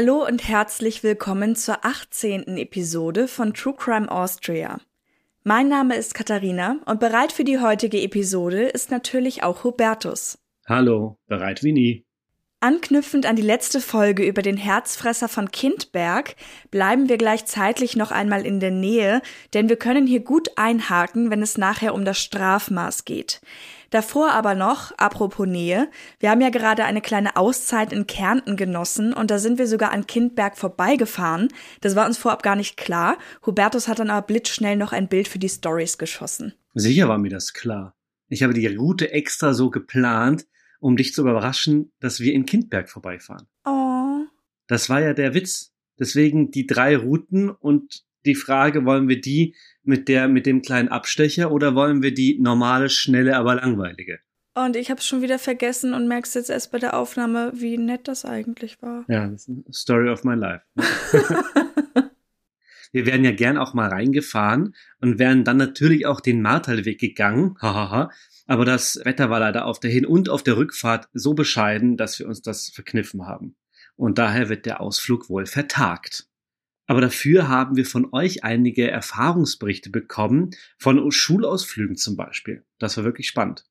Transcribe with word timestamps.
Hallo 0.00 0.24
und 0.24 0.46
herzlich 0.46 1.02
willkommen 1.02 1.56
zur 1.56 1.84
18. 1.84 2.56
Episode 2.56 3.26
von 3.26 3.52
True 3.52 3.74
Crime 3.76 4.08
Austria. 4.08 4.78
Mein 5.42 5.66
Name 5.66 5.96
ist 5.96 6.14
Katharina 6.14 6.78
und 6.86 7.00
bereit 7.00 7.32
für 7.32 7.42
die 7.42 7.58
heutige 7.58 8.00
Episode 8.00 8.66
ist 8.66 8.92
natürlich 8.92 9.42
auch 9.42 9.64
Hubertus. 9.64 10.38
Hallo, 10.68 11.18
bereit 11.26 11.64
wie 11.64 11.72
nie. 11.72 12.07
Anknüpfend 12.60 13.24
an 13.24 13.36
die 13.36 13.42
letzte 13.42 13.80
Folge 13.80 14.24
über 14.26 14.42
den 14.42 14.56
Herzfresser 14.56 15.28
von 15.28 15.52
Kindberg 15.52 16.34
bleiben 16.72 17.08
wir 17.08 17.16
gleich 17.16 17.46
zeitlich 17.46 17.94
noch 17.94 18.10
einmal 18.10 18.44
in 18.44 18.58
der 18.58 18.72
Nähe, 18.72 19.22
denn 19.54 19.68
wir 19.68 19.76
können 19.76 20.08
hier 20.08 20.18
gut 20.18 20.48
einhaken, 20.56 21.30
wenn 21.30 21.40
es 21.40 21.56
nachher 21.56 21.94
um 21.94 22.04
das 22.04 22.18
Strafmaß 22.18 23.04
geht. 23.04 23.40
Davor 23.90 24.32
aber 24.32 24.56
noch, 24.56 24.90
apropos 24.98 25.46
Nähe, 25.46 25.88
wir 26.18 26.30
haben 26.30 26.40
ja 26.40 26.50
gerade 26.50 26.84
eine 26.84 27.00
kleine 27.00 27.36
Auszeit 27.36 27.92
in 27.92 28.08
Kärnten 28.08 28.56
genossen 28.56 29.12
und 29.12 29.30
da 29.30 29.38
sind 29.38 29.58
wir 29.58 29.68
sogar 29.68 29.92
an 29.92 30.08
Kindberg 30.08 30.58
vorbeigefahren. 30.58 31.50
Das 31.80 31.94
war 31.94 32.06
uns 32.06 32.18
vorab 32.18 32.42
gar 32.42 32.56
nicht 32.56 32.76
klar. 32.76 33.18
Hubertus 33.46 33.86
hat 33.86 34.00
dann 34.00 34.10
aber 34.10 34.26
blitzschnell 34.26 34.74
noch 34.74 34.92
ein 34.92 35.06
Bild 35.06 35.28
für 35.28 35.38
die 35.38 35.48
Stories 35.48 35.96
geschossen. 35.96 36.54
Sicher 36.74 37.08
war 37.08 37.18
mir 37.18 37.30
das 37.30 37.52
klar. 37.52 37.94
Ich 38.28 38.42
habe 38.42 38.52
die 38.52 38.66
Route 38.66 39.12
extra 39.12 39.54
so 39.54 39.70
geplant, 39.70 40.44
um 40.78 40.96
dich 40.96 41.12
zu 41.12 41.22
überraschen, 41.22 41.92
dass 42.00 42.20
wir 42.20 42.32
in 42.32 42.46
Kindberg 42.46 42.88
vorbeifahren. 42.88 43.46
Oh. 43.64 44.24
Das 44.66 44.88
war 44.88 45.00
ja 45.00 45.14
der 45.14 45.34
Witz. 45.34 45.72
Deswegen 45.98 46.50
die 46.50 46.66
drei 46.66 46.96
Routen 46.96 47.50
und 47.50 48.04
die 48.24 48.34
Frage, 48.34 48.84
wollen 48.84 49.08
wir 49.08 49.20
die 49.20 49.54
mit 49.82 50.08
der, 50.08 50.28
mit 50.28 50.46
dem 50.46 50.62
kleinen 50.62 50.88
Abstecher 50.88 51.50
oder 51.50 51.74
wollen 51.74 52.02
wir 52.02 52.14
die 52.14 52.38
normale, 52.40 52.88
schnelle, 52.88 53.36
aber 53.36 53.56
langweilige? 53.56 54.20
Und 54.54 54.76
ich 54.76 54.90
habe 54.90 54.98
es 54.98 55.06
schon 55.06 55.22
wieder 55.22 55.38
vergessen 55.38 55.94
und 55.94 56.08
merkst 56.08 56.34
jetzt 56.34 56.50
erst 56.50 56.72
bei 56.72 56.78
der 56.78 56.98
Aufnahme, 56.98 57.52
wie 57.54 57.78
nett 57.78 58.08
das 58.08 58.24
eigentlich 58.24 58.82
war. 58.82 59.04
Ja, 59.08 59.28
das 59.28 59.42
ist 59.42 59.48
eine 59.48 59.72
Story 59.72 60.10
of 60.10 60.24
my 60.24 60.34
life. 60.34 60.62
wir 62.92 63.06
wären 63.06 63.24
ja 63.24 63.30
gern 63.30 63.56
auch 63.56 63.72
mal 63.72 63.88
reingefahren 63.88 64.74
und 65.00 65.18
wären 65.18 65.44
dann 65.44 65.58
natürlich 65.58 66.06
auch 66.06 66.20
den 66.20 66.42
Martalweg 66.42 66.98
gegangen. 66.98 67.56
Hahaha. 67.60 68.10
Aber 68.48 68.64
das 68.64 68.98
Wetter 69.04 69.28
war 69.28 69.40
leider 69.40 69.66
auf 69.66 69.78
der 69.78 69.90
Hin- 69.90 70.06
und 70.06 70.30
auf 70.30 70.42
der 70.42 70.56
Rückfahrt 70.56 71.08
so 71.12 71.34
bescheiden, 71.34 71.98
dass 71.98 72.18
wir 72.18 72.26
uns 72.26 72.40
das 72.40 72.70
verkniffen 72.70 73.26
haben. 73.26 73.56
Und 73.94 74.16
daher 74.16 74.48
wird 74.48 74.64
der 74.64 74.80
Ausflug 74.80 75.28
wohl 75.28 75.44
vertagt. 75.44 76.26
Aber 76.86 77.02
dafür 77.02 77.48
haben 77.48 77.76
wir 77.76 77.84
von 77.84 78.08
euch 78.12 78.44
einige 78.44 78.90
Erfahrungsberichte 78.90 79.90
bekommen, 79.90 80.52
von 80.78 81.12
Schulausflügen 81.12 81.96
zum 81.96 82.16
Beispiel. 82.16 82.64
Das 82.78 82.96
war 82.96 83.04
wirklich 83.04 83.28
spannend. 83.28 83.66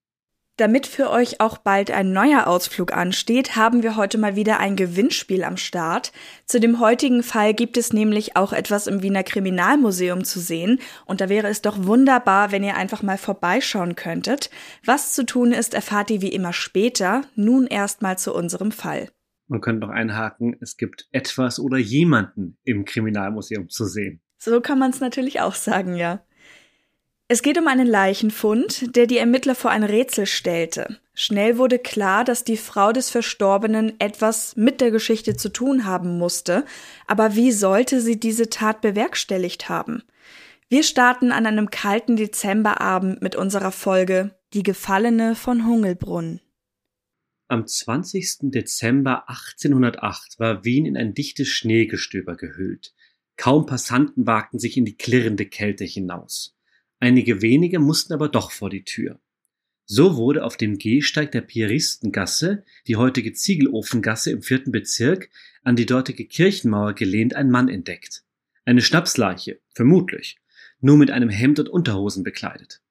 Damit 0.57 0.87
für 0.87 1.11
euch 1.11 1.39
auch 1.39 1.59
bald 1.59 1.91
ein 1.91 2.13
neuer 2.13 2.47
Ausflug 2.47 2.91
ansteht, 2.91 3.55
haben 3.55 3.83
wir 3.83 3.95
heute 3.95 4.17
mal 4.17 4.35
wieder 4.35 4.59
ein 4.59 4.75
Gewinnspiel 4.75 5.43
am 5.43 5.55
Start. 5.55 6.11
Zu 6.45 6.59
dem 6.59 6.79
heutigen 6.79 7.21
Fall 7.21 7.53
gibt 7.53 7.77
es 7.77 7.93
nämlich 7.93 8.35
auch 8.35 8.53
etwas 8.53 8.87
im 8.87 9.03
Wiener 9.03 9.21
Kriminalmuseum 9.21 10.23
zu 10.23 10.39
sehen 10.39 10.79
und 11.05 11.21
da 11.21 11.29
wäre 11.29 11.47
es 11.47 11.61
doch 11.61 11.85
wunderbar, 11.85 12.51
wenn 12.51 12.63
ihr 12.63 12.75
einfach 12.75 13.03
mal 13.03 13.19
vorbeischauen 13.19 13.95
könntet. 13.95 14.49
Was 14.83 15.13
zu 15.13 15.27
tun 15.27 15.51
ist, 15.51 15.75
erfahrt 15.75 16.09
ihr 16.09 16.23
wie 16.23 16.33
immer 16.33 16.53
später. 16.53 17.21
Nun 17.35 17.67
erstmal 17.67 18.17
zu 18.17 18.33
unserem 18.33 18.71
Fall. 18.71 19.09
Man 19.47 19.61
könnte 19.61 19.85
noch 19.85 19.93
einhaken, 19.93 20.57
es 20.59 20.75
gibt 20.75 21.07
etwas 21.11 21.59
oder 21.59 21.77
jemanden 21.77 22.57
im 22.63 22.83
Kriminalmuseum 22.83 23.69
zu 23.69 23.85
sehen. 23.85 24.21
So 24.39 24.59
kann 24.59 24.79
man 24.79 24.89
es 24.89 25.01
natürlich 25.01 25.39
auch 25.39 25.53
sagen, 25.53 25.95
ja. 25.95 26.21
Es 27.29 27.41
geht 27.41 27.57
um 27.57 27.67
einen 27.67 27.87
Leichenfund, 27.87 28.95
der 28.95 29.05
die 29.05 29.17
Ermittler 29.17 29.53
vor 29.53 29.69
ein 29.69 29.83
Rätsel 29.83 30.25
stellte. 30.25 30.97
Schnell 31.13 31.57
wurde 31.57 31.77
klar, 31.77 32.23
dass 32.23 32.45
die 32.45 32.55
Frau 32.55 32.93
des 32.93 33.09
Verstorbenen 33.09 33.99
etwas 33.99 34.55
mit 34.55 34.79
der 34.79 34.91
Geschichte 34.91 35.35
zu 35.35 35.49
tun 35.49 35.83
haben 35.83 36.17
musste, 36.17 36.63
aber 37.05 37.35
wie 37.35 37.51
sollte 37.51 37.99
sie 37.99 38.17
diese 38.17 38.49
Tat 38.49 38.79
bewerkstelligt 38.79 39.67
haben? 39.67 40.03
Wir 40.69 40.83
starten 40.83 41.33
an 41.33 41.45
einem 41.45 41.69
kalten 41.69 42.15
Dezemberabend 42.15 43.21
mit 43.21 43.35
unserer 43.35 43.71
Folge 43.71 44.35
Die 44.53 44.63
Gefallene 44.63 45.35
von 45.35 45.65
Hungelbrunn. 45.65 46.39
Am 47.49 47.67
20. 47.67 48.51
Dezember 48.51 49.29
1808 49.29 50.39
war 50.39 50.63
Wien 50.63 50.85
in 50.85 50.95
ein 50.95 51.13
dichtes 51.13 51.49
Schneegestöber 51.49 52.37
gehüllt. 52.37 52.93
Kaum 53.35 53.65
Passanten 53.65 54.25
wagten 54.25 54.59
sich 54.59 54.77
in 54.77 54.85
die 54.85 54.97
klirrende 54.97 55.45
Kälte 55.45 55.83
hinaus. 55.83 56.56
Einige 56.99 57.41
wenige 57.41 57.79
mussten 57.79 58.13
aber 58.13 58.29
doch 58.29 58.51
vor 58.51 58.69
die 58.69 58.83
Tür. 58.83 59.19
So 59.85 60.17
wurde 60.17 60.43
auf 60.43 60.57
dem 60.57 60.77
Gehsteig 60.77 61.31
der 61.31 61.41
Pieristengasse, 61.41 62.65
die 62.87 62.97
heutige 62.97 63.33
Ziegelofengasse 63.33 64.31
im 64.31 64.41
vierten 64.41 64.71
Bezirk, 64.71 65.29
an 65.63 65.77
die 65.77 65.85
dortige 65.85 66.25
Kirchenmauer 66.25 66.93
gelehnt 66.93 67.35
ein 67.35 67.49
Mann 67.49 67.69
entdeckt. 67.69 68.23
Eine 68.65 68.81
Schnapsleiche, 68.81 69.61
vermutlich, 69.73 70.39
nur 70.81 70.97
mit 70.97 71.09
einem 71.09 71.29
Hemd 71.29 71.59
und 71.59 71.69
Unterhosen 71.69 72.23
bekleidet. 72.23 72.81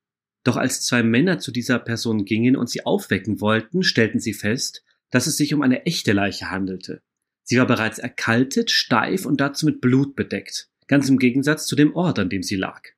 Doch 0.43 0.57
als 0.57 0.83
zwei 0.87 1.03
Männer 1.03 1.39
zu 1.39 1.51
dieser 1.51 1.79
Person 1.79 2.25
gingen 2.25 2.57
und 2.57 2.71
sie 2.71 2.87
aufwecken 2.87 3.41
wollten, 3.43 3.83
stellten 3.83 4.21
sie 4.21 4.33
fest, 4.33 4.83
dass 5.11 5.27
es 5.27 5.37
sich 5.37 5.53
um 5.53 5.61
eine 5.61 5.85
echte 5.85 6.13
Leiche 6.13 6.51
handelte. 6.51 7.03
Sie 7.43 7.59
war 7.59 7.67
bereits 7.67 7.99
erkaltet, 7.99 8.71
steif 8.71 9.27
und 9.27 9.41
dazu 9.41 9.67
mit 9.67 9.81
Blut 9.81 10.17
bedeckt, 10.17 10.71
ganz 10.87 11.09
im 11.11 11.19
Gegensatz 11.19 11.67
zu 11.67 11.77
dem 11.77 11.95
Ort, 11.95 12.19
an 12.19 12.31
dem 12.31 12.43
sie 12.43 12.57
lag. 12.57 12.96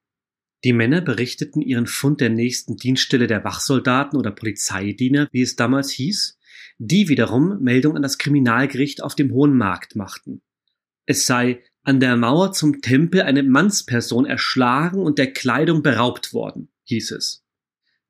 Die 0.65 0.73
Männer 0.73 1.01
berichteten 1.01 1.61
ihren 1.61 1.87
Fund 1.87 2.21
der 2.21 2.31
nächsten 2.31 2.77
Dienststelle 2.77 3.27
der 3.27 3.45
Wachsoldaten 3.45 4.19
oder 4.19 4.33
Polizeidiener, 4.33 5.29
wie 5.31 5.43
es 5.43 5.57
damals 5.57 5.91
hieß, 5.91 6.39
die 6.79 7.09
wiederum 7.09 7.63
Meldung 7.63 7.97
an 7.97 8.03
das 8.03 8.19
Kriminalgericht 8.19 9.03
auf 9.03 9.15
dem 9.15 9.33
Hohen 9.33 9.57
Markt 9.57 9.95
machten. 9.95 10.43
Es 11.07 11.27
sei 11.27 11.63
an 11.83 12.01
der 12.01 12.17
Mauer 12.17 12.53
zum 12.53 12.81
Tempel 12.81 13.23
eine 13.23 13.43
Mannsperson 13.43 14.27
erschlagen 14.27 15.01
und 15.01 15.19
der 15.19 15.33
Kleidung 15.33 15.83
beraubt 15.83 16.33
worden 16.33 16.69
hieß 16.85 17.13
es. 17.13 17.45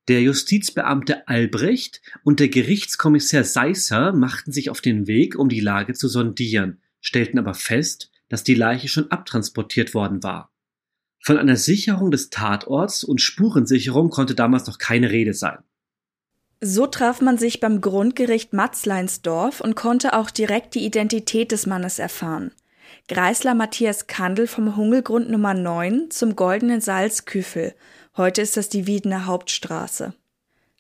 Der 0.08 0.22
Justizbeamte 0.22 1.28
Albrecht 1.28 2.00
und 2.24 2.40
der 2.40 2.48
Gerichtskommissar 2.48 3.44
Seisser 3.44 4.12
machten 4.12 4.52
sich 4.52 4.70
auf 4.70 4.80
den 4.80 5.06
Weg, 5.06 5.36
um 5.36 5.50
die 5.50 5.60
Lage 5.60 5.92
zu 5.92 6.08
sondieren, 6.08 6.80
stellten 7.00 7.38
aber 7.38 7.54
fest, 7.54 8.10
dass 8.28 8.42
die 8.42 8.54
Leiche 8.54 8.88
schon 8.88 9.10
abtransportiert 9.10 9.92
worden 9.94 10.22
war. 10.22 10.50
Von 11.20 11.38
einer 11.38 11.56
Sicherung 11.56 12.10
des 12.10 12.30
Tatorts 12.30 13.04
und 13.04 13.20
Spurensicherung 13.20 14.10
konnte 14.10 14.34
damals 14.34 14.66
noch 14.66 14.78
keine 14.78 15.10
Rede 15.10 15.34
sein. 15.34 15.58
So 16.60 16.86
traf 16.86 17.20
man 17.20 17.38
sich 17.38 17.60
beim 17.60 17.80
Grundgericht 17.80 18.52
Matzleinsdorf 18.52 19.60
und 19.60 19.76
konnte 19.76 20.14
auch 20.14 20.30
direkt 20.30 20.74
die 20.74 20.84
Identität 20.84 21.52
des 21.52 21.66
Mannes 21.66 21.98
erfahren. 21.98 22.52
Greisler 23.06 23.54
Matthias 23.54 24.06
Kandel 24.06 24.46
vom 24.46 24.76
Hungelgrund 24.76 25.30
Nummer 25.30 25.54
9 25.54 26.10
zum 26.10 26.36
Goldenen 26.36 26.80
Salzküfel 26.80 27.74
Heute 28.16 28.42
ist 28.42 28.56
das 28.56 28.68
die 28.68 28.88
Wiedener 28.88 29.26
Hauptstraße. 29.26 30.12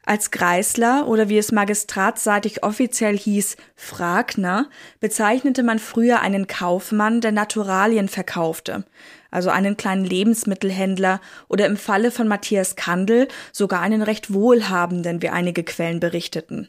Als 0.04 0.32
Greisler 0.32 1.06
oder 1.06 1.28
wie 1.28 1.38
es 1.38 1.52
magistratsseitig 1.52 2.64
offiziell 2.64 3.16
hieß, 3.16 3.56
Fragner, 3.76 4.68
bezeichnete 4.98 5.62
man 5.62 5.78
früher 5.78 6.20
einen 6.20 6.48
Kaufmann, 6.48 7.20
der 7.20 7.30
Naturalien 7.30 8.08
verkaufte, 8.08 8.84
also 9.30 9.50
einen 9.50 9.76
kleinen 9.76 10.04
Lebensmittelhändler 10.04 11.20
oder 11.48 11.66
im 11.66 11.76
Falle 11.76 12.10
von 12.10 12.28
Matthias 12.28 12.76
Kandel 12.76 13.28
sogar 13.52 13.80
einen 13.80 14.02
recht 14.02 14.32
wohlhabenden, 14.32 15.22
wie 15.22 15.28
einige 15.28 15.64
Quellen 15.64 16.00
berichteten. 16.00 16.68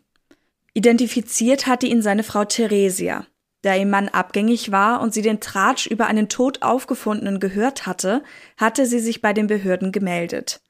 Identifiziert 0.73 1.67
hatte 1.67 1.87
ihn 1.87 2.01
seine 2.01 2.23
Frau 2.23 2.45
Theresia. 2.45 3.25
Da 3.61 3.75
ihr 3.75 3.85
Mann 3.85 4.07
abgängig 4.07 4.71
war 4.71 5.01
und 5.01 5.13
sie 5.13 5.21
den 5.21 5.41
Tratsch 5.41 5.87
über 5.87 6.07
einen 6.07 6.29
tot 6.29 6.61
aufgefundenen 6.61 7.39
gehört 7.39 7.85
hatte, 7.85 8.23
hatte 8.55 8.85
sie 8.85 8.99
sich 8.99 9.21
bei 9.21 9.33
den 9.33 9.47
Behörden 9.47 9.91
gemeldet. 9.91 10.61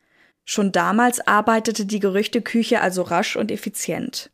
Schon 0.45 0.71
damals 0.71 1.27
arbeitete 1.27 1.86
die 1.86 2.00
Gerüchteküche 2.00 2.81
also 2.81 3.03
rasch 3.03 3.36
und 3.36 3.51
effizient. 3.51 4.31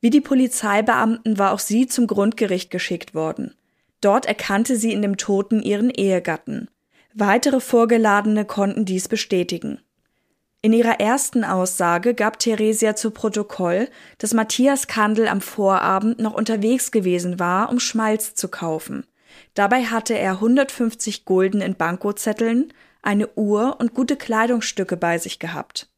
Wie 0.00 0.10
die 0.10 0.22
Polizeibeamten 0.22 1.38
war 1.38 1.52
auch 1.52 1.58
sie 1.58 1.86
zum 1.86 2.06
Grundgericht 2.06 2.70
geschickt 2.70 3.14
worden. 3.14 3.55
Dort 4.00 4.26
erkannte 4.26 4.76
sie 4.76 4.92
in 4.92 5.02
dem 5.02 5.16
Toten 5.16 5.62
ihren 5.62 5.90
Ehegatten. 5.90 6.68
Weitere 7.14 7.60
Vorgeladene 7.60 8.44
konnten 8.44 8.84
dies 8.84 9.08
bestätigen. 9.08 9.80
In 10.62 10.72
ihrer 10.72 11.00
ersten 11.00 11.44
Aussage 11.44 12.14
gab 12.14 12.38
Theresia 12.38 12.96
zu 12.96 13.10
Protokoll, 13.10 13.88
dass 14.18 14.34
Matthias 14.34 14.86
Kandel 14.86 15.28
am 15.28 15.40
Vorabend 15.40 16.18
noch 16.18 16.34
unterwegs 16.34 16.90
gewesen 16.90 17.38
war, 17.38 17.70
um 17.70 17.78
Schmalz 17.78 18.34
zu 18.34 18.48
kaufen. 18.48 19.06
Dabei 19.54 19.84
hatte 19.84 20.18
er 20.18 20.32
150 20.32 21.24
Gulden 21.24 21.60
in 21.60 21.76
Bankozetteln, 21.76 22.72
eine 23.02 23.28
Uhr 23.36 23.76
und 23.78 23.94
gute 23.94 24.16
Kleidungsstücke 24.16 24.96
bei 24.96 25.18
sich 25.18 25.38
gehabt. 25.38 25.88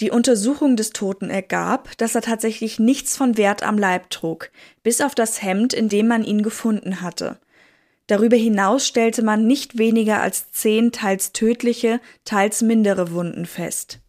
Die 0.00 0.10
Untersuchung 0.10 0.76
des 0.76 0.90
Toten 0.90 1.28
ergab, 1.28 1.96
dass 1.98 2.14
er 2.14 2.22
tatsächlich 2.22 2.78
nichts 2.78 3.16
von 3.16 3.36
Wert 3.36 3.62
am 3.62 3.76
Leib 3.76 4.08
trug, 4.08 4.50
bis 4.82 5.02
auf 5.02 5.14
das 5.14 5.42
Hemd, 5.42 5.74
in 5.74 5.90
dem 5.90 6.08
man 6.08 6.24
ihn 6.24 6.42
gefunden 6.42 7.02
hatte. 7.02 7.38
Darüber 8.06 8.36
hinaus 8.36 8.86
stellte 8.86 9.22
man 9.22 9.46
nicht 9.46 9.76
weniger 9.76 10.22
als 10.22 10.50
zehn 10.52 10.90
teils 10.90 11.32
tödliche, 11.32 12.00
teils 12.24 12.62
mindere 12.62 13.12
Wunden 13.12 13.44
fest. 13.44 14.00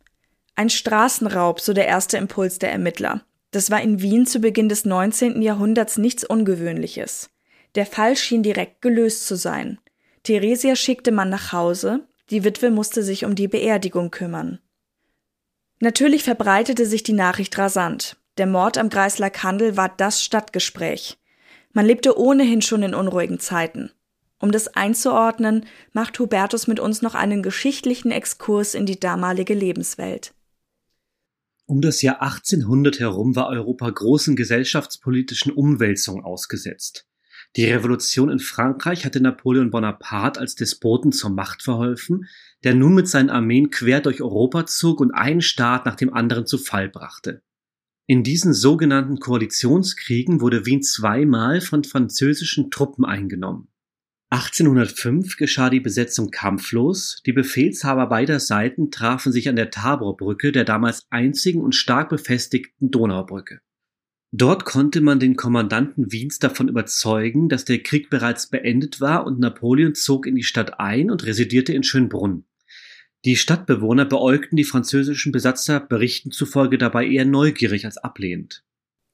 Ein 0.56 0.70
Straßenraub, 0.70 1.60
so 1.60 1.74
der 1.74 1.88
erste 1.88 2.18
Impuls 2.18 2.58
der 2.58 2.72
Ermittler. 2.72 3.24
Das 3.52 3.70
war 3.70 3.82
in 3.82 4.02
Wien 4.02 4.26
zu 4.26 4.40
Beginn 4.40 4.70
des 4.70 4.86
19. 4.86 5.42
Jahrhunderts 5.42 5.98
nichts 5.98 6.24
Ungewöhnliches. 6.24 7.30
Der 7.76 7.86
Fall 7.86 8.16
schien 8.16 8.44
direkt 8.44 8.82
gelöst 8.82 9.28
zu 9.28 9.36
sein. 9.36 9.78
Theresia 10.24 10.76
schickte 10.76 11.12
man 11.12 11.30
nach 11.30 11.52
Hause, 11.52 12.08
die 12.30 12.46
Witwe 12.46 12.72
musste 12.72 13.04
sich 13.04 13.26
um 13.26 13.36
die 13.36 13.50
Beerdigung 13.50 14.10
kümmern. 14.10 14.60
Natürlich 15.82 16.24
verbreitete 16.24 16.86
sich 16.86 17.02
die 17.02 17.12
Nachricht 17.12 17.58
rasant. 17.58 18.16
Der 18.38 18.46
Mord 18.46 18.78
am 18.78 18.90
Greisler 18.90 19.32
Kandel 19.32 19.78
war 19.78 19.90
das 19.90 20.24
Stadtgespräch. 20.24 21.18
Man 21.74 21.88
lebte 21.88 22.20
ohnehin 22.20 22.62
schon 22.62 22.84
in 22.84 22.94
unruhigen 22.94 23.40
Zeiten. 23.40 23.90
Um 24.40 24.52
das 24.52 24.68
einzuordnen, 24.68 25.66
macht 25.92 26.20
Hubertus 26.20 26.68
mit 26.68 26.80
uns 26.80 27.02
noch 27.02 27.16
einen 27.16 27.42
geschichtlichen 27.42 28.12
Exkurs 28.12 28.76
in 28.76 28.86
die 28.86 29.00
damalige 29.00 29.56
Lebenswelt. 29.56 30.36
Um 31.66 31.82
das 31.82 32.04
Jahr 32.04 32.22
1800 32.22 33.00
herum 33.00 33.36
war 33.36 33.48
Europa 33.48 33.90
großen 33.90 34.36
gesellschaftspolitischen 34.36 35.52
Umwälzungen 35.52 36.24
ausgesetzt. 36.24 37.08
Die 37.56 37.66
Revolution 37.66 38.30
in 38.30 38.40
Frankreich 38.40 39.04
hatte 39.04 39.20
Napoleon 39.20 39.72
Bonaparte 39.72 40.40
als 40.40 40.56
Despoten 40.56 41.12
zur 41.12 41.32
Macht 41.32 41.64
verholfen, 41.64 42.28
der 42.64 42.76
nun 42.76 42.94
mit 42.94 43.08
seinen 43.08 43.30
Armeen 43.30 43.70
quer 43.70 44.02
durch 44.02 44.22
Europa 44.22 44.66
zog 44.66 45.00
und 45.02 45.12
einen 45.12 45.42
Staat 45.42 45.86
nach 45.86 45.96
dem 45.96 46.14
anderen 46.14 46.46
zu 46.46 46.58
Fall 46.58 46.90
brachte. 46.90 47.42
In 48.08 48.24
diesen 48.24 48.54
sogenannten 48.54 49.20
Koalitionskriegen 49.20 50.42
wurde 50.42 50.66
Wien 50.66 50.84
zweimal 50.84 51.62
von 51.62 51.84
französischen 51.84 52.70
Truppen 52.70 53.06
eingenommen. 53.06 53.70
1805 54.32 55.36
geschah 55.36 55.70
die 55.70 55.82
Besetzung 55.82 56.32
kampflos, 56.32 57.22
die 57.26 57.34
Befehlshaber 57.34 58.08
beider 58.08 58.40
Seiten 58.40 58.90
trafen 58.90 59.34
sich 59.34 59.50
an 59.50 59.58
der 59.58 59.72
Taborbrücke, 59.72 60.54
der 60.54 60.64
damals 60.64 61.06
einzigen 61.10 61.62
und 61.62 61.76
stark 61.76 62.10
befestigten 62.10 62.92
Donaubrücke. 62.92 63.60
Dort 64.34 64.64
konnte 64.64 65.02
man 65.02 65.20
den 65.20 65.36
Kommandanten 65.36 66.14
Wiens 66.14 66.40
davon 66.40 66.70
überzeugen, 66.70 67.50
dass 67.50 67.66
der 67.66 67.84
Krieg 67.84 68.10
bereits 68.10 68.48
beendet 68.48 69.02
war 69.02 69.26
und 69.26 69.40
Napoleon 69.40 69.96
zog 69.96 70.26
in 70.26 70.36
die 70.36 70.44
Stadt 70.44 70.80
ein 70.80 71.12
und 71.12 71.26
residierte 71.26 71.74
in 71.74 71.84
Schönbrunn. 71.84 72.46
Die 73.24 73.36
Stadtbewohner 73.36 74.06
beäugten 74.06 74.56
die 74.56 74.64
französischen 74.64 75.32
Besatzer 75.32 75.80
Berichten 75.80 76.32
zufolge 76.32 76.78
dabei 76.78 77.06
eher 77.06 77.26
neugierig 77.26 77.86
als 77.86 77.98
ablehnend. 77.98 78.64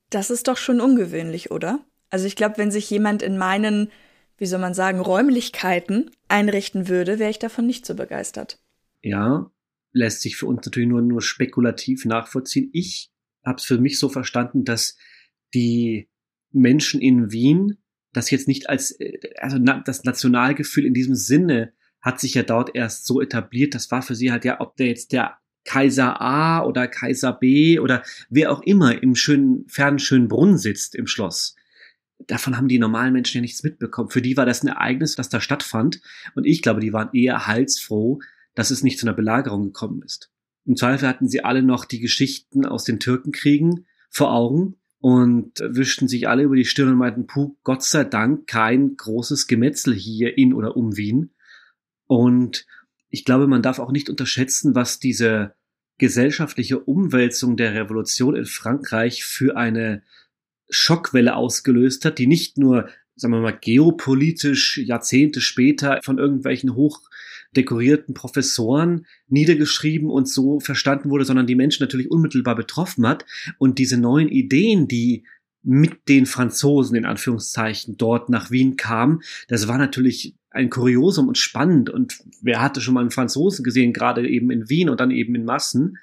Das 0.09 0.29
ist 0.29 0.47
doch 0.47 0.57
schon 0.57 0.79
ungewöhnlich, 0.79 1.51
oder? 1.51 1.85
Also 2.09 2.25
ich 2.25 2.37
glaube, 2.37 2.57
wenn 2.57 2.71
sich 2.71 2.89
jemand 2.89 3.21
in 3.21 3.37
meinen, 3.37 3.91
wie 4.37 4.45
soll 4.45 4.59
man 4.59 4.73
sagen, 4.73 4.99
Räumlichkeiten 4.99 6.11
einrichten 6.29 6.87
würde, 6.87 7.19
wäre 7.19 7.29
ich 7.29 7.39
davon 7.39 7.67
nicht 7.67 7.85
so 7.85 7.95
begeistert. 7.95 8.59
Ja, 9.01 9.51
lässt 9.91 10.21
sich 10.21 10.37
für 10.37 10.45
uns 10.45 10.65
natürlich 10.65 10.87
nur, 10.87 11.01
nur 11.01 11.21
spekulativ 11.21 12.05
nachvollziehen. 12.05 12.69
Ich 12.71 13.11
habe 13.45 13.57
es 13.57 13.65
für 13.65 13.77
mich 13.77 13.99
so 13.99 14.07
verstanden, 14.07 14.63
dass 14.63 14.97
die 15.53 16.09
Menschen 16.51 17.01
in 17.01 17.31
Wien 17.31 17.77
das 18.13 18.31
jetzt 18.31 18.47
nicht 18.47 18.69
als 18.69 18.91
äh, 18.99 19.19
also 19.37 19.57
das 19.59 20.05
Nationalgefühl 20.05 20.85
in 20.85 20.93
diesem 20.93 21.15
Sinne 21.15 21.73
hat 22.07 22.21
sich 22.21 22.35
ja 22.35 22.43
dort 22.43 22.73
erst 22.73 23.05
so 23.05 23.21
etabliert. 23.21 23.75
Das 23.75 23.91
war 23.91 24.01
für 24.01 24.15
sie 24.15 24.31
halt 24.31 24.45
ja, 24.45 24.61
ob 24.61 24.77
der 24.77 24.87
jetzt 24.87 25.11
der 25.11 25.37
Kaiser 25.65 26.21
A 26.21 26.63
oder 26.63 26.87
Kaiser 26.87 27.33
B 27.33 27.79
oder 27.79 28.01
wer 28.29 28.53
auch 28.53 28.61
immer 28.61 29.03
im 29.03 29.13
schönen, 29.13 29.67
fernen 29.67 29.99
Schönbrunn 29.99 30.57
sitzt 30.57 30.95
im 30.95 31.05
Schloss. 31.05 31.57
Davon 32.19 32.55
haben 32.55 32.69
die 32.69 32.79
normalen 32.79 33.11
Menschen 33.11 33.39
ja 33.39 33.41
nichts 33.41 33.61
mitbekommen. 33.61 34.09
Für 34.09 34.21
die 34.21 34.37
war 34.37 34.45
das 34.45 34.63
ein 34.63 34.69
Ereignis, 34.69 35.15
das 35.15 35.27
da 35.27 35.41
stattfand. 35.41 36.01
Und 36.33 36.45
ich 36.45 36.61
glaube, 36.61 36.79
die 36.79 36.93
waren 36.93 37.09
eher 37.11 37.45
heilsfroh, 37.45 38.21
dass 38.55 38.71
es 38.71 38.83
nicht 38.83 38.99
zu 38.99 39.05
einer 39.05 39.15
Belagerung 39.15 39.65
gekommen 39.65 40.01
ist. 40.01 40.31
Im 40.65 40.77
Zweifel 40.77 41.09
hatten 41.09 41.27
sie 41.27 41.43
alle 41.43 41.61
noch 41.61 41.83
die 41.83 41.99
Geschichten 41.99 42.65
aus 42.65 42.85
den 42.85 43.01
Türkenkriegen 43.01 43.85
vor 44.09 44.33
Augen 44.33 44.77
und 44.99 45.59
wischten 45.59 46.07
sich 46.07 46.29
alle 46.29 46.43
über 46.43 46.55
die 46.55 46.65
Stirn 46.65 46.89
und 46.89 46.97
meinten, 46.97 47.27
puh, 47.27 47.57
Gott 47.63 47.83
sei 47.83 48.05
Dank 48.05 48.47
kein 48.47 48.95
großes 48.95 49.47
Gemetzel 49.47 49.93
hier 49.93 50.37
in 50.37 50.53
oder 50.53 50.77
um 50.77 50.95
Wien. 50.95 51.31
Und 52.07 52.65
ich 53.09 53.25
glaube, 53.25 53.47
man 53.47 53.61
darf 53.61 53.79
auch 53.79 53.91
nicht 53.91 54.09
unterschätzen, 54.09 54.75
was 54.75 54.99
diese 54.99 55.53
gesellschaftliche 55.97 56.79
Umwälzung 56.79 57.57
der 57.57 57.73
Revolution 57.73 58.35
in 58.35 58.45
Frankreich 58.45 59.23
für 59.23 59.57
eine 59.57 60.03
Schockwelle 60.69 61.35
ausgelöst 61.35 62.05
hat, 62.05 62.19
die 62.19 62.27
nicht 62.27 62.57
nur, 62.57 62.89
sagen 63.15 63.33
wir 63.33 63.41
mal, 63.41 63.57
geopolitisch 63.57 64.77
Jahrzehnte 64.77 65.41
später 65.41 65.99
von 66.03 66.17
irgendwelchen 66.17 66.75
hochdekorierten 66.75 68.13
Professoren 68.13 69.05
niedergeschrieben 69.27 70.09
und 70.09 70.29
so 70.29 70.59
verstanden 70.59 71.09
wurde, 71.09 71.25
sondern 71.25 71.47
die 71.47 71.55
Menschen 71.55 71.83
natürlich 71.83 72.11
unmittelbar 72.11 72.55
betroffen 72.55 73.07
hat. 73.07 73.25
Und 73.57 73.79
diese 73.79 73.97
neuen 73.97 74.29
Ideen, 74.29 74.87
die 74.87 75.25
mit 75.63 76.07
den 76.07 76.25
Franzosen 76.25 76.95
in 76.95 77.05
Anführungszeichen 77.05 77.97
dort 77.97 78.29
nach 78.29 78.51
Wien 78.51 78.77
kamen, 78.77 79.21
das 79.47 79.67
war 79.67 79.77
natürlich 79.77 80.35
ein 80.49 80.69
Kuriosum 80.69 81.27
und 81.27 81.37
spannend. 81.37 81.89
Und 81.89 82.19
wer 82.41 82.61
hatte 82.61 82.81
schon 82.81 82.93
mal 82.93 83.01
einen 83.01 83.11
Franzosen 83.11 83.63
gesehen, 83.63 83.93
gerade 83.93 84.27
eben 84.27 84.51
in 84.51 84.69
Wien 84.69 84.89
und 84.89 84.99
dann 84.99 85.11
eben 85.11 85.35
in 85.35 85.45
Massen? 85.45 85.97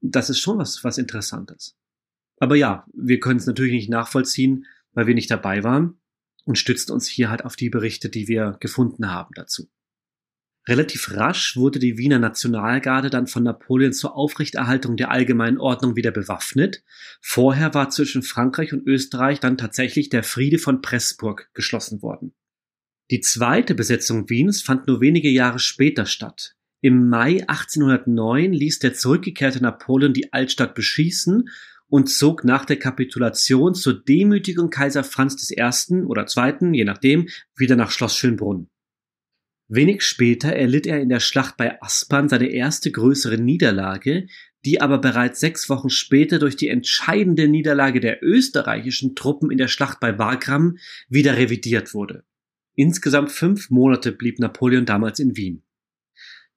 Das 0.00 0.30
ist 0.30 0.40
schon 0.40 0.58
was, 0.58 0.84
was 0.84 0.98
Interessantes. 0.98 1.76
Aber 2.38 2.56
ja, 2.56 2.86
wir 2.92 3.18
können 3.20 3.38
es 3.38 3.46
natürlich 3.46 3.72
nicht 3.72 3.88
nachvollziehen, 3.88 4.66
weil 4.92 5.06
wir 5.06 5.14
nicht 5.14 5.30
dabei 5.30 5.64
waren 5.64 5.98
und 6.44 6.58
stützen 6.58 6.92
uns 6.92 7.06
hier 7.08 7.30
halt 7.30 7.44
auf 7.44 7.56
die 7.56 7.70
Berichte, 7.70 8.08
die 8.08 8.28
wir 8.28 8.56
gefunden 8.60 9.10
haben 9.10 9.30
dazu. 9.34 9.68
Relativ 10.68 11.12
rasch 11.12 11.56
wurde 11.56 11.78
die 11.78 11.96
Wiener 11.96 12.18
Nationalgarde 12.18 13.08
dann 13.08 13.28
von 13.28 13.44
Napoleon 13.44 13.92
zur 13.92 14.16
Aufrechterhaltung 14.16 14.96
der 14.96 15.12
allgemeinen 15.12 15.58
Ordnung 15.58 15.94
wieder 15.94 16.10
bewaffnet. 16.10 16.82
Vorher 17.20 17.72
war 17.72 17.90
zwischen 17.90 18.22
Frankreich 18.22 18.72
und 18.72 18.84
Österreich 18.84 19.38
dann 19.38 19.58
tatsächlich 19.58 20.08
der 20.08 20.24
Friede 20.24 20.58
von 20.58 20.82
Pressburg 20.82 21.50
geschlossen 21.54 22.02
worden. 22.02 22.34
Die 23.10 23.20
zweite 23.20 23.74
Besetzung 23.74 24.28
Wiens 24.28 24.62
fand 24.62 24.88
nur 24.88 25.00
wenige 25.00 25.28
Jahre 25.28 25.60
später 25.60 26.06
statt. 26.06 26.56
Im 26.80 27.08
Mai 27.08 27.46
1809 27.48 28.52
ließ 28.52 28.80
der 28.80 28.94
zurückgekehrte 28.94 29.62
Napoleon 29.62 30.12
die 30.12 30.32
Altstadt 30.32 30.74
beschießen 30.74 31.48
und 31.88 32.10
zog 32.10 32.44
nach 32.44 32.64
der 32.64 32.78
Kapitulation 32.78 33.74
zur 33.74 34.04
Demütigung 34.04 34.70
Kaiser 34.70 35.04
Franz 35.04 35.50
I. 35.50 35.94
oder 36.02 36.26
II., 36.36 36.76
je 36.76 36.84
nachdem, 36.84 37.28
wieder 37.56 37.76
nach 37.76 37.92
Schloss 37.92 38.16
Schönbrunn. 38.16 38.68
Wenig 39.68 40.02
später 40.02 40.52
erlitt 40.52 40.86
er 40.86 41.00
in 41.00 41.08
der 41.08 41.20
Schlacht 41.20 41.56
bei 41.56 41.80
Aspern 41.82 42.28
seine 42.28 42.48
erste 42.48 42.90
größere 42.90 43.38
Niederlage, 43.38 44.26
die 44.64 44.80
aber 44.80 44.98
bereits 44.98 45.40
sechs 45.40 45.68
Wochen 45.68 45.90
später 45.90 46.38
durch 46.40 46.56
die 46.56 46.68
entscheidende 46.68 47.48
Niederlage 47.48 48.00
der 48.00 48.22
österreichischen 48.22 49.14
Truppen 49.14 49.50
in 49.50 49.58
der 49.58 49.68
Schlacht 49.68 50.00
bei 50.00 50.18
Wagram 50.18 50.76
wieder 51.08 51.36
revidiert 51.36 51.94
wurde. 51.94 52.24
Insgesamt 52.76 53.32
fünf 53.32 53.70
Monate 53.70 54.12
blieb 54.12 54.38
Napoleon 54.38 54.84
damals 54.84 55.18
in 55.18 55.36
Wien. 55.36 55.62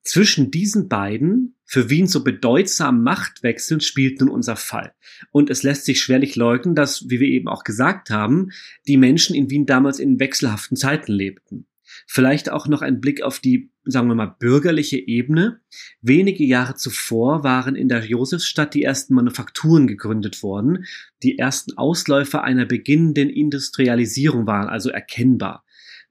Zwischen 0.03 0.51
diesen 0.51 0.89
beiden, 0.89 1.55
für 1.65 1.89
Wien 1.89 2.07
so 2.07 2.23
bedeutsamen 2.23 3.03
Machtwechseln 3.03 3.79
spielt 3.79 4.19
nun 4.19 4.29
unser 4.29 4.55
Fall. 4.55 4.93
Und 5.31 5.49
es 5.49 5.63
lässt 5.63 5.85
sich 5.85 6.01
schwerlich 6.01 6.35
leugnen, 6.35 6.75
dass, 6.75 7.09
wie 7.09 7.19
wir 7.19 7.27
eben 7.27 7.47
auch 7.47 7.63
gesagt 7.63 8.09
haben, 8.09 8.49
die 8.87 8.97
Menschen 8.97 9.35
in 9.35 9.49
Wien 9.49 9.65
damals 9.65 9.99
in 9.99 10.19
wechselhaften 10.19 10.75
Zeiten 10.75 11.11
lebten. 11.11 11.67
Vielleicht 12.05 12.49
auch 12.49 12.67
noch 12.67 12.81
ein 12.81 12.99
Blick 12.99 13.21
auf 13.21 13.39
die, 13.39 13.71
sagen 13.83 14.07
wir 14.07 14.15
mal, 14.15 14.35
bürgerliche 14.39 14.97
Ebene. 14.97 15.61
Wenige 16.01 16.43
Jahre 16.43 16.75
zuvor 16.75 17.43
waren 17.43 17.75
in 17.75 17.87
der 17.87 18.03
Josefstadt 18.03 18.73
die 18.73 18.83
ersten 18.83 19.13
Manufakturen 19.13 19.87
gegründet 19.87 20.43
worden. 20.43 20.85
Die 21.23 21.37
ersten 21.37 21.77
Ausläufer 21.77 22.43
einer 22.43 22.65
beginnenden 22.65 23.29
Industrialisierung 23.29 24.47
waren 24.47 24.67
also 24.67 24.89
erkennbar 24.89 25.63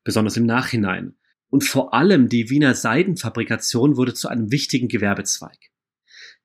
besonders 0.08 0.38
im 0.38 0.46
Nachhinein. 0.46 1.16
Und 1.50 1.64
vor 1.64 1.92
allem 1.92 2.30
die 2.30 2.48
Wiener 2.48 2.74
Seidenfabrikation 2.74 3.98
wurde 3.98 4.14
zu 4.14 4.28
einem 4.28 4.50
wichtigen 4.50 4.88
Gewerbezweig. 4.88 5.58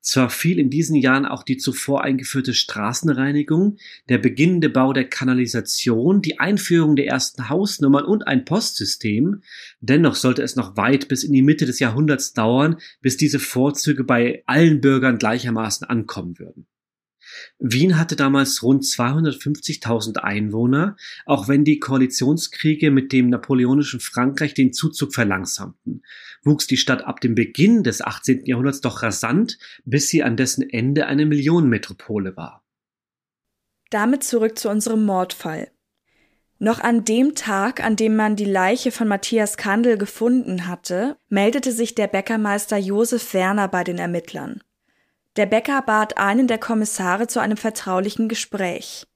Zwar 0.02 0.30
fiel 0.30 0.60
in 0.60 0.70
diesen 0.70 0.98
Jahren 0.98 1.26
auch 1.26 1.44
die 1.44 1.56
zuvor 1.56 2.04
eingeführte 2.04 2.54
Straßenreinigung, 2.54 3.78
der 4.10 4.18
beginnende 4.18 4.68
Bau 4.68 4.92
der 4.92 5.08
Kanalisation, 5.08 6.22
die 6.22 6.42
Einführung 6.42 6.98
der 6.98 7.08
ersten 7.08 7.48
Hausnummern 7.48 8.04
und 8.04 8.28
ein 8.28 8.44
Postsystem, 8.44 9.44
dennoch 9.80 10.16
sollte 10.16 10.44
es 10.44 10.58
noch 10.58 10.76
weit 10.76 11.08
bis 11.08 11.24
in 11.24 11.32
die 11.32 11.42
Mitte 11.42 11.66
des 11.66 11.80
Jahrhunderts 11.80 12.34
dauern, 12.34 12.76
bis 13.02 13.16
diese 13.16 13.40
Vorzüge 13.40 14.04
bei 14.04 14.44
allen 14.46 14.82
Bürgern 14.82 15.18
gleichermaßen 15.18 15.88
ankommen 15.88 16.38
würden. 16.38 16.68
Wien 17.60 17.98
hatte 17.98 18.16
damals 18.16 18.64
rund 18.64 18.84
250.000 18.84 20.18
Einwohner, 20.18 20.96
auch 21.26 21.48
wenn 21.48 21.64
die 21.64 21.80
Koalitionskriege 21.80 22.92
mit 22.92 23.12
dem 23.12 23.30
napoleonischen 23.30 24.00
Frankreich 24.00 24.54
den 24.54 24.74
Zuzug 24.74 25.14
verlangsamten, 25.14 26.04
wuchs 26.44 26.68
die 26.68 26.78
Stadt 26.78 27.04
ab 27.04 27.22
dem 27.22 27.36
Beginn 27.36 27.84
des 27.84 28.02
18. 28.02 28.46
Jahrhunderts 28.46 28.82
doch 28.82 29.04
rasant, 29.04 29.58
bis 29.86 30.10
sie 30.10 30.24
an 30.24 30.38
dessen 30.38 30.70
Ende 30.70 31.08
eine 31.08 31.26
Millionenmetropole 31.26 32.36
war. 32.36 32.64
Damit 33.90 34.24
zurück 34.24 34.58
zu 34.58 34.70
unserem 34.70 35.06
Mordfall. 35.06 35.70
Noch 36.60 36.80
an 36.80 37.04
dem 37.04 37.36
Tag, 37.36 37.84
an 37.84 37.96
dem 37.96 38.16
man 38.16 38.36
die 38.36 38.46
Leiche 38.46 38.92
von 38.92 39.08
Matthias 39.08 39.58
Kandel 39.58 39.98
gefunden 39.98 40.66
hatte, 40.66 41.18
meldete 41.28 41.72
sich 41.72 41.94
der 41.94 42.08
Bäckermeister 42.08 42.78
Josef 42.78 43.34
Werner 43.34 43.68
bei 43.68 43.84
den 43.84 43.98
Ermittlern. 43.98 44.62
Der 45.36 45.48
Bäcker 45.48 45.82
bat 45.82 46.18
einen 46.18 46.48
der 46.48 46.60
Kommissare 46.60 47.28
zu 47.28 47.40
einem 47.40 47.58
vertraulichen 47.58 48.30
Gespräch. 48.30 49.08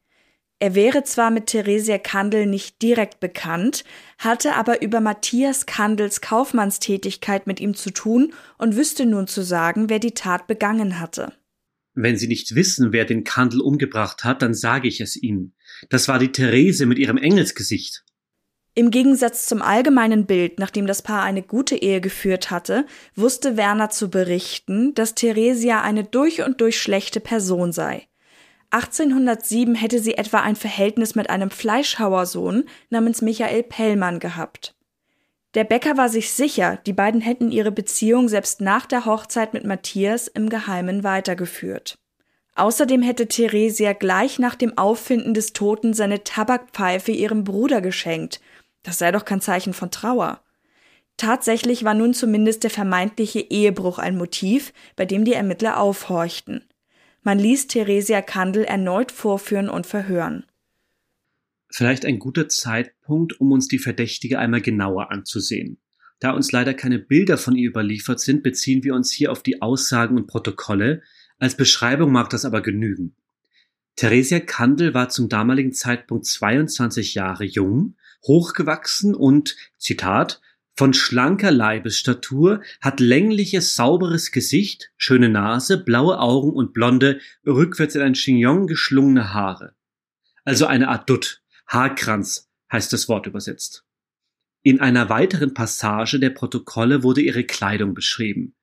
Er 0.60 0.74
wäre 0.74 1.04
zwar 1.04 1.30
mit 1.30 1.48
Theresia 1.48 2.00
Kandel 2.00 2.48
nicht 2.48 2.82
direkt 2.82 3.20
bekannt, 3.20 3.84
hatte 4.18 4.56
aber 4.56 4.82
über 4.82 5.00
Matthias 5.02 5.68
Kandels 5.68 6.22
Kaufmannstätigkeit 6.22 7.46
mit 7.46 7.60
ihm 7.60 7.76
zu 7.76 7.92
tun 7.92 8.34
und 8.58 8.76
wüsste 8.76 9.06
nun 9.06 9.28
zu 9.28 9.44
sagen, 9.44 9.90
wer 9.90 10.00
die 10.00 10.16
Tat 10.16 10.48
begangen 10.48 11.00
hatte. 11.00 11.34
Wenn 11.94 12.18
Sie 12.18 12.28
nicht 12.28 12.56
wissen, 12.56 12.92
wer 12.92 13.06
den 13.06 13.24
Kandel 13.24 13.62
umgebracht 13.62 14.24
hat, 14.24 14.42
dann 14.42 14.56
sage 14.56 14.88
ich 14.88 15.00
es 15.00 15.16
Ihnen. 15.16 15.54
Das 15.90 16.08
war 16.08 16.18
die 16.18 16.32
Therese 16.32 16.88
mit 16.88 16.98
ihrem 16.98 17.18
Engelsgesicht. 17.18 18.04
Im 18.78 18.92
Gegensatz 18.92 19.48
zum 19.48 19.64
allgemeinen 19.64 20.28
Bild, 20.28 20.60
nachdem 20.60 20.86
das 20.86 21.02
Paar 21.02 21.24
eine 21.24 21.42
gute 21.42 21.76
Ehe 21.76 22.00
geführt 22.00 22.52
hatte, 22.52 22.86
wusste 23.16 23.58
Werner 23.58 23.90
zu 23.90 24.12
berichten, 24.12 24.94
dass 24.94 25.16
Theresia 25.16 25.82
eine 25.82 26.04
durch 26.04 26.44
und 26.44 26.62
durch 26.62 26.80
schlechte 26.80 27.20
Person 27.20 27.72
sei. 27.72 28.06
1807 28.70 29.74
hätte 29.74 29.98
sie 29.98 30.14
etwa 30.14 30.42
ein 30.42 30.56
Verhältnis 30.56 31.16
mit 31.16 31.32
einem 31.32 31.50
Fleischhauersohn 31.50 32.66
namens 32.92 33.24
Michael 33.24 33.64
Pellmann 33.64 34.20
gehabt. 34.20 34.76
Der 35.56 35.64
Bäcker 35.64 35.98
war 35.98 36.10
sich 36.10 36.32
sicher, 36.32 36.78
die 36.86 36.94
beiden 36.94 37.20
hätten 37.20 37.50
ihre 37.50 37.72
Beziehung 37.72 38.30
selbst 38.30 38.62
nach 38.62 38.86
der 38.86 39.06
Hochzeit 39.06 39.56
mit 39.56 39.66
Matthias 39.66 40.28
im 40.28 40.50
Geheimen 40.50 41.04
weitergeführt. 41.04 41.98
Außerdem 42.54 43.02
hätte 43.02 43.28
Theresia 43.28 43.94
gleich 43.94 44.38
nach 44.38 44.54
dem 44.54 44.78
Auffinden 44.78 45.34
des 45.34 45.54
Toten 45.54 45.96
seine 45.96 46.24
Tabakpfeife 46.24 47.12
ihrem 47.12 47.44
Bruder 47.44 47.82
geschenkt 47.82 48.40
das 48.88 49.00
sei 49.00 49.12
doch 49.12 49.26
kein 49.26 49.42
Zeichen 49.42 49.74
von 49.74 49.92
Trauer. 49.92 50.42
Tatsächlich 51.18 51.84
war 51.84 51.94
nun 51.94 52.14
zumindest 52.14 52.64
der 52.64 52.70
vermeintliche 52.70 53.42
Ehebruch 53.42 54.00
ein 54.00 54.18
Motiv, 54.18 54.72
bei 54.96 55.06
dem 55.06 55.26
die 55.26 55.34
Ermittler 55.34 55.78
aufhorchten. 55.78 56.64
Man 57.22 57.38
ließ 57.38 57.68
Theresia 57.68 58.22
Kandel 58.22 58.64
erneut 58.64 59.12
vorführen 59.12 59.68
und 59.68 59.86
verhören. 59.88 60.46
Vielleicht 61.70 62.06
ein 62.06 62.18
guter 62.18 62.48
Zeitpunkt, 62.48 63.42
um 63.42 63.52
uns 63.52 63.68
die 63.68 63.80
Verdächtige 63.80 64.40
einmal 64.40 64.62
genauer 64.62 65.12
anzusehen. 65.12 65.80
Da 66.22 66.32
uns 66.32 66.54
leider 66.54 66.74
keine 66.74 66.98
Bilder 66.98 67.38
von 67.38 67.58
ihr 67.58 67.70
überliefert 67.70 68.22
sind, 68.22 68.42
beziehen 68.42 68.86
wir 68.86 68.94
uns 68.94 69.12
hier 69.12 69.34
auf 69.34 69.44
die 69.44 69.62
Aussagen 69.62 70.16
und 70.16 70.28
Protokolle. 70.28 71.02
Als 71.40 71.58
Beschreibung 71.58 72.14
mag 72.14 72.30
das 72.30 72.46
aber 72.46 72.62
genügen. 72.62 73.18
Theresia 73.98 74.40
Kandel 74.40 74.94
war 74.94 75.10
zum 75.10 75.28
damaligen 75.28 75.74
Zeitpunkt 75.74 76.26
22 76.26 77.16
Jahre 77.16 77.44
jung, 77.44 77.96
hochgewachsen 78.24 79.16
und, 79.16 79.56
Zitat, 79.78 80.42
von 80.76 80.94
schlanker 80.94 81.52
Leibesstatur, 81.52 82.62
hat 82.82 83.00
längliches, 83.00 83.76
sauberes 83.76 84.32
Gesicht, 84.32 84.92
schöne 84.96 85.28
Nase, 85.28 85.84
blaue 85.84 86.20
Augen 86.20 86.52
und 86.52 86.74
blonde, 86.74 87.20
rückwärts 87.46 87.96
in 87.96 88.02
ein 88.02 88.14
Chignon 88.14 88.68
geschlungene 88.68 89.34
Haare. 89.34 89.74
Also 90.44 90.68
eine 90.68 90.90
Art 90.90 91.10
Dutt, 91.10 91.42
Haarkranz 91.68 92.50
heißt 92.72 92.94
das 92.94 93.10
Wort 93.10 93.26
übersetzt. 93.26 93.86
In 94.62 94.80
einer 94.80 95.10
weiteren 95.10 95.54
Passage 95.54 96.20
der 96.20 96.30
Protokolle 96.30 97.02
wurde 97.02 97.22
ihre 97.22 97.44
Kleidung 97.44 97.94
beschrieben. 97.94 98.54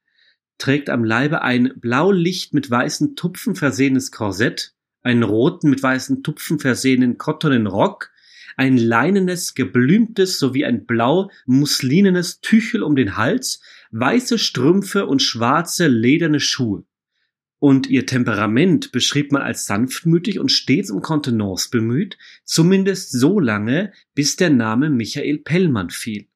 Trägt 0.58 0.90
am 0.90 1.02
Leibe 1.02 1.42
ein 1.42 1.72
blaulicht 1.76 2.54
mit 2.54 2.70
weißen 2.70 3.16
Tupfen 3.16 3.56
versehenes 3.56 4.12
Korsett, 4.12 4.74
einen 5.02 5.22
roten 5.22 5.68
mit 5.68 5.82
weißen 5.82 6.22
Tupfen 6.22 6.60
versehenen 6.60 7.18
kottonen 7.18 7.66
Rock 7.66 8.10
ein 8.56 8.76
leinenes, 8.76 9.54
geblümtes 9.54 10.38
sowie 10.38 10.64
ein 10.64 10.86
blau 10.86 11.30
muslinenes 11.46 12.40
Tüchel 12.40 12.82
um 12.82 12.96
den 12.96 13.16
Hals, 13.16 13.60
weiße 13.90 14.38
Strümpfe 14.38 15.06
und 15.06 15.22
schwarze 15.22 15.86
lederne 15.86 16.40
Schuhe. 16.40 16.84
Und 17.58 17.88
ihr 17.88 18.04
Temperament 18.04 18.92
beschrieb 18.92 19.32
man 19.32 19.42
als 19.42 19.66
sanftmütig 19.66 20.38
und 20.38 20.52
stets 20.52 20.90
um 20.90 21.00
Kontenance 21.00 21.70
bemüht, 21.70 22.18
zumindest 22.44 23.12
so 23.12 23.40
lange, 23.40 23.92
bis 24.14 24.36
der 24.36 24.50
Name 24.50 24.90
Michael 24.90 25.38
Pellmann 25.38 25.90
fiel. 25.90 26.28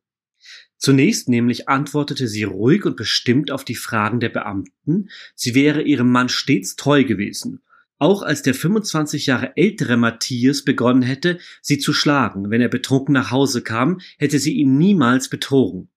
Zunächst 0.79 1.29
nämlich 1.29 1.69
antwortete 1.69 2.29
sie 2.29 2.45
ruhig 2.45 2.87
und 2.87 2.97
bestimmt 2.97 3.51
auf 3.51 3.65
die 3.65 3.75
Fragen 3.75 4.21
der 4.21 4.29
Beamten, 4.29 5.11
sie 5.35 5.55
wäre 5.55 5.83
ihrem 5.83 6.11
Mann 6.11 6.29
stets 6.29 6.77
treu 6.77 7.05
gewesen 7.05 7.61
auch 7.99 8.23
als 8.23 8.43
der 8.43 8.55
25 8.55 9.26
Jahre 9.26 9.57
ältere 9.57 9.97
Matthias 9.97 10.64
begonnen 10.64 11.02
hätte, 11.02 11.38
sie 11.61 11.78
zu 11.78 11.93
schlagen, 11.93 12.50
wenn 12.50 12.61
er 12.61 12.69
betrunken 12.69 13.12
nach 13.12 13.31
Hause 13.31 13.62
kam, 13.62 14.00
hätte 14.19 14.38
sie 14.38 14.55
ihn 14.55 14.78
niemals 14.78 15.28
betrogen. 15.28 15.88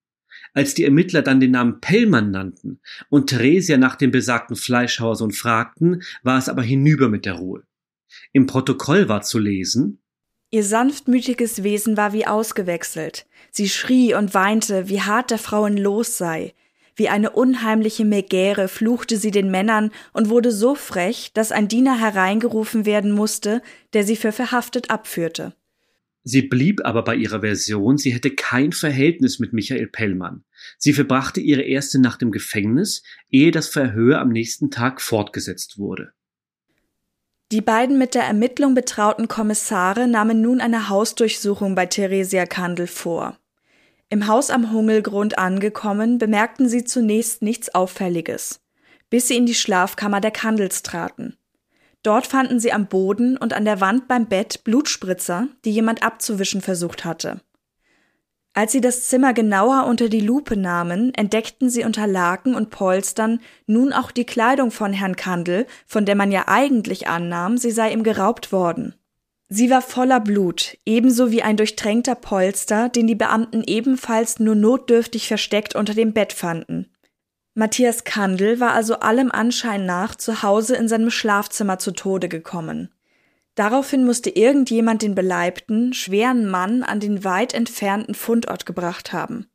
Als 0.54 0.74
die 0.74 0.84
Ermittler 0.84 1.22
dann 1.22 1.40
den 1.40 1.52
Namen 1.52 1.80
Pellmann 1.80 2.32
nannten 2.32 2.82
und 3.10 3.28
Theresia 3.28 3.78
nach 3.78 3.96
dem 3.96 4.12
besagten 4.12 4.56
Fleischhauersohn 4.56 5.32
fragten, 5.32 6.04
war 6.24 6.38
es 6.38 6.50
aber 6.50 6.62
hinüber 6.62 7.08
mit 7.08 7.26
der 7.26 7.34
Ruhe. 7.34 7.64
Im 8.34 8.48
Protokoll 8.48 9.08
war 9.08 9.22
zu 9.22 9.40
lesen, 9.40 10.00
Ihr 10.54 10.66
sanftmütiges 10.66 11.64
Wesen 11.64 11.96
war 11.96 12.12
wie 12.12 12.28
ausgewechselt. 12.28 13.26
Sie 13.52 13.70
schrie 13.70 14.14
und 14.14 14.34
weinte, 14.34 14.90
wie 14.90 15.00
hart 15.00 15.32
der 15.32 15.38
Frauen 15.38 15.78
los 15.78 16.18
sei. 16.18 16.54
Wie 17.02 17.10
eine 17.10 17.32
unheimliche 17.32 18.06
Megäre 18.06 18.68
fluchte 18.68 19.18
sie 19.18 19.32
den 19.32 19.50
Männern 19.50 19.90
und 20.14 20.30
wurde 20.30 20.52
so 20.52 20.76
frech, 20.76 21.32
dass 21.34 21.52
ein 21.52 21.68
Diener 21.68 22.00
hereingerufen 22.00 22.86
werden 22.86 23.12
musste, 23.12 23.64
der 23.94 24.04
sie 24.04 24.16
für 24.16 24.32
verhaftet 24.32 24.92
abführte. 24.92 25.56
Sie 26.24 26.44
blieb 26.44 26.86
aber 26.86 27.04
bei 27.04 27.16
ihrer 27.16 27.40
Version, 27.40 27.98
sie 27.98 28.14
hätte 28.14 28.30
kein 28.30 28.72
Verhältnis 28.72 29.40
mit 29.40 29.52
Michael 29.52 29.88
Pellmann. 29.88 30.44
Sie 30.78 30.94
verbrachte 30.94 31.42
ihre 31.42 31.64
erste 31.64 31.98
Nacht 31.98 32.22
im 32.22 32.30
Gefängnis, 32.30 33.02
ehe 33.32 33.50
das 33.50 33.68
Verhör 33.68 34.20
am 34.20 34.30
nächsten 34.30 34.70
Tag 34.70 35.02
fortgesetzt 35.02 35.80
wurde. 35.80 36.12
Die 37.52 37.62
beiden 37.62 37.98
mit 37.98 38.14
der 38.14 38.26
Ermittlung 38.26 38.76
betrauten 38.76 39.28
Kommissare 39.28 40.08
nahmen 40.08 40.40
nun 40.40 40.62
eine 40.62 40.88
Hausdurchsuchung 40.88 41.74
bei 41.74 41.88
Theresia 41.88 42.46
Kandel 42.46 42.86
vor. 42.86 43.40
Im 44.12 44.28
Haus 44.28 44.50
am 44.50 44.74
Hungelgrund 44.74 45.38
angekommen, 45.38 46.18
bemerkten 46.18 46.68
sie 46.68 46.84
zunächst 46.84 47.42
nichts 47.42 47.74
Auffälliges, 47.74 48.60
bis 49.10 49.30
sie 49.30 49.38
in 49.38 49.46
die 49.46 49.56
Schlafkammer 49.56 50.20
der 50.20 50.32
Kandels 50.32 50.84
traten. 50.84 51.38
Dort 52.04 52.28
fanden 52.28 52.60
sie 52.60 52.74
am 52.74 52.88
Boden 52.88 53.38
und 53.38 53.54
an 53.54 53.64
der 53.64 53.80
Wand 53.80 54.10
beim 54.10 54.28
Bett 54.28 54.66
Blutspritzer, 54.66 55.48
die 55.64 55.72
jemand 55.72 56.04
abzuwischen 56.04 56.60
versucht 56.60 57.06
hatte. 57.06 57.40
Als 58.54 58.74
sie 58.74 58.82
das 58.82 59.08
Zimmer 59.08 59.32
genauer 59.32 59.86
unter 59.86 60.10
die 60.10 60.20
Lupe 60.20 60.58
nahmen, 60.58 61.14
entdeckten 61.14 61.70
sie 61.70 61.86
unter 61.86 62.06
Laken 62.06 62.54
und 62.54 62.70
Polstern 62.70 63.40
nun 63.66 63.94
auch 63.94 64.12
die 64.12 64.26
Kleidung 64.26 64.72
von 64.72 64.92
Herrn 64.92 65.16
Kandel, 65.16 65.68
von 65.88 66.06
der 66.06 66.16
man 66.16 66.34
ja 66.34 66.50
eigentlich 66.50 67.08
annahm, 67.08 67.58
sie 67.58 67.72
sei 67.72 67.94
ihm 67.94 68.04
geraubt 68.04 68.52
worden. 68.52 68.94
Sie 69.54 69.70
war 69.70 69.82
voller 69.82 70.22
Blut, 70.22 70.78
ebenso 70.86 71.30
wie 71.30 71.44
ein 71.44 71.58
durchtränkter 71.58 72.16
Polster, 72.16 72.88
den 72.88 73.06
die 73.06 73.16
Beamten 73.16 73.66
ebenfalls 73.68 74.40
nur 74.40 74.56
notdürftig 74.56 75.28
versteckt 75.28 75.76
unter 75.76 75.94
dem 75.94 76.14
Bett 76.14 76.32
fanden. 76.32 76.90
Matthias 77.54 78.06
Kandel 78.06 78.62
war 78.62 78.72
also 78.72 79.00
allem 79.00 79.30
Anschein 79.30 79.86
nach 79.86 80.16
zu 80.16 80.42
Hause 80.42 80.78
in 80.78 80.88
seinem 80.88 81.10
Schlafzimmer 81.10 81.80
zu 81.80 81.92
Tode 81.92 82.30
gekommen. 82.30 82.96
Daraufhin 83.56 84.06
musste 84.06 84.30
irgendjemand 84.30 85.02
den 85.02 85.16
beleibten, 85.16 85.92
schweren 85.92 86.50
Mann 86.50 86.82
an 86.82 87.02
den 87.02 87.26
weit 87.26 87.54
entfernten 87.54 88.16
Fundort 88.16 88.66
gebracht 88.66 89.12
haben. 89.12 89.48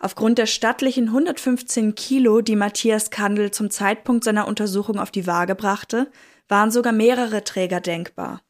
Aufgrund 0.00 0.38
der 0.38 0.46
stattlichen 0.46 1.10
115 1.10 1.94
Kilo, 1.94 2.40
die 2.40 2.56
Matthias 2.56 3.10
Kandel 3.10 3.52
zum 3.52 3.70
Zeitpunkt 3.70 4.24
seiner 4.24 4.48
Untersuchung 4.48 4.98
auf 4.98 5.12
die 5.12 5.28
Waage 5.28 5.54
brachte, 5.54 6.10
waren 6.48 6.72
sogar 6.72 6.92
mehrere 6.92 7.44
Träger 7.44 7.80
denkbar. 7.80 8.40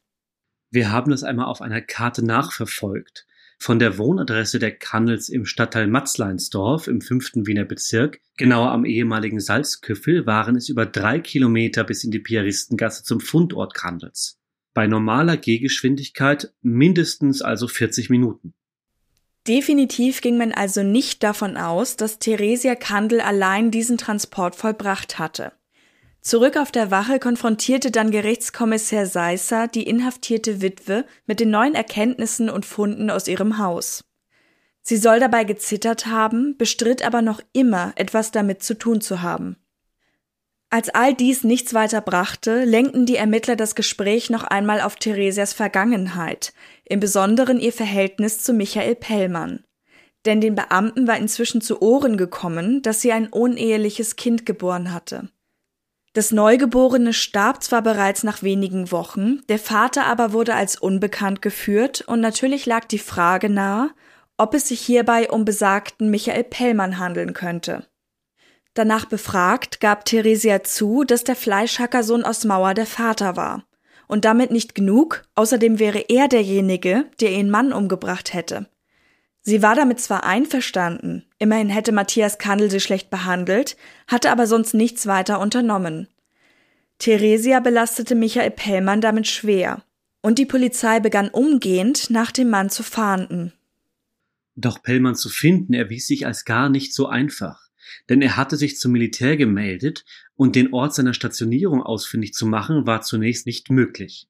Wir 0.71 0.91
haben 0.91 1.09
das 1.09 1.23
einmal 1.23 1.47
auf 1.47 1.61
einer 1.61 1.81
Karte 1.81 2.23
nachverfolgt. 2.23 3.25
von 3.61 3.77
der 3.77 3.97
Wohnadresse 3.97 4.57
der 4.57 4.71
Kannels 4.71 5.27
im 5.27 5.45
Stadtteil 5.45 5.87
Matzleinsdorf 5.87 6.87
im 6.87 7.01
fünften 7.01 7.45
Wiener 7.45 7.65
Bezirk, 7.65 8.21
genauer 8.37 8.71
am 8.71 8.85
ehemaligen 8.85 9.41
Salzküffel, 9.41 10.25
waren 10.25 10.55
es 10.55 10.69
über 10.69 10.85
drei 10.85 11.19
Kilometer 11.19 11.83
bis 11.83 12.05
in 12.05 12.11
die 12.11 12.19
Piaristengasse 12.19 13.03
zum 13.03 13.19
Fundort 13.19 13.73
Kandels. 13.73 14.39
Bei 14.73 14.87
normaler 14.87 15.35
Gehgeschwindigkeit 15.35 16.53
mindestens 16.61 17.41
also 17.41 17.67
40 17.67 18.09
Minuten. 18.09 18.53
Definitiv 19.45 20.21
ging 20.21 20.37
man 20.37 20.53
also 20.53 20.83
nicht 20.83 21.23
davon 21.23 21.57
aus, 21.57 21.97
dass 21.97 22.19
Theresia 22.19 22.75
Kandel 22.75 23.19
allein 23.19 23.71
diesen 23.71 23.97
Transport 23.97 24.55
vollbracht 24.55 25.19
hatte. 25.19 25.51
Zurück 26.21 26.57
auf 26.57 26.71
der 26.71 26.91
Wache 26.91 27.17
konfrontierte 27.19 27.91
dann 27.91 28.11
Gerichtskommissar 28.11 29.05
Seisser 29.05 29.67
die 29.67 29.83
inhaftierte 29.83 30.61
Witwe 30.61 31.05
mit 31.25 31.39
den 31.39 31.49
neuen 31.49 31.75
Erkenntnissen 31.75 32.49
und 32.49 32.65
Funden 32.65 33.09
aus 33.09 33.27
ihrem 33.27 33.57
Haus. 33.57 34.03
Sie 34.81 34.97
soll 34.97 35.19
dabei 35.19 35.43
gezittert 35.43 36.07
haben, 36.07 36.57
bestritt 36.57 37.03
aber 37.03 37.21
noch 37.21 37.41
immer, 37.53 37.93
etwas 37.95 38.31
damit 38.31 38.63
zu 38.63 38.77
tun 38.77 39.01
zu 39.01 39.21
haben. 39.21 39.57
Als 40.71 40.89
all 40.89 41.15
dies 41.15 41.43
nichts 41.43 41.73
weiter 41.73 42.01
brachte, 42.01 42.63
lenkten 42.63 43.05
die 43.05 43.15
Ermittler 43.15 43.55
das 43.55 43.73
Gespräch 43.73 44.29
noch 44.29 44.43
einmal 44.43 44.81
auf 44.81 44.97
Theresias 44.97 45.53
Vergangenheit, 45.53 46.53
im 46.85 46.99
Besonderen 46.99 47.59
ihr 47.59 47.73
Verhältnis 47.73 48.43
zu 48.43 48.53
Michael 48.53 48.95
Pellmann. 48.95 49.63
Denn 50.25 50.41
den 50.41 50.53
Beamten 50.53 51.07
war 51.07 51.17
inzwischen 51.17 51.61
zu 51.61 51.81
Ohren 51.81 52.17
gekommen, 52.17 52.81
dass 52.81 53.01
sie 53.01 53.11
ein 53.11 53.27
uneheliches 53.27 54.15
Kind 54.15 54.45
geboren 54.45 54.93
hatte. 54.93 55.29
Das 56.13 56.31
Neugeborene 56.31 57.13
starb 57.13 57.61
zwar 57.63 57.83
bereits 57.83 58.23
nach 58.23 58.41
wenigen 58.41 58.91
Wochen, 58.91 59.41
der 59.47 59.59
Vater 59.59 60.05
aber 60.05 60.33
wurde 60.33 60.55
als 60.55 60.75
unbekannt 60.75 61.41
geführt 61.41 62.01
und 62.01 62.19
natürlich 62.19 62.65
lag 62.65 62.85
die 62.85 62.97
Frage 62.97 63.49
nahe, 63.49 63.91
ob 64.37 64.55
es 64.55 64.69
sich 64.69 64.81
hierbei 64.81 65.29
um 65.29 65.45
besagten 65.45 66.09
Michael 66.09 66.45
Pellmann 66.45 66.97
handeln 66.97 67.33
könnte. 67.33 67.85
Danach 68.73 69.05
befragt, 69.05 69.81
gab 69.81 70.05
Theresia 70.05 70.63
zu, 70.63 71.03
dass 71.03 71.23
der 71.23 71.35
Fleischhackersohn 71.35 72.23
aus 72.23 72.45
Mauer 72.45 72.73
der 72.73 72.85
Vater 72.85 73.35
war. 73.35 73.65
Und 74.07 74.25
damit 74.25 74.49
nicht 74.49 74.73
genug, 74.73 75.23
außerdem 75.35 75.77
wäre 75.77 76.05
er 76.07 76.27
derjenige, 76.27 77.05
der 77.19 77.31
ihren 77.31 77.49
Mann 77.51 77.73
umgebracht 77.73 78.33
hätte. 78.33 78.67
Sie 79.41 79.61
war 79.61 79.75
damit 79.75 79.99
zwar 79.99 80.25
einverstanden, 80.25 81.25
immerhin 81.37 81.69
hätte 81.69 81.91
Matthias 81.91 82.37
Kandel 82.37 82.69
sie 82.69 82.79
schlecht 82.79 83.09
behandelt, 83.09 83.77
hatte 84.07 84.31
aber 84.31 84.47
sonst 84.47 84.73
nichts 84.73 85.07
weiter 85.07 85.39
unternommen. 85.39 86.07
Theresia 86.99 87.61
belastete 87.61 88.15
Michael 88.15 88.51
Pellmann 88.51 89.01
damit 89.01 89.27
schwer, 89.27 89.83
und 90.21 90.37
die 90.37 90.45
Polizei 90.45 90.99
begann 90.99 91.29
umgehend 91.29 92.09
nach 92.09 92.31
dem 92.31 92.49
Mann 92.49 92.69
zu 92.69 92.83
fahnden. 92.83 93.53
Doch 94.55 94.83
Pellmann 94.83 95.15
zu 95.15 95.29
finden 95.29 95.73
erwies 95.73 96.07
sich 96.07 96.25
als 96.25 96.43
gar 96.43 96.67
nicht 96.67 96.93
so 96.93 97.07
einfach, 97.07 97.69
denn 98.09 98.21
er 98.21 98.35
hatte 98.35 98.57
sich 98.57 98.77
zum 98.77 98.91
Militär 98.91 99.37
gemeldet 99.37 100.03
und 100.35 100.57
den 100.57 100.73
Ort 100.73 100.93
seiner 100.93 101.13
Stationierung 101.13 101.81
ausfindig 101.81 102.33
zu 102.33 102.45
machen 102.45 102.85
war 102.85 103.01
zunächst 103.01 103.45
nicht 103.45 103.69
möglich. 103.69 104.27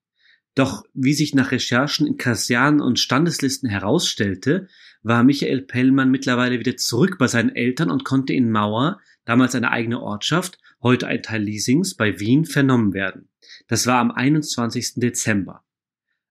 Doch 0.53 0.83
wie 0.93 1.13
sich 1.13 1.33
nach 1.33 1.51
Recherchen 1.51 2.05
in 2.05 2.17
Kasernen 2.17 2.81
und 2.81 2.99
Standeslisten 2.99 3.69
herausstellte, 3.69 4.67
war 5.01 5.23
Michael 5.23 5.61
Pellmann 5.61 6.11
mittlerweile 6.11 6.59
wieder 6.59 6.77
zurück 6.77 7.17
bei 7.17 7.27
seinen 7.27 7.55
Eltern 7.55 7.89
und 7.89 8.03
konnte 8.03 8.33
in 8.33 8.51
Mauer, 8.51 8.99
damals 9.25 9.55
eine 9.55 9.71
eigene 9.71 10.01
Ortschaft, 10.01 10.57
heute 10.81 11.07
ein 11.07 11.23
Teil 11.23 11.43
Liesings, 11.43 11.95
bei 11.95 12.19
Wien 12.19 12.45
vernommen 12.45 12.93
werden. 12.93 13.29
Das 13.67 13.87
war 13.87 13.99
am 13.99 14.11
21. 14.11 14.95
Dezember. 14.95 15.63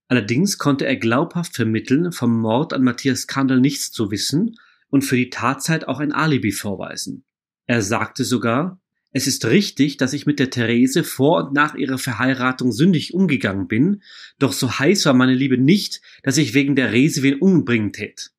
Allerdings 0.09 0.59
konnte 0.59 0.87
er 0.87 0.97
glaubhaft 0.97 1.55
vermitteln, 1.55 2.13
vom 2.13 2.39
Mord 2.41 2.73
an 2.73 2.83
Matthias 2.83 3.27
Kandel 3.27 3.61
nichts 3.61 3.91
zu 3.91 4.11
wissen 4.11 4.57
und 4.89 5.03
für 5.03 5.17
die 5.17 5.31
Tatzeit 5.31 5.87
auch 5.87 6.01
ein 6.01 6.13
Alibi 6.13 6.53
vorweisen. 6.53 7.25
Er 7.67 7.83
sagte 7.83 8.25
sogar, 8.25 8.81
es 9.13 9.27
ist 9.27 9.45
richtig, 9.47 9.97
dass 9.97 10.13
ich 10.13 10.27
mit 10.27 10.39
der 10.39 10.51
Therese 10.51 11.05
vor 11.05 11.45
und 11.45 11.55
nach 11.55 11.75
ihrer 11.75 11.99
Verheiratung 11.99 12.73
sündig 12.73 13.15
umgegangen 13.15 13.67
bin, 13.67 14.03
doch 14.39 14.53
so 14.53 14.79
heiß 14.79 15.07
war 15.07 15.15
meine 15.15 15.35
Liebe 15.35 15.59
nicht, 15.59 16.01
dass 16.23 16.37
ich 16.37 16.55
wegen 16.55 16.77
der 16.77 16.93
Rese 16.93 17.23
wen 17.23 17.41
umbringen 17.41 17.93
tät. 17.93 18.33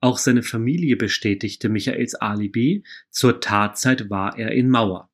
Auch 0.00 0.18
seine 0.18 0.42
Familie 0.42 0.96
bestätigte 0.96 1.68
Michaels 1.68 2.14
Alibi, 2.14 2.84
zur 3.10 3.40
Tatzeit 3.40 4.10
war 4.10 4.38
er 4.38 4.52
in 4.52 4.70
Mauer. 4.70 5.10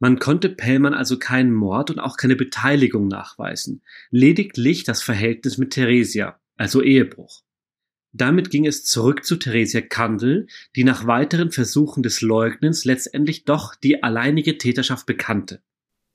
Man 0.00 0.18
konnte 0.18 0.48
Pellmann 0.48 0.94
also 0.94 1.16
keinen 1.16 1.52
Mord 1.52 1.90
und 1.90 2.00
auch 2.00 2.16
keine 2.16 2.34
Beteiligung 2.34 3.06
nachweisen, 3.06 3.82
lediglich 4.10 4.82
das 4.82 5.00
Verhältnis 5.00 5.58
mit 5.58 5.70
Theresia, 5.70 6.40
also 6.56 6.82
Ehebruch. 6.82 7.44
Damit 8.12 8.50
ging 8.50 8.66
es 8.66 8.84
zurück 8.84 9.24
zu 9.24 9.36
Theresia 9.36 9.80
Kandel, 9.80 10.48
die 10.74 10.82
nach 10.82 11.06
weiteren 11.06 11.52
Versuchen 11.52 12.02
des 12.02 12.20
Leugnens 12.20 12.84
letztendlich 12.84 13.44
doch 13.44 13.76
die 13.76 14.02
alleinige 14.02 14.58
Täterschaft 14.58 15.06
bekannte. 15.06 15.62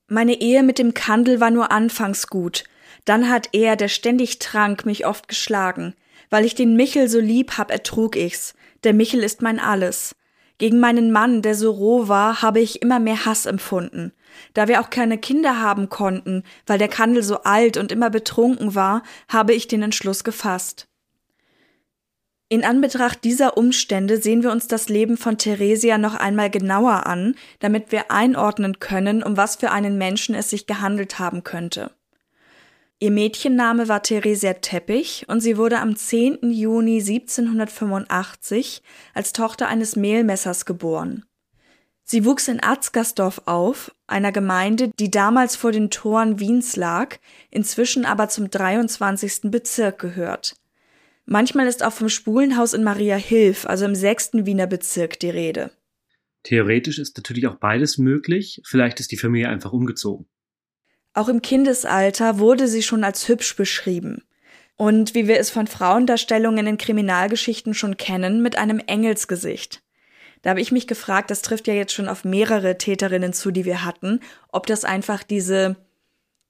Meine 0.10 0.40
Ehe 0.42 0.64
mit 0.64 0.80
dem 0.80 0.94
Kandel 0.94 1.40
war 1.40 1.50
nur 1.50 1.72
anfangs 1.72 2.28
gut. 2.28 2.66
Dann 3.06 3.30
hat 3.30 3.50
er, 3.54 3.78
der 3.78 3.88
ständig 3.88 4.40
trank, 4.40 4.86
mich 4.86 5.06
oft 5.06 5.28
geschlagen. 5.28 5.96
Weil 6.30 6.46
ich 6.46 6.56
den 6.56 6.76
Michel 6.76 7.10
so 7.10 7.20
lieb 7.20 7.58
hab, 7.58 7.72
ertrug 7.72 8.16
ich's. 8.16 8.54
Der 8.84 8.94
Michel 8.94 9.24
ist 9.24 9.42
mein 9.42 9.60
Alles. 9.60 10.16
Gegen 10.58 10.80
meinen 10.80 11.12
Mann, 11.12 11.42
der 11.42 11.56
so 11.56 11.72
roh 11.72 12.08
war, 12.08 12.42
habe 12.42 12.60
ich 12.60 12.82
immer 12.82 13.00
mehr 13.00 13.26
Hass 13.26 13.46
empfunden. 13.46 14.12
Da 14.54 14.68
wir 14.68 14.82
auch 14.82 14.90
keine 14.90 15.18
Kinder 15.18 15.62
haben 15.62 15.90
konnten, 15.90 16.44
weil 16.66 16.80
der 16.80 16.88
Kandel 16.88 17.24
so 17.24 17.44
alt 17.44 17.78
und 17.78 17.92
immer 17.92 18.10
betrunken 18.10 18.76
war, 18.76 19.04
habe 19.30 19.54
ich 19.54 19.68
den 19.68 19.84
Entschluss 19.84 20.24
gefasst. 20.24 20.88
In 22.50 22.64
Anbetracht 22.64 23.24
dieser 23.26 23.58
Umstände 23.58 24.22
sehen 24.22 24.42
wir 24.42 24.52
uns 24.52 24.68
das 24.68 24.88
Leben 24.88 25.18
von 25.18 25.38
Theresia 25.38 25.98
noch 25.98 26.16
einmal 26.16 26.50
genauer 26.50 27.06
an, 27.06 27.36
damit 27.60 27.92
wir 27.92 28.10
einordnen 28.10 28.80
können, 28.80 29.22
um 29.22 29.36
was 29.36 29.58
für 29.58 29.72
einen 29.72 29.98
Menschen 29.98 30.34
es 30.34 30.50
sich 30.50 30.66
gehandelt 30.66 31.20
haben 31.20 31.44
könnte. 31.44 31.92
Ihr 33.00 33.12
Mädchenname 33.12 33.88
war 33.88 34.02
Theresia 34.02 34.54
Teppich 34.54 35.26
und 35.28 35.40
sie 35.40 35.58
wurde 35.58 35.80
am 35.80 35.96
10. 35.96 36.52
Juni 36.52 37.00
1785 37.00 38.82
als 39.14 39.34
Tochter 39.34 39.68
eines 39.68 39.96
Mehlmessers 39.96 40.66
geboren. 40.66 41.24
Sie 42.04 42.26
wuchs 42.26 42.48
in 42.48 42.64
Atzgersdorf 42.64 43.44
auf, 43.46 43.94
einer 44.08 44.32
Gemeinde, 44.32 44.90
die 44.98 45.12
damals 45.12 45.56
vor 45.56 45.72
den 45.72 45.92
Toren 45.92 46.40
Wiens 46.40 46.76
lag, 46.76 47.18
inzwischen 47.52 48.04
aber 48.04 48.30
zum 48.30 48.50
23. 48.50 49.52
Bezirk 49.52 50.00
gehört. 50.00 50.56
Manchmal 51.26 51.68
ist 51.68 51.84
auch 51.84 51.94
vom 51.94 52.10
Spulenhaus 52.10 52.74
in 52.74 52.84
Maria 52.84 53.18
Hilf, 53.18 53.68
also 53.68 53.86
im 53.86 53.94
6. 53.94 54.46
Wiener 54.46 54.66
Bezirk, 54.66 55.20
die 55.20 55.30
Rede. 55.30 55.70
Theoretisch 56.44 56.98
ist 56.98 57.18
natürlich 57.18 57.46
auch 57.46 57.58
beides 57.58 58.00
möglich, 58.00 58.62
vielleicht 58.64 59.00
ist 59.02 59.12
die 59.12 59.18
Familie 59.18 59.50
einfach 59.50 59.74
umgezogen. 59.74 60.26
Auch 61.18 61.30
im 61.30 61.42
Kindesalter 61.42 62.38
wurde 62.38 62.68
sie 62.68 62.84
schon 62.84 63.04
als 63.04 63.28
hübsch 63.28 63.56
beschrieben. 63.56 64.22
Und 64.76 65.16
wie 65.16 65.28
wir 65.28 65.40
es 65.40 65.50
von 65.50 65.66
Frauendarstellungen 65.66 66.68
in 66.68 66.78
Kriminalgeschichten 66.78 67.74
schon 67.74 67.98
kennen, 67.98 68.44
mit 68.44 68.56
einem 68.56 68.78
Engelsgesicht. 68.78 69.82
Da 70.44 70.52
habe 70.52 70.62
ich 70.62 70.72
mich 70.72 70.86
gefragt, 70.86 71.32
das 71.32 71.42
trifft 71.42 71.66
ja 71.66 71.74
jetzt 71.74 71.94
schon 71.94 72.08
auf 72.08 72.24
mehrere 72.24 72.78
Täterinnen 72.78 73.34
zu, 73.34 73.50
die 73.50 73.66
wir 73.66 73.84
hatten, 73.84 74.20
ob 74.50 74.68
das 74.68 74.86
einfach 74.86 75.24
diese, 75.24 75.76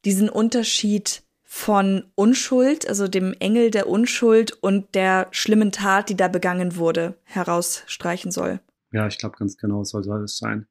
diesen 0.03 0.27
Unterschied 0.27 1.23
von 1.45 2.03
Unschuld, 2.15 2.89
also 2.89 3.08
dem 3.08 3.34
Engel 3.39 3.71
der 3.71 3.88
Unschuld 3.88 4.51
und 4.51 4.95
der 4.95 5.30
schlimmen 5.32 5.71
Tat, 5.71 6.10
die 6.10 6.17
da 6.17 6.27
begangen 6.27 6.75
wurde, 6.75 7.15
herausstreichen 7.23 8.32
soll. 8.32 8.60
Ja, 8.91 9.08
ich 9.08 9.17
glaube 9.17 9.38
ganz 9.38 9.56
genau, 9.56 9.86
so 9.86 10.01
soll 10.01 10.25
es 10.25 10.38
sein. 10.38 10.67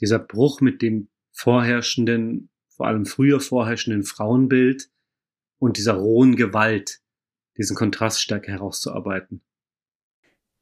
Dieser 0.00 0.18
Bruch 0.18 0.60
mit 0.60 0.82
dem 0.82 1.06
vorherrschenden 1.30 2.48
vor 2.76 2.86
allem 2.86 3.06
früher 3.06 3.40
vorherrschenden 3.40 4.04
Frauenbild 4.04 4.90
und 5.58 5.78
dieser 5.78 5.94
rohen 5.94 6.36
Gewalt, 6.36 7.00
diesen 7.56 7.74
Kontrast 7.74 8.20
stärker 8.20 8.52
herauszuarbeiten. 8.52 9.40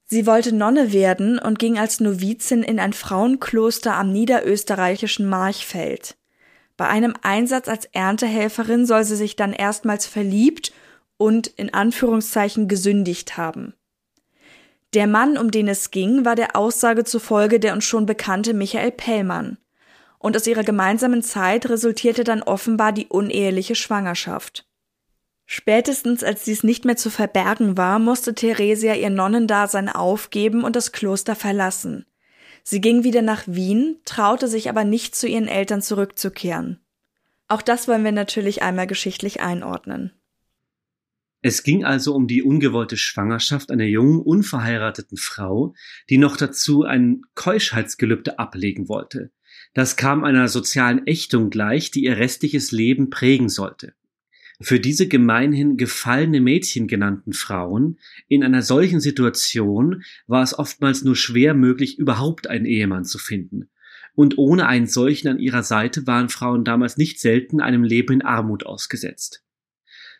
Sie 0.07 0.27
wollte 0.27 0.55
Nonne 0.55 0.92
werden 0.92 1.38
und 1.38 1.59
ging 1.59 1.79
als 1.79 1.98
Novizin 1.98 2.62
in 2.62 2.79
ein 2.79 2.92
Frauenkloster 2.92 3.94
am 3.94 4.12
niederösterreichischen 4.12 5.29
Marchfeld. 5.29 6.16
Bei 6.77 6.87
einem 6.87 7.14
Einsatz 7.22 7.68
als 7.68 7.87
Erntehelferin 7.87 8.87
soll 8.87 9.05
sie 9.05 9.16
sich 9.16 9.35
dann 9.35 9.53
erstmals 9.53 10.07
verliebt 10.07 10.72
und 11.16 11.48
in 11.48 11.72
Anführungszeichen 11.72 12.68
gesündigt 12.68 13.37
haben. 13.37 13.74
Der 14.92 15.09
Mann, 15.09 15.37
um 15.37 15.50
den 15.50 15.66
es 15.66 15.90
ging, 15.90 16.24
war 16.24 16.37
der 16.37 16.55
Aussage 16.55 17.03
zufolge 17.03 17.59
der 17.59 17.72
uns 17.72 17.85
schon 17.85 18.07
bekannte 18.07 18.55
Michael 18.55 18.92
Pellmann 18.92 19.59
und 20.25 20.39
aus 20.39 20.47
ihrer 20.47 20.65
gemeinsamen 20.65 21.23
Zeit 21.23 21.69
resultierte 21.69 22.25
dann 22.25 22.43
offenbar 22.43 22.93
die 22.93 23.09
uneheliche 23.09 23.75
Schwangerschaft. 23.75 24.67
Spätestens 25.45 26.25
als 26.25 26.45
dies 26.45 26.65
nicht 26.65 26.87
mehr 26.87 26.97
zu 26.97 27.11
verbergen 27.11 27.77
war, 27.77 27.99
musste 27.99 28.35
Theresia 28.35 28.95
ihr 28.95 29.11
Nonnendasein 29.11 29.91
aufgeben 29.91 30.65
und 30.65 30.77
das 30.77 30.93
Kloster 30.93 31.37
verlassen. 31.37 32.07
Sie 32.63 32.81
ging 32.81 33.05
wieder 33.05 33.21
nach 33.21 33.43
Wien, 33.47 33.99
traute 34.07 34.49
sich 34.49 34.71
aber 34.71 34.85
nicht 34.85 35.15
zu 35.15 35.29
ihren 35.29 35.47
Eltern 35.47 35.83
zurückzukehren. 35.83 36.81
Auch 37.47 37.61
das 37.61 37.87
wollen 37.87 38.03
wir 38.03 38.13
natürlich 38.13 38.63
einmal 38.63 38.87
geschichtlich 38.87 39.43
einordnen. 39.43 40.11
Es 41.43 41.63
ging 41.63 41.85
also 41.85 42.15
um 42.15 42.29
die 42.29 42.43
ungewollte 42.43 42.97
Schwangerschaft 42.97 43.71
einer 43.71 43.85
jungen, 43.85 44.23
unverheirateten 44.23 45.19
Frau, 45.19 45.75
die 46.09 46.17
noch 46.17 46.39
dazu 46.39 46.85
ein 46.85 47.21
Keuschheitsgelübde 47.35 48.39
ablegen 48.39 48.89
wollte. 48.89 49.31
Das 49.75 49.97
kam 49.97 50.23
einer 50.23 50.47
sozialen 50.49 51.07
Ächtung 51.07 51.51
gleich, 51.51 51.91
die 51.91 52.05
ihr 52.05 52.17
restliches 52.17 52.71
Leben 52.71 53.11
prägen 53.11 53.49
sollte. 53.49 53.95
Für 54.61 54.79
diese 54.79 55.09
gemeinhin 55.09 55.77
gefallene 55.77 56.41
Mädchen 56.41 56.87
genannten 56.87 57.33
Frauen 57.33 57.99
in 58.29 58.45
einer 58.45 58.63
solchen 58.63 59.01
Situation 59.01 60.05
war 60.29 60.45
es 60.45 60.57
oftmals 60.57 61.03
nur 61.03 61.17
schwer 61.17 61.55
möglich, 61.55 61.99
überhaupt 61.99 62.47
einen 62.47 62.65
Ehemann 62.65 63.05
zu 63.05 63.19
finden. 63.19 63.69
Und 64.15 64.39
ohne 64.39 64.69
einen 64.69 64.87
solchen 64.87 65.27
an 65.27 65.41
ihrer 65.41 65.65
Seite 65.65 66.07
waren 66.07 66.29
Frauen 66.29 66.65
damals 66.65 66.97
nicht 66.97 67.21
selten 67.21 67.61
einem 67.61 67.83
Leben 67.83 68.13
in 68.13 68.23
Armut 68.23 68.65
ausgesetzt. 68.65 69.43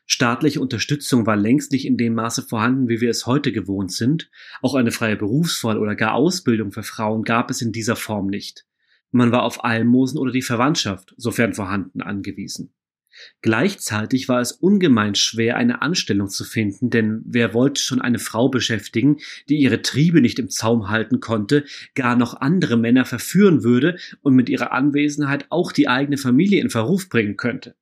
Staatliche 0.05 0.61
Unterstützung 0.61 1.27
war 1.27 1.37
längst 1.37 1.71
nicht 1.71 1.87
in 1.87 1.97
dem 1.97 2.14
Maße 2.14 2.43
vorhanden, 2.43 2.88
wie 2.88 3.01
wir 3.01 3.11
es 3.11 3.27
heute 3.27 3.53
gewohnt 3.53 3.93
sind. 3.93 4.31
Auch 4.62 4.75
eine 4.75 4.90
freie 4.90 5.17
Berufswahl 5.17 5.79
oder 5.79 5.95
gar 5.95 6.14
Ausbildung 6.14 6.73
für 6.73 6.83
Frauen 6.83 7.23
gab 7.23 7.51
es 7.51 7.62
in 7.62 7.71
dieser 7.71 7.97
Form 7.97 8.27
nicht. 8.27 8.67
Man 9.14 9.31
war 9.31 9.44
auf 9.44 9.62
Almosen 9.62 10.18
oder 10.18 10.33
die 10.33 10.42
Verwandtschaft, 10.42 11.14
sofern 11.16 11.55
vorhanden, 11.55 12.03
angewiesen. 12.03 12.74
Gleichzeitig 13.42 14.29
war 14.29 14.40
es 14.40 14.50
ungemein 14.50 15.14
schwer, 15.14 15.57
eine 15.57 15.83
Anstellung 15.83 16.29
zu 16.29 16.42
finden, 16.42 16.90
denn 16.90 17.22
wer 17.24 17.55
wollte 17.55 17.81
schon 17.81 18.00
eine 18.00 18.18
Frau 18.18 18.48
beschäftigen, 18.48 19.18
die 19.48 19.59
ihre 19.59 19.83
Triebe 19.83 20.20
nicht 20.20 20.40
im 20.40 20.50
Zaum 20.50 20.90
halten 20.90 21.20
konnte, 21.20 21.64
gar 21.94 22.16
noch 22.16 22.40
andere 22.40 22.77
Männer 22.77 23.05
verführen 23.05 23.62
würde 23.62 23.98
und 24.22 24.35
mit 24.35 24.48
ihrer 24.48 24.72
Anwesenheit 24.72 25.46
auch 25.48 25.70
die 25.70 25.87
eigene 25.87 26.16
Familie 26.16 26.61
in 26.61 26.68
Verruf 26.68 27.09
bringen 27.09 27.37
könnte. 27.37 27.77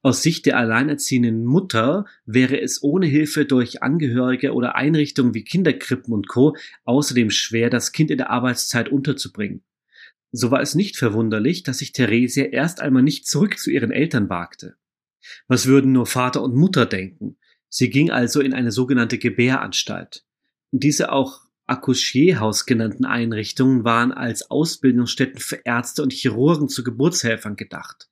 Aus 0.00 0.22
Sicht 0.22 0.46
der 0.46 0.58
alleinerziehenden 0.58 1.44
Mutter 1.44 2.06
wäre 2.24 2.60
es 2.60 2.84
ohne 2.84 3.06
Hilfe 3.06 3.46
durch 3.46 3.82
Angehörige 3.82 4.54
oder 4.54 4.76
Einrichtungen 4.76 5.34
wie 5.34 5.42
Kinderkrippen 5.42 6.14
und 6.14 6.28
Co. 6.28 6.54
außerdem 6.84 7.30
schwer, 7.30 7.68
das 7.68 7.90
Kind 7.90 8.12
in 8.12 8.18
der 8.18 8.30
Arbeitszeit 8.30 8.88
unterzubringen. 8.88 9.65
So 10.32 10.50
war 10.50 10.60
es 10.60 10.74
nicht 10.74 10.96
verwunderlich, 10.96 11.62
dass 11.62 11.78
sich 11.78 11.92
Theresia 11.92 12.46
erst 12.46 12.80
einmal 12.80 13.02
nicht 13.02 13.26
zurück 13.26 13.58
zu 13.58 13.70
ihren 13.70 13.90
Eltern 13.90 14.28
wagte. 14.28 14.76
Was 15.48 15.66
würden 15.66 15.92
nur 15.92 16.06
Vater 16.06 16.42
und 16.42 16.54
Mutter 16.54 16.86
denken? 16.86 17.36
Sie 17.68 17.90
ging 17.90 18.10
also 18.10 18.40
in 18.40 18.54
eine 18.54 18.72
sogenannte 18.72 19.18
Gebäranstalt. 19.18 20.24
Diese 20.70 21.12
auch 21.12 21.46
Accouchierhaus 21.66 22.64
genannten 22.64 23.04
Einrichtungen 23.04 23.84
waren 23.84 24.12
als 24.12 24.50
Ausbildungsstätten 24.50 25.40
für 25.40 25.60
Ärzte 25.64 26.02
und 26.02 26.12
Chirurgen 26.12 26.68
zu 26.68 26.84
Geburtshelfern 26.84 27.56
gedacht. 27.56 28.08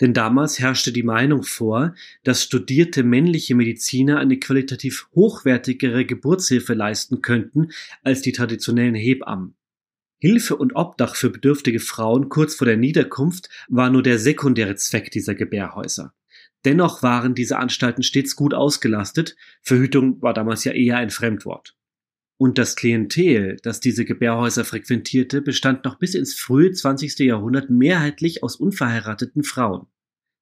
Denn 0.00 0.14
damals 0.14 0.58
herrschte 0.58 0.90
die 0.90 1.02
Meinung 1.02 1.42
vor, 1.44 1.94
dass 2.24 2.42
studierte 2.42 3.04
männliche 3.04 3.54
Mediziner 3.54 4.18
eine 4.18 4.38
qualitativ 4.38 5.08
hochwertigere 5.14 6.04
Geburtshilfe 6.04 6.74
leisten 6.74 7.22
könnten 7.22 7.70
als 8.02 8.22
die 8.22 8.32
traditionellen 8.32 8.94
Hebammen. 8.94 9.54
Hilfe 10.24 10.56
und 10.56 10.74
Obdach 10.74 11.16
für 11.16 11.28
bedürftige 11.28 11.80
Frauen 11.80 12.30
kurz 12.30 12.54
vor 12.54 12.66
der 12.66 12.78
Niederkunft 12.78 13.50
war 13.68 13.90
nur 13.90 14.02
der 14.02 14.18
sekundäre 14.18 14.74
Zweck 14.74 15.10
dieser 15.10 15.34
Gebärhäuser. 15.34 16.14
Dennoch 16.64 17.02
waren 17.02 17.34
diese 17.34 17.58
Anstalten 17.58 18.02
stets 18.02 18.34
gut 18.34 18.54
ausgelastet, 18.54 19.36
Verhütung 19.60 20.22
war 20.22 20.32
damals 20.32 20.64
ja 20.64 20.72
eher 20.72 20.96
ein 20.96 21.10
Fremdwort. 21.10 21.76
Und 22.38 22.56
das 22.56 22.74
Klientel, 22.74 23.58
das 23.62 23.80
diese 23.80 24.06
Gebärhäuser 24.06 24.64
frequentierte, 24.64 25.42
bestand 25.42 25.84
noch 25.84 25.98
bis 25.98 26.14
ins 26.14 26.32
frühe 26.32 26.72
20. 26.72 27.18
Jahrhundert 27.18 27.68
mehrheitlich 27.68 28.42
aus 28.42 28.56
unverheirateten 28.56 29.44
Frauen. 29.44 29.88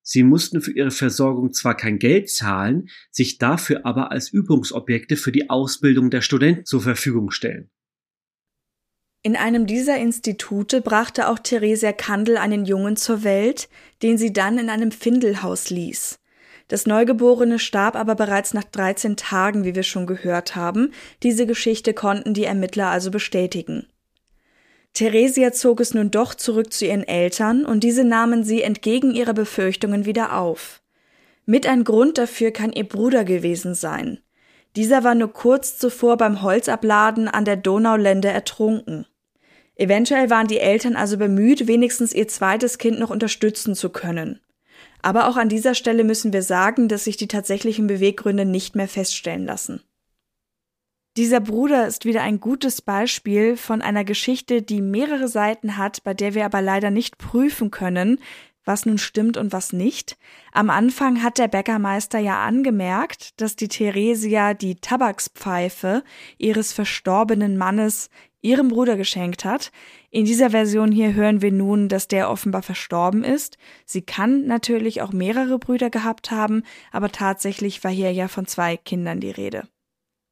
Sie 0.02 0.22
mussten 0.22 0.62
für 0.62 0.70
ihre 0.70 0.92
Versorgung 0.92 1.52
zwar 1.52 1.76
kein 1.76 1.98
Geld 1.98 2.30
zahlen, 2.30 2.88
sich 3.10 3.38
dafür 3.38 3.84
aber 3.84 4.12
als 4.12 4.32
Übungsobjekte 4.32 5.16
für 5.16 5.32
die 5.32 5.50
Ausbildung 5.50 6.08
der 6.08 6.20
Studenten 6.20 6.66
zur 6.66 6.82
Verfügung 6.82 7.32
stellen. 7.32 7.68
In 9.24 9.36
einem 9.36 9.66
dieser 9.66 9.98
Institute 9.98 10.80
brachte 10.80 11.28
auch 11.28 11.38
Theresia 11.38 11.92
Kandel 11.92 12.36
einen 12.36 12.64
Jungen 12.64 12.96
zur 12.96 13.22
Welt, 13.22 13.68
den 14.02 14.18
sie 14.18 14.32
dann 14.32 14.58
in 14.58 14.68
einem 14.68 14.90
Findelhaus 14.90 15.70
ließ. 15.70 16.18
Das 16.66 16.86
Neugeborene 16.86 17.60
starb 17.60 17.94
aber 17.94 18.16
bereits 18.16 18.52
nach 18.52 18.64
13 18.64 19.16
Tagen, 19.16 19.64
wie 19.64 19.76
wir 19.76 19.84
schon 19.84 20.06
gehört 20.06 20.56
haben. 20.56 20.92
Diese 21.22 21.46
Geschichte 21.46 21.94
konnten 21.94 22.34
die 22.34 22.44
Ermittler 22.44 22.88
also 22.88 23.12
bestätigen. 23.12 23.86
Theresia 24.92 25.52
zog 25.52 25.80
es 25.80 25.94
nun 25.94 26.10
doch 26.10 26.34
zurück 26.34 26.72
zu 26.72 26.84
ihren 26.84 27.06
Eltern 27.06 27.64
und 27.64 27.84
diese 27.84 28.02
nahmen 28.02 28.42
sie 28.42 28.62
entgegen 28.62 29.12
ihrer 29.14 29.34
Befürchtungen 29.34 30.04
wieder 30.04 30.36
auf. 30.36 30.82
Mit 31.46 31.66
ein 31.66 31.84
Grund 31.84 32.18
dafür 32.18 32.50
kann 32.50 32.72
ihr 32.72 32.88
Bruder 32.88 33.24
gewesen 33.24 33.74
sein. 33.74 34.18
Dieser 34.74 35.04
war 35.04 35.14
nur 35.14 35.32
kurz 35.32 35.78
zuvor 35.78 36.16
beim 36.16 36.42
Holzabladen 36.42 37.28
an 37.28 37.44
der 37.44 37.56
Donaulände 37.56 38.28
ertrunken. 38.28 39.06
Eventuell 39.82 40.30
waren 40.30 40.46
die 40.46 40.60
Eltern 40.60 40.94
also 40.94 41.18
bemüht, 41.18 41.66
wenigstens 41.66 42.12
ihr 42.12 42.28
zweites 42.28 42.78
Kind 42.78 43.00
noch 43.00 43.10
unterstützen 43.10 43.74
zu 43.74 43.90
können. 43.90 44.38
Aber 45.02 45.26
auch 45.26 45.36
an 45.36 45.48
dieser 45.48 45.74
Stelle 45.74 46.04
müssen 46.04 46.32
wir 46.32 46.44
sagen, 46.44 46.86
dass 46.86 47.02
sich 47.02 47.16
die 47.16 47.26
tatsächlichen 47.26 47.88
Beweggründe 47.88 48.44
nicht 48.44 48.76
mehr 48.76 48.86
feststellen 48.86 49.44
lassen. 49.44 49.82
Dieser 51.16 51.40
Bruder 51.40 51.88
ist 51.88 52.04
wieder 52.04 52.22
ein 52.22 52.38
gutes 52.38 52.80
Beispiel 52.80 53.56
von 53.56 53.82
einer 53.82 54.04
Geschichte, 54.04 54.62
die 54.62 54.80
mehrere 54.80 55.26
Seiten 55.26 55.76
hat, 55.76 56.04
bei 56.04 56.14
der 56.14 56.34
wir 56.34 56.44
aber 56.44 56.62
leider 56.62 56.92
nicht 56.92 57.18
prüfen 57.18 57.72
können, 57.72 58.20
was 58.64 58.86
nun 58.86 58.98
stimmt 58.98 59.36
und 59.36 59.52
was 59.52 59.72
nicht. 59.72 60.16
Am 60.52 60.70
Anfang 60.70 61.24
hat 61.24 61.38
der 61.38 61.48
Bäckermeister 61.48 62.20
ja 62.20 62.44
angemerkt, 62.44 63.40
dass 63.40 63.56
die 63.56 63.66
Theresia 63.66 64.54
die 64.54 64.76
Tabakspfeife 64.76 66.04
ihres 66.38 66.72
verstorbenen 66.72 67.58
Mannes 67.58 68.10
ihrem 68.42 68.68
Bruder 68.68 68.96
geschenkt 68.96 69.44
hat. 69.44 69.72
In 70.10 70.26
dieser 70.26 70.50
Version 70.50 70.92
hier 70.92 71.14
hören 71.14 71.40
wir 71.40 71.52
nun, 71.52 71.88
dass 71.88 72.08
der 72.08 72.28
offenbar 72.28 72.62
verstorben 72.62 73.24
ist. 73.24 73.56
Sie 73.86 74.02
kann 74.02 74.46
natürlich 74.46 75.00
auch 75.00 75.12
mehrere 75.12 75.58
Brüder 75.58 75.88
gehabt 75.88 76.30
haben, 76.30 76.64
aber 76.90 77.10
tatsächlich 77.10 77.82
war 77.82 77.90
hier 77.90 78.12
ja 78.12 78.28
von 78.28 78.46
zwei 78.46 78.76
Kindern 78.76 79.20
die 79.20 79.30
Rede. 79.30 79.66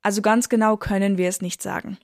Also 0.03 0.21
ganz 0.23 0.49
genau 0.49 0.77
können 0.77 1.17
wir 1.17 1.29
es 1.29 1.41
nicht 1.41 1.63
sagen. 1.63 1.99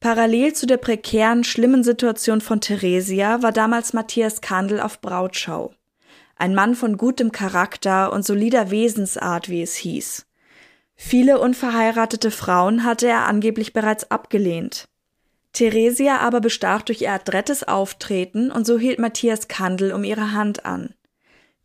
Parallel 0.00 0.52
zu 0.52 0.66
der 0.66 0.76
prekären, 0.76 1.44
schlimmen 1.44 1.82
Situation 1.82 2.42
von 2.42 2.60
Theresia 2.60 3.42
war 3.42 3.52
damals 3.52 3.94
Matthias 3.94 4.42
Kandel 4.42 4.80
auf 4.80 5.00
Brautschau. 5.00 5.72
Ein 6.36 6.54
Mann 6.54 6.74
von 6.74 6.98
gutem 6.98 7.32
Charakter 7.32 8.12
und 8.12 8.24
solider 8.24 8.70
Wesensart, 8.70 9.48
wie 9.48 9.62
es 9.62 9.76
hieß. 9.76 10.26
Viele 10.96 11.38
unverheiratete 11.38 12.30
Frauen 12.30 12.84
hatte 12.84 13.08
er 13.08 13.26
angeblich 13.26 13.72
bereits 13.72 14.10
abgelehnt. 14.10 14.88
Theresia 15.52 16.18
aber 16.18 16.40
bestach 16.40 16.82
durch 16.82 17.02
ihr 17.02 17.12
adrettes 17.12 17.62
Auftreten 17.62 18.50
und 18.50 18.66
so 18.66 18.78
hielt 18.78 18.98
Matthias 18.98 19.48
Kandel 19.48 19.92
um 19.92 20.04
ihre 20.04 20.32
Hand 20.32 20.64
an. 20.64 20.94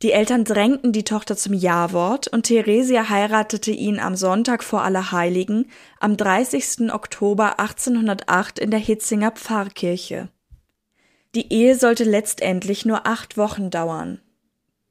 Die 0.01 0.13
Eltern 0.13 0.45
drängten 0.45 0.93
die 0.93 1.03
Tochter 1.03 1.35
zum 1.35 1.53
Ja-Wort 1.53 2.27
und 2.27 2.43
Theresia 2.43 3.09
heiratete 3.09 3.71
ihn 3.71 3.99
am 3.99 4.15
Sonntag 4.15 4.63
vor 4.63 4.81
Allerheiligen 4.81 5.69
am 5.99 6.15
30. 6.15 6.93
Oktober 6.93 7.59
1808 7.59 8.59
in 8.59 8.71
der 8.71 8.79
Hitzinger 8.79 9.31
Pfarrkirche. 9.31 10.29
Die 11.35 11.51
Ehe 11.51 11.75
sollte 11.75 12.05
letztendlich 12.05 12.85
nur 12.85 13.05
acht 13.05 13.37
Wochen 13.37 13.69
dauern. 13.69 14.21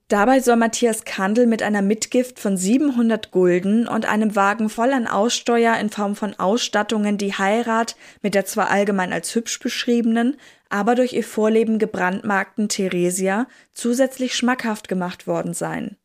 Dabei 0.09 0.41
soll 0.41 0.57
Matthias 0.57 1.05
Kandel 1.05 1.47
mit 1.47 1.63
einer 1.63 1.83
Mitgift 1.83 2.39
von 2.39 2.57
700 2.57 3.31
Gulden 3.31 3.87
und 3.87 4.07
einem 4.07 4.35
Wagen 4.35 4.71
voll 4.71 4.95
an 4.95 5.07
Aussteuer 5.07 5.77
in 5.77 5.91
Form 5.91 6.17
von 6.17 6.33
Ausstattungen 6.39 7.19
die 7.19 7.35
Heirat 7.35 7.95
mit 8.23 8.35
der 8.35 8.47
zwar 8.47 8.71
allgemein 8.71 9.13
als 9.13 9.35
hübsch 9.35 9.61
beschriebenen, 9.61 10.39
aber 10.71 10.95
durch 10.95 11.13
ihr 11.13 11.25
Vorleben 11.25 11.79
gebrandmarkten 11.79 12.71
Theresia 12.71 13.47
zusätzlich 13.75 14.35
schmackhaft 14.35 14.89
gemacht 14.89 15.27
worden 15.27 15.53
sein. 15.53 15.99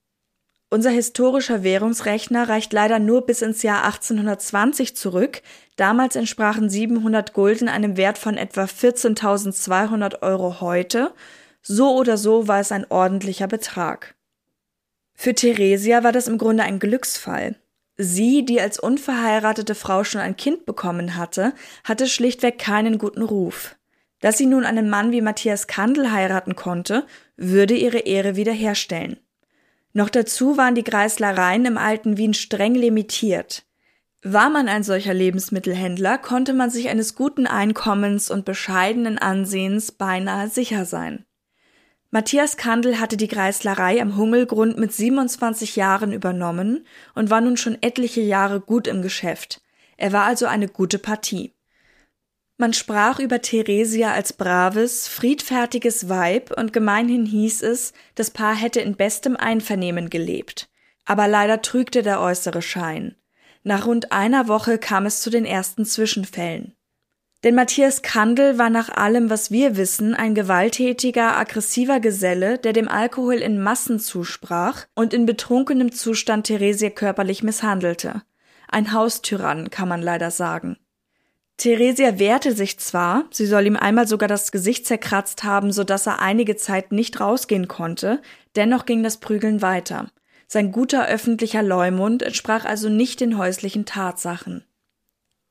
Unser 0.69 0.89
historischer 0.89 1.63
Währungsrechner 1.63 2.49
reicht 2.49 2.73
leider 2.73 2.99
nur 2.99 3.25
bis 3.25 3.41
ins 3.41 3.63
Jahr 3.63 3.85
1820 3.85 4.97
zurück. 4.97 5.41
Damals 5.77 6.17
entsprachen 6.17 6.69
700 6.69 7.31
Gulden 7.31 7.69
einem 7.69 7.95
Wert 7.95 8.17
von 8.17 8.35
etwa 8.35 8.63
14.200 8.63 10.21
Euro 10.23 10.59
heute 10.59 11.13
so 11.63 11.95
oder 11.95 12.17
so 12.17 12.47
war 12.47 12.60
es 12.60 12.71
ein 12.71 12.86
ordentlicher 12.89 13.47
Betrag. 13.47 14.15
Für 15.15 15.34
Theresia 15.34 16.04
war 16.04 16.12
das 16.12 16.28
im 16.28 16.38
Grunde 16.38 16.63
ein 16.63 16.80
Glücksfall. 16.80 17.56
Sie, 17.95 18.43
die 18.43 18.60
als 18.60 18.80
unverheiratete 18.80 19.76
Frau 19.76 20.04
schon 20.04 20.21
ein 20.21 20.36
Kind 20.36 20.65
bekommen 20.65 21.15
hatte, 21.15 21.54
hatte 21.84 22.08
schlichtweg 22.08 22.60
keinen 22.60 22.97
guten 22.97 23.21
Ruf. 23.21 23.76
Dass 24.19 24.38
sie 24.38 24.45
nun 24.45 24.65
einen 24.65 24.89
Mann 24.89 25.12
wie 25.12 25.21
Matthias 25.21 25.67
Kandel 25.67 26.12
heiraten 26.12 26.56
konnte, 26.56 27.06
würde 27.38 27.76
ihre 27.76 27.99
Ehre 27.99 28.36
wiederherstellen. 28.36 29.17
Noch 29.93 30.10
dazu 30.10 30.58
waren 30.58 30.76
die 30.76 30.84
Greislereien 30.84 31.65
im 31.65 31.78
alten 31.78 32.17
Wien 32.17 32.34
streng 32.34 32.73
limitiert. 32.73 33.63
War 34.23 34.49
man 34.49 34.69
ein 34.69 34.84
solcher 34.84 35.13
Lebensmittelhändler, 35.13 36.17
konnte 36.17 36.54
man 36.54 36.69
sich 36.69 36.89
eines 36.89 37.15
guten 37.15 37.45
Einkommens 37.45 38.32
und 38.32 38.45
bescheidenen 38.45 39.19
Ansehens 39.19 39.91
beinahe 39.91 40.47
sicher 40.47 40.86
sein. 40.86 41.26
Matthias 42.13 42.58
Kandel 42.58 42.99
hatte 42.99 43.17
die 43.17 43.28
Greislerei 43.28 43.99
am 43.99 44.17
Hungelgrund 44.17 44.78
mit 44.78 44.93
27 44.93 45.76
Jahren 45.76 46.13
übernommen 46.13 46.86
und 47.15 47.32
war 47.32 47.41
nun 47.41 47.58
schon 47.58 47.80
etliche 47.82 48.21
Jahre 48.21 48.62
gut 48.62 48.86
im 48.86 49.02
Geschäft. 49.02 49.63
Er 49.97 50.12
war 50.12 50.26
also 50.26 50.45
eine 50.45 50.67
gute 50.67 50.99
Partie. 50.99 51.56
Man 52.58 52.73
sprach 52.73 53.17
über 53.17 53.41
Theresia 53.41 54.12
als 54.12 54.32
braves, 54.32 55.08
friedfertiges 55.08 56.08
Weib 56.08 56.56
und 56.56 56.71
gemeinhin 56.71 57.26
hieß 57.26 57.63
es, 57.63 57.93
das 58.13 58.30
Paar 58.30 58.54
hätte 58.54 58.80
in 58.80 58.95
bestem 58.95 59.36
Einvernehmen 59.36 60.12
gelebt. 60.12 60.69
Aber 61.06 61.28
leider 61.28 61.63
trügte 61.63 62.04
der 62.04 62.21
äußere 62.21 62.62
Schein. 62.62 63.15
Nach 63.63 63.88
rund 63.88 64.12
einer 64.12 64.47
Woche 64.47 64.78
kam 64.78 65.08
es 65.08 65.21
zu 65.21 65.32
den 65.32 65.45
ersten 65.45 65.84
Zwischenfällen. 65.84 66.76
Denn 67.43 67.56
Matthias 67.56 68.01
Kandel 68.01 68.58
war 68.58 68.69
nach 68.69 68.88
allem, 68.88 69.29
was 69.29 69.51
wir 69.51 69.75
wissen, 69.75 70.13
ein 70.13 70.34
gewalttätiger, 70.34 71.38
aggressiver 71.38 71.99
Geselle, 71.99 72.58
der 72.58 72.71
dem 72.71 72.88
Alkohol 72.88 73.36
in 73.36 73.62
Massen 73.62 73.99
zusprach 73.99 74.86
und 74.95 75.13
in 75.13 75.25
betrunkenem 75.25 75.91
Zustand 75.91 76.47
Theresia 76.47 76.89
körperlich 76.89 77.43
misshandelte. 77.43 78.21
Ein 78.69 78.93
Haustyrann, 78.93 79.69
kann 79.69 79.89
man 79.89 80.01
leider 80.01 80.32
sagen. 80.32 80.77
Theresia 81.58 82.17
wehrte 82.17 82.53
sich 82.53 82.79
zwar, 82.79 83.25
sie 83.29 83.45
soll 83.45 83.67
ihm 83.67 83.75
einmal 83.75 84.08
sogar 84.08 84.29
das 84.29 84.51
Gesicht 84.51 84.88
zerkratzt 84.88 85.43
haben, 85.43 85.71
so 85.71 85.84
dass 85.84 86.08
er 86.08 86.19
einige 86.19 86.56
Zeit 86.56 86.91
nicht 86.91 87.19
rausgehen 87.19 87.67
konnte, 87.67 88.21
dennoch 88.56 88.86
ging 88.86 89.03
das 89.03 89.17
Prügeln 89.17 89.62
weiter. 89.62 90.08
Sein 90.47 90.71
guter 90.71 91.08
öffentlicher 91.08 91.62
Leumund 91.62 92.23
entsprach 92.23 92.63
also 92.65 92.89
nicht 92.89 93.19
den 93.19 93.38
häuslichen 93.38 93.86
Tatsachen. 93.86 94.63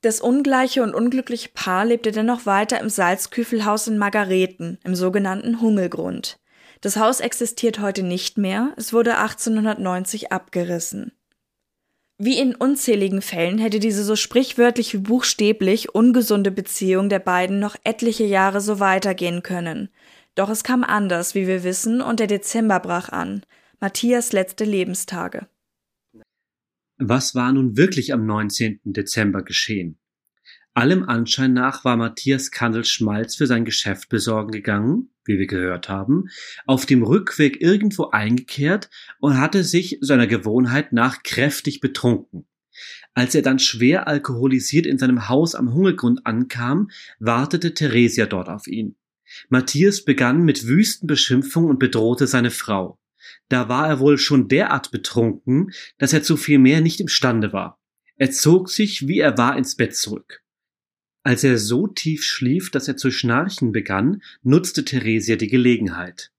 Das 0.03 0.21
ungleiche 0.21 0.83
und 0.83 0.95
unglückliche 0.95 1.51
Paar 1.55 1.85
lebte 1.85 2.11
dennoch 2.11 2.45
weiter 2.45 2.81
im 2.81 2.89
Salzküfelhaus 2.89 3.87
in 3.87 3.99
Margareten, 3.99 4.79
im 4.83 4.97
sogenannten 4.97 5.61
Hungelgrund. 5.61 6.41
Das 6.81 6.97
Haus 6.97 7.21
existiert 7.21 7.79
heute 7.79 8.03
nicht 8.03 8.37
mehr, 8.37 8.73
es 8.77 8.93
wurde 8.93 9.17
1890 9.19 10.33
abgerissen. 10.33 11.13
Wie 12.19 12.39
in 12.39 12.57
unzähligen 12.57 13.23
Fällen 13.23 13.59
hätte 13.59 13.79
diese 13.79 14.03
so 14.03 14.17
sprichwörtlich 14.17 14.93
wie 14.93 14.99
buchstäblich 14.99 15.95
ungesunde 15.95 16.51
Beziehung 16.51 17.09
der 17.09 17.21
beiden 17.21 17.61
noch 17.61 17.77
etliche 17.85 18.25
Jahre 18.25 18.61
so 18.61 18.81
weitergehen 18.81 19.45
können. 19.45 19.89
Doch 20.35 20.49
es 20.49 20.65
kam 20.65 20.83
anders, 20.83 21.37
wie 21.37 21.47
wir 21.47 21.63
wissen, 21.63 22.01
und 22.01 22.19
der 22.19 22.27
Dezember 22.27 22.81
brach 22.81 23.09
an, 23.11 23.43
Matthias 23.79 24.33
letzte 24.33 24.65
Lebenstage. 24.65 25.47
Was 27.05 27.35
war 27.35 27.53
nun 27.53 27.77
wirklich 27.77 28.13
am 28.13 28.27
19. 28.27 28.79
Dezember 28.85 29.43
geschehen? 29.43 29.99
Allem 30.73 31.03
Anschein 31.03 31.53
nach 31.53 31.85
war 31.85 31.97
Matthias 31.97 32.53
Kandel 32.53 32.85
Schmalz 32.85 33.35
für 33.35 33.49
sein 33.49 33.65
Geschäft 33.65 34.09
besorgen 34.09 34.53
gegangen, 34.53 35.11
wie 35.25 35.37
wir 35.37 35.49
gehört 35.49 35.89
haben, 35.89 36.29
auf 36.65 36.87
dem 36.87 37.03
Rückweg 37.03 37.61
irgendwo 37.61 38.11
eingekehrt 38.11 38.89
und 39.19 39.37
hatte 39.39 39.65
sich 39.65 39.99
seiner 40.01 40.29
Gewohnheit 40.29 40.93
nach 40.93 41.25
kräftig 41.25 41.81
betrunken. 41.81 42.47
Als 43.15 43.35
er 43.35 43.43
dann 43.43 43.59
schwer 43.59 44.07
alkoholisiert 44.07 44.87
in 44.87 44.97
seinem 44.97 45.29
Haus 45.29 45.57
am 45.57 45.75
Hungergrund 45.75 46.25
ankam, 46.25 46.89
wartete 47.19 47.75
Theresia 47.75 48.27
dort 48.27 48.49
auf 48.49 48.69
ihn. 48.69 48.95
Matthias 49.49 50.05
begann 50.05 50.45
mit 50.45 50.69
wüsten 50.69 51.09
Beschimpfungen 51.09 51.71
und 51.71 51.81
bedrohte 51.81 52.29
seine 52.29 52.53
Frau. 52.53 53.02
Da 53.49 53.69
war 53.69 53.89
er 53.89 54.01
wohl 54.01 54.19
schon 54.19 54.49
derart 54.49 54.91
betrunken, 54.91 55.73
dass 55.99 56.13
er 56.13 56.23
zu 56.23 56.37
viel 56.37 56.59
mehr 56.59 56.81
nicht 56.81 57.01
imstande 57.01 57.53
war. 57.53 57.81
Er 58.17 58.31
zog 58.31 58.71
sich, 58.71 59.09
wie 59.09 59.19
er 59.19 59.37
war, 59.39 59.57
ins 59.57 59.75
Bett 59.75 59.97
zurück. 59.97 60.43
Als 61.25 61.45
er 61.45 61.59
so 61.59 61.87
tief 61.87 62.25
schlief, 62.25 62.71
dass 62.71 62.89
er 62.89 62.97
zu 62.97 63.11
schnarchen 63.11 63.73
begann, 63.73 64.23
nutzte 64.43 64.85
Theresia 64.85 65.37
die 65.37 65.49
Gelegenheit. 65.49 66.33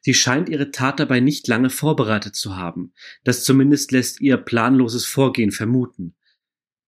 Sie 0.00 0.14
scheint 0.14 0.48
ihre 0.48 0.70
Tat 0.70 1.00
dabei 1.00 1.20
nicht 1.20 1.48
lange 1.48 1.70
vorbereitet 1.70 2.36
zu 2.36 2.56
haben. 2.56 2.92
Das 3.24 3.44
zumindest 3.44 3.90
lässt 3.90 4.20
ihr 4.20 4.36
planloses 4.36 5.04
Vorgehen 5.04 5.50
vermuten. 5.50 6.14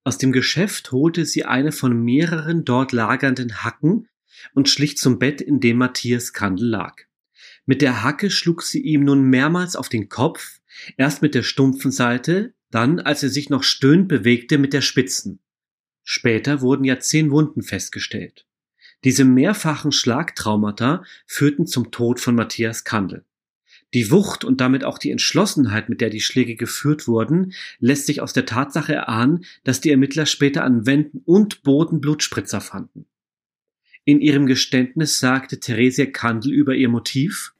Aus 0.05 0.19
dem 0.19 0.31
Geschäft 0.31 0.93
holte 0.93 1.25
sie 1.25 1.45
eine 1.45 1.73
von 1.73 2.01
mehreren 2.05 2.65
dort 2.65 2.93
lagernden 2.93 3.65
Hacken 3.65 4.09
und 4.55 4.69
schlich 4.69 4.97
zum 4.99 5.19
Bett, 5.19 5.41
in 5.41 5.59
dem 5.59 5.79
Matthias 5.79 6.33
Kandel 6.33 6.69
lag. 6.69 7.06
Mit 7.67 7.83
der 7.83 8.05
Hacke 8.05 8.31
schlug 8.31 8.63
sie 8.63 8.81
ihm 8.81 9.05
nun 9.05 9.25
mehrmals 9.25 9.75
auf 9.75 9.89
den 9.89 10.09
Kopf, 10.09 10.61
erst 10.97 11.21
mit 11.21 11.35
der 11.35 11.43
stumpfen 11.43 11.91
Seite, 11.91 12.55
dann, 12.71 13.01
als 13.01 13.23
er 13.23 13.29
sich 13.29 13.51
noch 13.51 13.65
stöhnt 13.65 14.09
bewegte, 14.09 14.57
mit 14.57 14.73
der 14.73 14.81
spitzen. 14.81 15.41
Später 16.05 16.61
wurden 16.61 16.85
ja 16.85 17.01
zehn 17.01 17.31
Wunden 17.33 17.63
festgestellt. 17.63 18.47
Diese 19.03 19.25
mehrfachen 19.25 19.91
Schlagtraumata 19.91 21.05
führten 21.27 21.67
zum 21.67 21.91
Tod 21.91 22.21
von 22.21 22.37
Matthias 22.37 22.85
Kandel. 22.85 23.25
Die 23.95 24.11
Wucht 24.11 24.45
und 24.45 24.61
damit 24.61 24.85
auch 24.85 24.99
die 24.99 25.11
Entschlossenheit, 25.11 25.89
mit 25.89 26.01
der 26.01 26.11
die 26.11 26.21
Schläge 26.21 26.55
geführt 26.55 27.09
wurden, 27.09 27.53
lässt 27.79 28.07
sich 28.07 28.21
aus 28.21 28.33
der 28.33 28.47
Tatsache 28.47 28.95
erahnen, 28.95 29.45
dass 29.65 29.81
die 29.81 29.91
Ermittler 29.91 30.27
später 30.27 30.65
an 30.65 30.87
Wänden 30.87 31.23
und 31.25 31.63
Boden 31.63 32.01
Blutspritzer 32.01 32.61
fanden. 32.61 33.07
In 34.05 34.21
ihrem 34.21 34.47
Geständnis 34.47 35.19
sagte 35.19 35.59
Theresia 35.59 36.07
Kandel 36.07 36.53
über 36.53 36.75
ihr 36.75 36.89
Motiv 36.89 37.55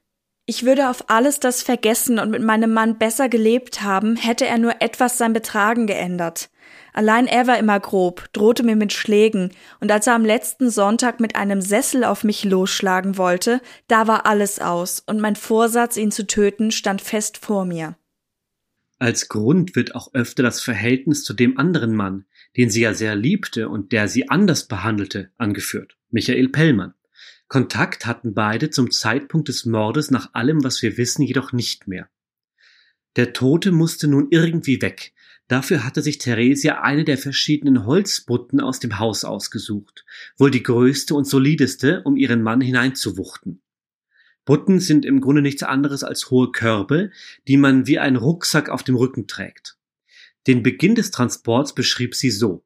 ich 0.49 0.65
würde 0.65 0.89
auf 0.89 1.09
alles 1.09 1.41
das 1.41 1.61
vergessen 1.61 2.19
und 2.19 2.31
mit 2.31 2.41
meinem 2.41 2.73
Mann 2.73 2.97
besser 2.97 3.27
gelebt 3.27 3.83
haben, 3.83 4.15
hätte 4.15 4.45
er 4.45 4.57
nur 4.57 4.81
etwas 4.81 5.17
sein 5.17 5.33
Betragen 5.33 5.87
geändert. 5.87 6.49
Allein 6.93 7.27
er 7.27 7.47
war 7.47 7.59
immer 7.59 7.79
grob, 7.79 8.29
drohte 8.31 8.63
mir 8.63 8.77
mit 8.77 8.93
Schlägen, 8.93 9.51
und 9.81 9.91
als 9.91 10.07
er 10.07 10.15
am 10.15 10.23
letzten 10.23 10.69
Sonntag 10.69 11.19
mit 11.19 11.35
einem 11.35 11.61
Sessel 11.61 12.05
auf 12.05 12.23
mich 12.23 12.45
losschlagen 12.45 13.17
wollte, 13.17 13.61
da 13.89 14.07
war 14.07 14.25
alles 14.25 14.59
aus, 14.59 15.01
und 15.05 15.19
mein 15.19 15.35
Vorsatz, 15.35 15.97
ihn 15.97 16.11
zu 16.11 16.25
töten, 16.25 16.71
stand 16.71 17.01
fest 17.01 17.37
vor 17.37 17.65
mir. 17.65 17.97
Als 18.99 19.27
Grund 19.27 19.75
wird 19.75 19.95
auch 19.95 20.13
öfter 20.13 20.43
das 20.43 20.61
Verhältnis 20.61 21.23
zu 21.25 21.33
dem 21.33 21.57
anderen 21.57 21.93
Mann, 21.93 22.25
den 22.55 22.69
sie 22.69 22.81
ja 22.81 22.93
sehr 22.93 23.15
liebte 23.15 23.67
und 23.67 23.91
der 23.91 24.07
sie 24.07 24.29
anders 24.29 24.65
behandelte, 24.65 25.29
angeführt, 25.37 25.97
Michael 26.09 26.49
Pellmann. 26.49 26.93
Kontakt 27.47 28.05
hatten 28.05 28.33
beide 28.33 28.69
zum 28.69 28.91
Zeitpunkt 28.91 29.47
des 29.47 29.65
Mordes 29.65 30.11
nach 30.11 30.33
allem, 30.33 30.63
was 30.63 30.81
wir 30.81 30.97
wissen, 30.97 31.21
jedoch 31.21 31.53
nicht 31.53 31.87
mehr. 31.87 32.09
Der 33.15 33.33
Tote 33.33 33.71
musste 33.71 34.07
nun 34.07 34.27
irgendwie 34.31 34.81
weg. 34.81 35.13
Dafür 35.47 35.85
hatte 35.85 36.01
sich 36.01 36.17
Theresia 36.17 36.81
eine 36.81 37.05
der 37.05 37.17
verschiedenen 37.17 37.85
Holzbutten 37.85 38.59
aus 38.59 38.79
dem 38.79 38.99
Haus 38.99 39.23
ausgesucht, 39.23 40.05
wohl 40.37 40.51
die 40.51 40.63
größte 40.63 41.15
und 41.15 41.25
solideste, 41.25 42.03
um 42.03 42.17
ihren 42.17 42.43
Mann 42.43 42.59
hineinzuwuchten. 42.59 43.61
Butten 44.43 44.79
sind 44.79 45.05
im 45.05 45.21
Grunde 45.21 45.41
nichts 45.41 45.63
anderes 45.63 46.03
als 46.03 46.29
hohe 46.29 46.51
Körbe, 46.51 47.11
die 47.47 47.57
man 47.57 47.87
wie 47.87 47.99
ein 47.99 48.17
Rucksack 48.17 48.69
auf 48.69 48.83
dem 48.83 48.95
Rücken 48.95 49.27
trägt. 49.27 49.77
Den 50.47 50.63
Beginn 50.63 50.95
des 50.95 51.11
Transports 51.11 51.73
beschrieb 51.73 52.13
sie 52.13 52.31
so. 52.31 52.63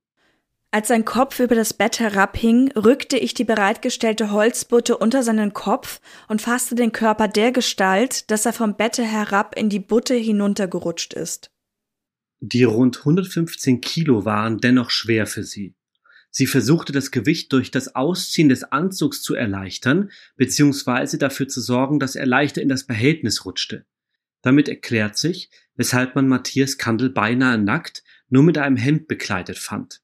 Als 0.73 0.87
sein 0.87 1.03
Kopf 1.03 1.41
über 1.41 1.53
das 1.53 1.73
Bett 1.73 1.99
herabhing, 1.99 2.71
rückte 2.71 3.17
ich 3.17 3.33
die 3.33 3.43
bereitgestellte 3.43 4.31
Holzbutte 4.31 4.97
unter 4.97 5.21
seinen 5.21 5.51
Kopf 5.51 5.99
und 6.29 6.41
fasste 6.41 6.75
den 6.75 6.93
Körper 6.93 7.27
der 7.27 7.51
Gestalt, 7.51 8.31
dass 8.31 8.45
er 8.45 8.53
vom 8.53 8.77
Bette 8.77 9.03
herab 9.03 9.57
in 9.57 9.67
die 9.67 9.81
Butte 9.81 10.15
hinuntergerutscht 10.15 11.13
ist. 11.13 11.51
Die 12.39 12.63
rund 12.63 12.99
115 12.99 13.81
Kilo 13.81 14.23
waren 14.23 14.59
dennoch 14.59 14.91
schwer 14.91 15.27
für 15.27 15.43
sie. 15.43 15.75
Sie 16.29 16.47
versuchte 16.47 16.93
das 16.93 17.11
Gewicht 17.11 17.51
durch 17.51 17.71
das 17.71 17.93
Ausziehen 17.93 18.47
des 18.47 18.63
Anzugs 18.63 19.21
zu 19.21 19.35
erleichtern, 19.35 20.09
beziehungsweise 20.37 21.17
dafür 21.17 21.49
zu 21.49 21.59
sorgen, 21.59 21.99
dass 21.99 22.15
er 22.15 22.25
leichter 22.25 22.61
in 22.61 22.69
das 22.69 22.85
Behältnis 22.85 23.43
rutschte. 23.43 23.85
Damit 24.41 24.69
erklärt 24.69 25.17
sich, 25.17 25.49
weshalb 25.75 26.15
man 26.15 26.29
Matthias 26.29 26.77
Kandel 26.77 27.09
beinahe 27.09 27.57
nackt, 27.57 28.03
nur 28.29 28.43
mit 28.43 28.57
einem 28.57 28.77
Hemd 28.77 29.09
bekleidet 29.09 29.59
fand. 29.59 30.01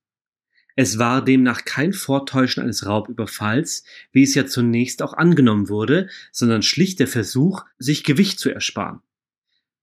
Es 0.79 0.99
war 0.99 1.25
demnach 1.25 1.65
kein 1.65 1.91
Vortäuschen 1.91 2.61
eines 2.61 2.85
Raubüberfalls, 2.85 3.83
wie 4.11 4.21
es 4.21 4.35
ja 4.35 4.45
zunächst 4.45 5.01
auch 5.01 5.13
angenommen 5.13 5.69
wurde, 5.69 6.07
sondern 6.31 6.61
schlicht 6.61 6.99
der 6.99 7.07
Versuch, 7.07 7.65
sich 7.79 8.03
Gewicht 8.03 8.39
zu 8.39 8.51
ersparen. 8.51 8.99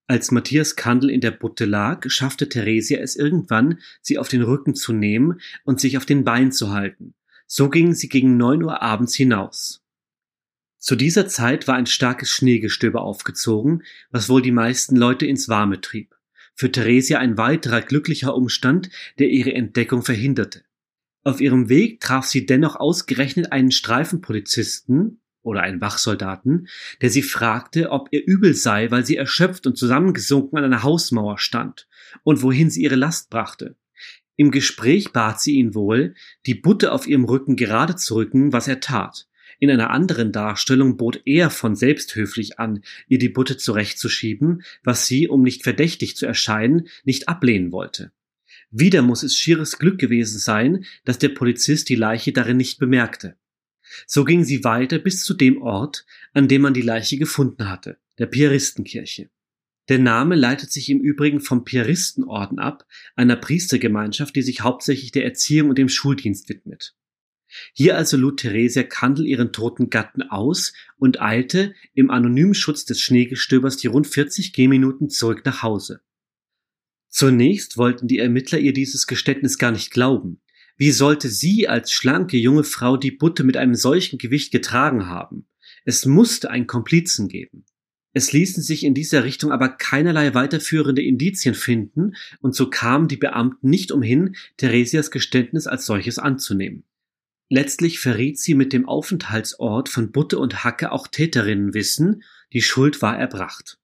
Als 0.07 0.31
Matthias 0.31 0.77
Kandel 0.77 1.09
in 1.09 1.19
der 1.19 1.31
Butte 1.31 1.65
lag, 1.65 2.09
schaffte 2.09 2.47
Theresia 2.47 2.99
es 2.99 3.17
irgendwann, 3.17 3.79
sie 4.01 4.17
auf 4.17 4.29
den 4.29 4.41
Rücken 4.41 4.73
zu 4.73 4.93
nehmen 4.93 5.41
und 5.65 5.81
sich 5.81 5.97
auf 5.97 6.05
den 6.05 6.23
Beinen 6.23 6.53
zu 6.53 6.71
halten. 6.71 7.13
So 7.45 7.69
gingen 7.69 7.93
sie 7.93 8.07
gegen 8.07 8.37
neun 8.37 8.63
Uhr 8.63 8.81
abends 8.81 9.15
hinaus. 9.15 9.83
Zu 10.77 10.95
dieser 10.95 11.27
Zeit 11.27 11.67
war 11.67 11.75
ein 11.75 11.87
starkes 11.87 12.29
Schneegestöber 12.29 13.01
aufgezogen, 13.01 13.83
was 14.11 14.29
wohl 14.29 14.41
die 14.41 14.51
meisten 14.53 14.95
Leute 14.95 15.25
ins 15.25 15.49
Warme 15.49 15.81
trieb. 15.81 16.15
Für 16.53 16.71
Theresia 16.71 17.19
ein 17.19 17.37
weiterer 17.37 17.81
glücklicher 17.81 18.33
Umstand, 18.33 18.89
der 19.19 19.27
ihre 19.27 19.51
Entdeckung 19.53 20.01
verhinderte. 20.01 20.63
Auf 21.25 21.41
ihrem 21.41 21.69
Weg 21.69 22.01
traf 22.01 22.27
sie 22.27 22.45
dennoch 22.45 22.75
ausgerechnet 22.75 23.51
einen 23.51 23.71
Streifenpolizisten 23.71 25.21
oder 25.41 25.61
einen 25.61 25.81
Wachsoldaten, 25.81 26.67
der 27.01 27.09
sie 27.09 27.23
fragte, 27.23 27.89
ob 27.89 28.09
ihr 28.11 28.23
übel 28.23 28.53
sei, 28.53 28.91
weil 28.91 29.07
sie 29.07 29.17
erschöpft 29.17 29.65
und 29.65 29.75
zusammengesunken 29.75 30.59
an 30.59 30.65
einer 30.65 30.83
Hausmauer 30.83 31.39
stand 31.39 31.87
und 32.21 32.43
wohin 32.43 32.69
sie 32.69 32.83
ihre 32.83 32.93
Last 32.93 33.31
brachte. 33.31 33.75
Im 34.35 34.51
Gespräch 34.51 35.13
bat 35.13 35.41
sie 35.41 35.55
ihn 35.55 35.73
wohl, 35.73 36.13
die 36.45 36.53
Butte 36.53 36.91
auf 36.91 37.07
ihrem 37.07 37.23
Rücken 37.23 37.55
gerade 37.55 37.95
zu 37.95 38.13
rücken, 38.13 38.53
was 38.53 38.67
er 38.67 38.79
tat. 38.79 39.27
In 39.57 39.71
einer 39.71 39.89
anderen 39.89 40.31
Darstellung 40.31 40.95
bot 40.95 41.23
er 41.25 41.49
von 41.49 41.75
selbst 41.75 42.13
höflich 42.13 42.59
an, 42.59 42.83
ihr 43.07 43.17
die 43.17 43.29
Butte 43.29 43.57
zurechtzuschieben, 43.57 44.61
was 44.83 45.07
sie, 45.07 45.27
um 45.27 45.41
nicht 45.41 45.63
verdächtig 45.63 46.17
zu 46.17 46.27
erscheinen, 46.27 46.87
nicht 47.03 47.29
ablehnen 47.29 47.71
wollte. 47.71 48.11
Wieder 48.77 49.01
muss 49.03 49.23
es 49.23 49.37
schieres 49.37 49.79
Glück 49.79 49.97
gewesen 49.99 50.37
sein, 50.37 50.83
dass 51.05 51.17
der 51.17 51.29
Polizist 51.29 51.87
die 51.87 51.95
Leiche 51.95 52.33
darin 52.33 52.57
nicht 52.57 52.77
bemerkte. 52.77 53.37
So 54.05 54.25
ging 54.25 54.43
sie 54.43 54.65
weiter 54.65 54.99
bis 54.99 55.23
zu 55.23 55.33
dem 55.33 55.61
Ort, 55.61 56.05
an 56.33 56.49
dem 56.49 56.63
man 56.63 56.73
die 56.73 56.81
Leiche 56.81 57.17
gefunden 57.17 57.69
hatte, 57.69 57.99
der 58.19 58.25
Piaristenkirche. 58.25 59.29
Der 59.87 59.99
Name 59.99 60.35
leitet 60.35 60.73
sich 60.73 60.89
im 60.89 60.99
Übrigen 60.99 61.39
vom 61.39 61.63
Piaristenorden 61.63 62.59
ab, 62.59 62.85
einer 63.15 63.37
Priestergemeinschaft, 63.37 64.35
die 64.35 64.41
sich 64.41 64.59
hauptsächlich 64.59 65.13
der 65.13 65.23
Erziehung 65.23 65.69
und 65.69 65.77
dem 65.77 65.87
Schuldienst 65.87 66.49
widmet. 66.49 66.97
Hier 67.71 67.95
also 67.95 68.17
lud 68.17 68.41
Theresia 68.41 68.83
Kandel 68.83 69.25
ihren 69.25 69.53
toten 69.53 69.89
Gatten 69.89 70.21
aus 70.21 70.73
und 70.97 71.21
eilte 71.21 71.73
im 71.93 72.11
anonymen 72.11 72.53
Schutz 72.53 72.83
des 72.83 72.99
Schneegestöbers 72.99 73.77
die 73.77 73.87
rund 73.87 74.07
40 74.07 74.51
Gehminuten 74.51 75.09
zurück 75.09 75.43
nach 75.45 75.63
Hause. 75.63 76.01
Zunächst 77.15 77.77
wollten 77.77 78.09
die 78.09 78.19
Ermittler 78.19 78.59
ihr 78.59 78.73
dieses 78.73 79.07
Geständnis 79.07 79.57
gar 79.57 79.71
nicht 79.71 79.89
glauben. 79.89 80.41
Wie 80.75 80.91
sollte 80.91 81.29
sie 81.29 81.65
als 81.65 81.93
schlanke 81.93 82.35
junge 82.35 82.65
Frau 82.65 82.97
die 82.97 83.11
Butte 83.11 83.45
mit 83.45 83.55
einem 83.55 83.75
solchen 83.75 84.17
Gewicht 84.17 84.51
getragen 84.51 85.07
haben? 85.07 85.47
Es 85.85 86.05
musste 86.05 86.51
einen 86.51 86.67
Komplizen 86.67 87.29
geben. 87.29 87.63
Es 88.11 88.33
ließen 88.33 88.61
sich 88.61 88.83
in 88.83 88.93
dieser 88.93 89.23
Richtung 89.23 89.53
aber 89.53 89.69
keinerlei 89.69 90.33
weiterführende 90.33 91.01
Indizien 91.01 91.55
finden, 91.55 92.17
und 92.41 92.53
so 92.53 92.69
kamen 92.69 93.07
die 93.07 93.15
Beamten 93.15 93.69
nicht 93.69 93.93
umhin, 93.93 94.35
Theresias 94.57 95.09
Geständnis 95.09 95.67
als 95.67 95.85
solches 95.85 96.19
anzunehmen. 96.19 96.83
Letztlich 97.47 98.01
verriet 98.01 98.39
sie 98.39 98.55
mit 98.55 98.73
dem 98.73 98.89
Aufenthaltsort 98.89 99.87
von 99.87 100.11
Butte 100.11 100.37
und 100.37 100.65
Hacke 100.65 100.91
auch 100.91 101.07
Täterinnenwissen, 101.07 102.23
die 102.51 102.61
Schuld 102.61 103.01
war 103.01 103.17
erbracht. 103.17 103.77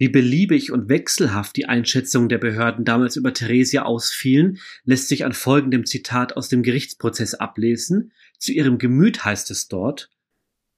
Wie 0.00 0.08
beliebig 0.08 0.72
und 0.72 0.88
wechselhaft 0.88 1.56
die 1.56 1.66
Einschätzungen 1.66 2.30
der 2.30 2.38
Behörden 2.38 2.86
damals 2.86 3.16
über 3.16 3.34
Theresia 3.34 3.82
ausfielen, 3.82 4.58
lässt 4.84 5.08
sich 5.08 5.26
an 5.26 5.34
folgendem 5.34 5.84
Zitat 5.84 6.38
aus 6.38 6.48
dem 6.48 6.62
Gerichtsprozess 6.62 7.34
ablesen. 7.34 8.10
Zu 8.38 8.52
ihrem 8.52 8.78
Gemüt 8.78 9.26
heißt 9.26 9.50
es 9.50 9.68
dort, 9.68 10.08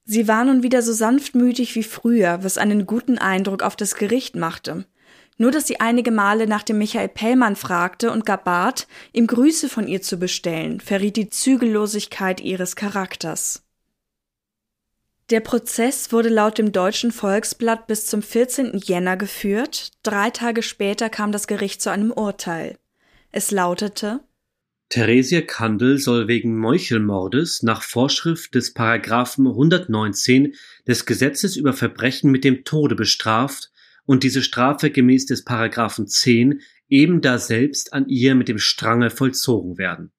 Sie 0.05 0.27
war 0.27 0.45
nun 0.45 0.65
wieder 0.65 0.83
so 0.83 0.93
sanftmütig 0.93 1.77
wie 1.77 1.85
früher, 1.85 2.43
was 2.43 2.59
einen 2.59 2.85
guten 2.85 3.17
Eindruck 3.19 3.63
auf 3.63 3.77
das 3.77 3.95
Gericht 3.95 4.35
machte. 4.35 4.87
Nur 5.39 5.53
dass 5.53 5.69
sie 5.69 5.79
einige 5.79 6.11
Male 6.11 6.49
nach 6.49 6.65
dem 6.65 6.79
Michael 6.79 7.09
Pellmann 7.09 7.55
fragte 7.55 8.11
und 8.11 8.27
gar 8.27 8.43
bat, 8.43 8.89
ihm 9.13 9.29
Grüße 9.29 9.69
von 9.69 9.87
ihr 9.87 10.03
zu 10.03 10.17
bestellen, 10.17 10.81
verriet 10.81 11.15
die 11.15 11.31
Zügellosigkeit 11.31 12.41
ihres 12.41 12.75
Charakters. 12.75 13.62
Der 15.31 15.41
Prozess 15.41 16.13
wurde 16.13 16.29
laut 16.29 16.59
dem 16.59 16.73
Deutschen 16.73 17.13
Volksblatt 17.13 17.87
bis 17.87 18.07
zum 18.07 18.23
14. 18.23 18.79
Jänner 18.85 19.17
geführt. 19.17 19.93
Drei 20.03 20.31
Tage 20.31 20.63
später 20.63 21.09
kam 21.09 21.33
das 21.33 21.47
Gericht 21.47 21.81
zu 21.81 21.91
einem 21.91 22.11
Urteil. 22.11 22.77
Es 23.31 23.51
lautete 23.51 24.21
Theresia 24.91 25.41
Kandel 25.41 25.97
soll 25.97 26.29
wegen 26.29 26.59
Meuchelmordes 26.59 27.63
nach 27.63 27.83
Vorschrift 27.83 28.55
des 28.55 28.75
Paragraphen 28.75 29.47
119 29.47 30.55
des 30.87 31.07
Gesetzes 31.07 31.57
über 31.57 31.73
Verbrechen 31.73 32.31
mit 32.31 32.45
dem 32.45 32.65
Tode 32.65 32.95
bestraft 32.95 33.71
und 34.05 34.23
diese 34.23 34.43
Strafe 34.43 34.91
gemäß 34.91 35.25
des 35.25 35.45
Paragraphen 35.45 36.09
10 36.09 36.61
eben 36.91 37.23
daselbst 37.23 37.95
an 37.95 38.07
ihr 38.09 38.35
mit 38.35 38.49
dem 38.49 38.59
Strange 38.59 39.09
vollzogen 39.09 39.79
werden 39.79 40.13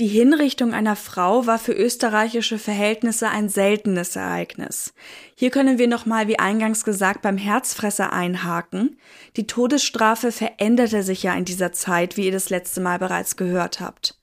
die 0.00 0.06
Hinrichtung 0.06 0.72
einer 0.72 0.96
Frau 0.96 1.46
war 1.46 1.58
für 1.58 1.74
österreichische 1.74 2.58
Verhältnisse 2.58 3.28
ein 3.28 3.50
seltenes 3.50 4.16
Ereignis. 4.16 4.94
Hier 5.34 5.50
können 5.50 5.78
wir 5.78 5.88
nochmal, 5.88 6.26
wie 6.26 6.38
eingangs 6.38 6.84
gesagt, 6.84 7.20
beim 7.20 7.36
Herzfresser 7.36 8.10
einhaken. 8.10 8.96
Die 9.36 9.46
Todesstrafe 9.46 10.32
veränderte 10.32 11.02
sich 11.02 11.22
ja 11.22 11.34
in 11.34 11.44
dieser 11.44 11.72
Zeit, 11.72 12.16
wie 12.16 12.24
ihr 12.24 12.32
das 12.32 12.48
letzte 12.48 12.80
Mal 12.80 12.98
bereits 12.98 13.36
gehört 13.36 13.80
habt. 13.80 14.18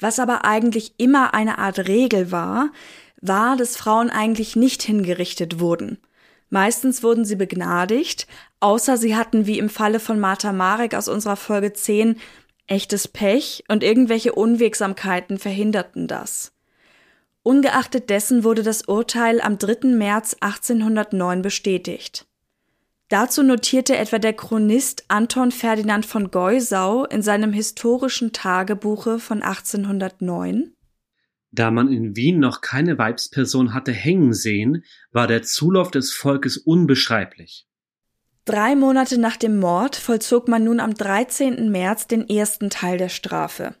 Was 0.00 0.18
aber 0.18 0.46
eigentlich 0.46 0.94
immer 0.96 1.34
eine 1.34 1.58
Art 1.58 1.80
Regel 1.80 2.32
war, 2.32 2.70
war, 3.20 3.56
dass 3.56 3.76
Frauen 3.76 4.08
eigentlich 4.08 4.56
nicht 4.56 4.82
hingerichtet 4.82 5.60
wurden. 5.60 5.98
Meistens 6.48 7.02
wurden 7.02 7.24
sie 7.24 7.36
begnadigt, 7.36 8.26
außer 8.60 8.96
sie 8.96 9.14
hatten, 9.16 9.46
wie 9.46 9.58
im 9.58 9.68
Falle 9.68 10.00
von 10.00 10.20
Martha 10.20 10.52
Marek 10.52 10.94
aus 10.94 11.08
unserer 11.08 11.36
Folge 11.36 11.72
10, 11.72 12.16
Echtes 12.72 13.06
Pech 13.06 13.64
und 13.68 13.82
irgendwelche 13.82 14.32
Unwegsamkeiten 14.32 15.36
verhinderten 15.36 16.08
das. 16.08 16.54
Ungeachtet 17.42 18.08
dessen 18.08 18.44
wurde 18.44 18.62
das 18.62 18.88
Urteil 18.88 19.42
am 19.42 19.58
3. 19.58 19.88
März 19.88 20.38
1809 20.40 21.42
bestätigt. 21.42 22.26
Dazu 23.10 23.42
notierte 23.42 23.98
etwa 23.98 24.18
der 24.18 24.32
Chronist 24.32 25.04
Anton 25.08 25.52
Ferdinand 25.52 26.06
von 26.06 26.30
Geusau 26.30 27.04
in 27.04 27.20
seinem 27.20 27.52
historischen 27.52 28.32
Tagebuche 28.32 29.18
von 29.18 29.42
1809 29.42 30.72
Da 31.50 31.70
man 31.70 31.92
in 31.92 32.16
Wien 32.16 32.38
noch 32.38 32.62
keine 32.62 32.96
Weibsperson 32.96 33.74
hatte 33.74 33.92
hängen 33.92 34.32
sehen, 34.32 34.82
war 35.10 35.26
der 35.26 35.42
Zulauf 35.42 35.90
des 35.90 36.14
Volkes 36.14 36.56
unbeschreiblich. 36.56 37.66
Drei 38.44 38.74
Monate 38.74 39.18
nach 39.18 39.36
dem 39.36 39.60
Mord 39.60 39.94
vollzog 39.94 40.48
man 40.48 40.64
nun 40.64 40.80
am 40.80 40.94
13. 40.94 41.70
März 41.70 42.08
den 42.08 42.28
ersten 42.28 42.70
Teil 42.70 42.98
der 42.98 43.08
Strafe. 43.08 43.76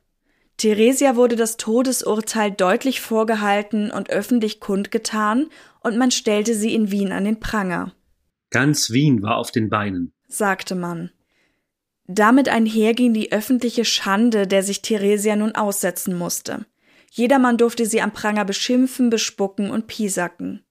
Theresia 0.56 1.16
wurde 1.16 1.34
das 1.34 1.56
Todesurteil 1.56 2.52
deutlich 2.52 3.00
vorgehalten 3.00 3.90
und 3.90 4.10
öffentlich 4.10 4.60
kundgetan, 4.60 5.48
und 5.80 5.98
man 5.98 6.12
stellte 6.12 6.54
sie 6.54 6.74
in 6.74 6.92
Wien 6.92 7.10
an 7.10 7.24
den 7.24 7.40
Pranger. 7.40 7.92
Ganz 8.50 8.90
Wien 8.90 9.22
war 9.22 9.38
auf 9.38 9.50
den 9.50 9.68
Beinen, 9.68 10.12
sagte 10.28 10.76
man. 10.76 11.10
Damit 12.06 12.48
einher 12.48 12.94
ging 12.94 13.14
die 13.14 13.32
öffentliche 13.32 13.84
Schande, 13.84 14.46
der 14.46 14.62
sich 14.62 14.82
Theresia 14.82 15.34
nun 15.34 15.56
aussetzen 15.56 16.16
musste. 16.16 16.66
Jedermann 17.10 17.56
durfte 17.56 17.84
sie 17.86 18.00
am 18.00 18.12
Pranger 18.12 18.44
beschimpfen, 18.44 19.10
bespucken 19.10 19.70
und 19.70 19.88
piesacken. 19.88 20.64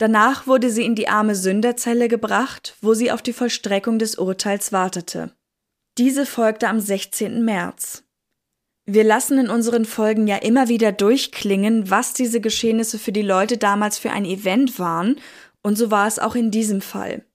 Danach 0.00 0.46
wurde 0.46 0.70
sie 0.70 0.86
in 0.86 0.94
die 0.94 1.08
arme 1.08 1.34
Sünderzelle 1.34 2.08
gebracht, 2.08 2.74
wo 2.80 2.94
sie 2.94 3.12
auf 3.12 3.20
die 3.20 3.34
Vollstreckung 3.34 3.98
des 3.98 4.14
Urteils 4.14 4.72
wartete. 4.72 5.30
Diese 5.98 6.24
folgte 6.24 6.68
am 6.68 6.80
16. 6.80 7.44
März. 7.44 8.02
Wir 8.86 9.04
lassen 9.04 9.38
in 9.38 9.50
unseren 9.50 9.84
Folgen 9.84 10.26
ja 10.26 10.36
immer 10.36 10.68
wieder 10.68 10.90
durchklingen, 10.90 11.90
was 11.90 12.14
diese 12.14 12.40
Geschehnisse 12.40 12.98
für 12.98 13.12
die 13.12 13.20
Leute 13.20 13.58
damals 13.58 13.98
für 13.98 14.10
ein 14.10 14.24
Event 14.24 14.78
waren, 14.78 15.16
und 15.62 15.76
so 15.76 15.90
war 15.90 16.06
es 16.06 16.18
auch 16.18 16.34
in 16.34 16.50
diesem 16.50 16.80
Fall. 16.80 17.26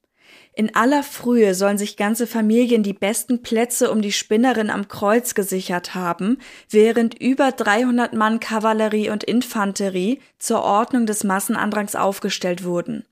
In 0.57 0.73
aller 0.73 1.03
Frühe 1.03 1.53
sollen 1.53 1.77
sich 1.77 1.97
ganze 1.97 2.27
Familien 2.27 2.81
die 2.81 2.93
besten 2.93 3.41
Plätze 3.41 3.91
um 3.91 4.01
die 4.01 4.13
Spinnerin 4.13 4.69
am 4.69 4.87
Kreuz 4.87 5.35
gesichert 5.35 5.95
haben, 5.95 6.37
während 6.69 7.19
über 7.21 7.51
300 7.51 8.13
Mann 8.13 8.39
Kavallerie 8.39 9.09
und 9.09 9.25
Infanterie 9.25 10.21
zur 10.39 10.63
Ordnung 10.63 11.07
des 11.07 11.25
Massenandrangs 11.25 11.97
aufgestellt 11.97 12.63
wurden. 12.63 13.03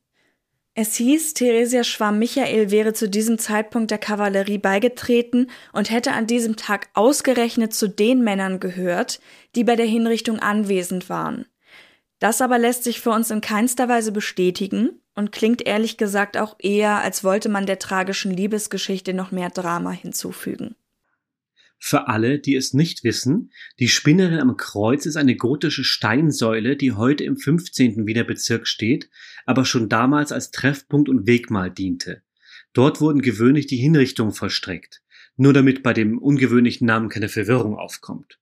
Es 0.74 0.96
hieß, 0.96 1.34
Theresia 1.34 1.84
Schwamm-Michael 1.84 2.72
wäre 2.72 2.94
zu 2.94 3.10
diesem 3.10 3.38
Zeitpunkt 3.38 3.92
der 3.92 4.00
Kavallerie 4.00 4.58
beigetreten 4.58 5.52
und 5.74 5.92
hätte 5.92 6.14
an 6.14 6.28
diesem 6.28 6.56
Tag 6.56 6.88
ausgerechnet 6.94 7.74
zu 7.74 7.90
den 7.90 8.24
Männern 8.24 8.62
gehört, 8.62 9.20
die 9.56 9.66
bei 9.66 9.76
der 9.76 9.86
Hinrichtung 9.86 10.40
anwesend 10.40 11.10
waren. 11.10 11.46
Das 12.24 12.40
aber 12.40 12.58
lässt 12.58 12.86
sich 12.86 13.02
für 13.02 13.10
uns 13.10 13.32
in 13.32 13.42
keinster 13.42 13.90
Weise 13.90 14.14
bestätigen 14.14 14.92
und 15.14 15.34
klingt 15.34 15.62
ehrlich 15.68 15.98
gesagt 15.98 16.38
auch 16.38 16.56
eher, 16.58 17.02
als 17.02 17.26
wollte 17.26 17.50
man 17.50 17.66
der 17.66 17.80
tragischen 17.80 18.32
Liebesgeschichte 18.32 19.14
noch 19.14 19.34
mehr 19.34 19.50
Drama 19.50 19.92
hinzufügen. 19.92 20.76
Für 21.80 22.08
alle, 22.08 22.40
die 22.40 22.56
es 22.56 22.74
nicht 22.74 23.04
wissen, 23.04 23.52
die 23.78 23.90
Spinnerin 23.90 24.40
am 24.40 24.56
Kreuz 24.56 25.06
ist 25.06 25.18
eine 25.18 25.36
gotische 25.36 25.84
Steinsäule, 25.84 26.78
die 26.78 26.94
heute 26.94 27.26
im 27.26 27.36
15. 27.36 28.08
Wiener 28.08 28.24
Bezirk 28.24 28.68
steht, 28.68 29.10
aber 29.46 29.66
schon 29.66 29.90
damals 29.90 30.32
als 30.32 30.52
Treffpunkt 30.52 31.10
und 31.10 31.28
Wegmal 31.28 31.72
diente. 31.72 32.22
Dort 32.72 33.02
wurden 33.02 33.22
gewöhnlich 33.22 33.68
die 33.68 33.76
Hinrichtungen 33.76 34.32
vollstreckt, 34.32 35.02
nur 35.36 35.52
damit 35.52 35.84
bei 35.84 35.92
dem 35.92 36.20
ungewöhnlichen 36.20 36.88
Namen 36.88 37.10
keine 37.10 37.28
Verwirrung 37.28 37.76
aufkommt. 37.78 38.40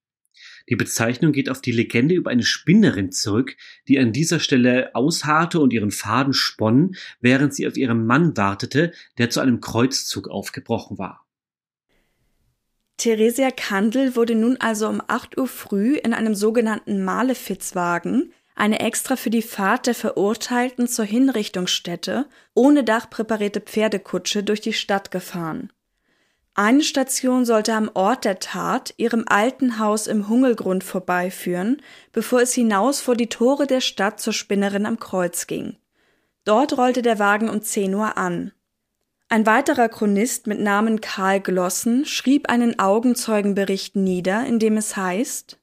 Die 0.70 0.76
Bezeichnung 0.76 1.32
geht 1.32 1.50
auf 1.50 1.62
die 1.62 1.72
Legende 1.72 2.16
über 2.16 2.32
eine 2.32 2.44
Spinnerin 2.44 3.12
zurück, 3.12 3.56
die 3.88 4.00
an 4.00 4.14
dieser 4.14 4.40
Stelle 4.40 4.96
ausharrte 4.96 5.60
und 5.60 5.74
ihren 5.74 5.92
Faden 5.92 6.34
sponn, 6.34 6.96
während 7.20 7.54
sie 7.54 7.68
auf 7.68 7.78
ihren 7.78 8.06
Mann 8.06 8.38
wartete, 8.38 8.94
der 9.18 9.30
zu 9.30 9.40
einem 9.40 9.62
Kreuzzug 9.62 10.28
aufgebrochen 10.28 10.98
war. 10.98 11.26
Theresia 12.98 13.50
Kandel 13.50 14.16
wurde 14.16 14.36
nun 14.36 14.58
also 14.58 14.88
um 14.88 15.02
8 15.08 15.38
Uhr 15.38 15.48
früh 15.48 15.96
in 15.96 16.14
einem 16.14 16.36
sogenannten 16.36 17.04
Malefizwagen, 17.04 18.32
eine 18.56 18.80
extra 18.80 19.16
für 19.16 19.32
die 19.32 19.42
Fahrt 19.42 19.88
der 19.88 19.96
Verurteilten 19.96 20.88
zur 20.88 21.06
Hinrichtungsstätte, 21.06 22.28
ohne 22.54 22.84
Dach 22.84 23.10
präparierte 23.10 23.60
Pferdekutsche 23.60 24.44
durch 24.44 24.62
die 24.62 24.74
Stadt 24.74 25.10
gefahren. 25.10 25.72
Eine 26.54 26.84
Station 26.84 27.46
sollte 27.46 27.74
am 27.74 27.90
Ort 27.94 28.26
der 28.26 28.40
Tat, 28.40 28.94
ihrem 28.98 29.24
alten 29.28 29.80
Haus 29.80 30.08
im 30.08 30.28
Hungelgrund 30.28 30.84
vorbeiführen, 30.84 31.82
bevor 32.12 32.42
es 32.42 32.54
hinaus 32.54 33.00
vor 33.00 33.16
die 33.16 33.30
Tore 33.30 33.68
der 33.68 33.80
Stadt 33.80 34.20
zur 34.20 34.34
Spinnerin 34.34 34.86
am 34.86 35.00
Kreuz 35.00 35.48
ging. 35.48 35.78
Dort 36.44 36.78
rollte 36.78 37.02
der 37.02 37.20
Wagen 37.20 37.50
um 37.50 37.62
10 37.62 37.94
Uhr 37.96 38.18
an. 38.18 38.52
Ein 39.30 39.46
weiterer 39.46 39.88
Chronist 39.88 40.48
mit 40.48 40.60
Namen 40.60 41.00
Karl 41.00 41.40
Glossen 41.40 42.04
schrieb 42.06 42.50
einen 42.50 42.80
Augenzeugenbericht 42.80 43.96
nieder, 43.96 44.46
in 44.46 44.60
dem 44.60 44.76
es 44.76 44.98
heißt 44.98 45.58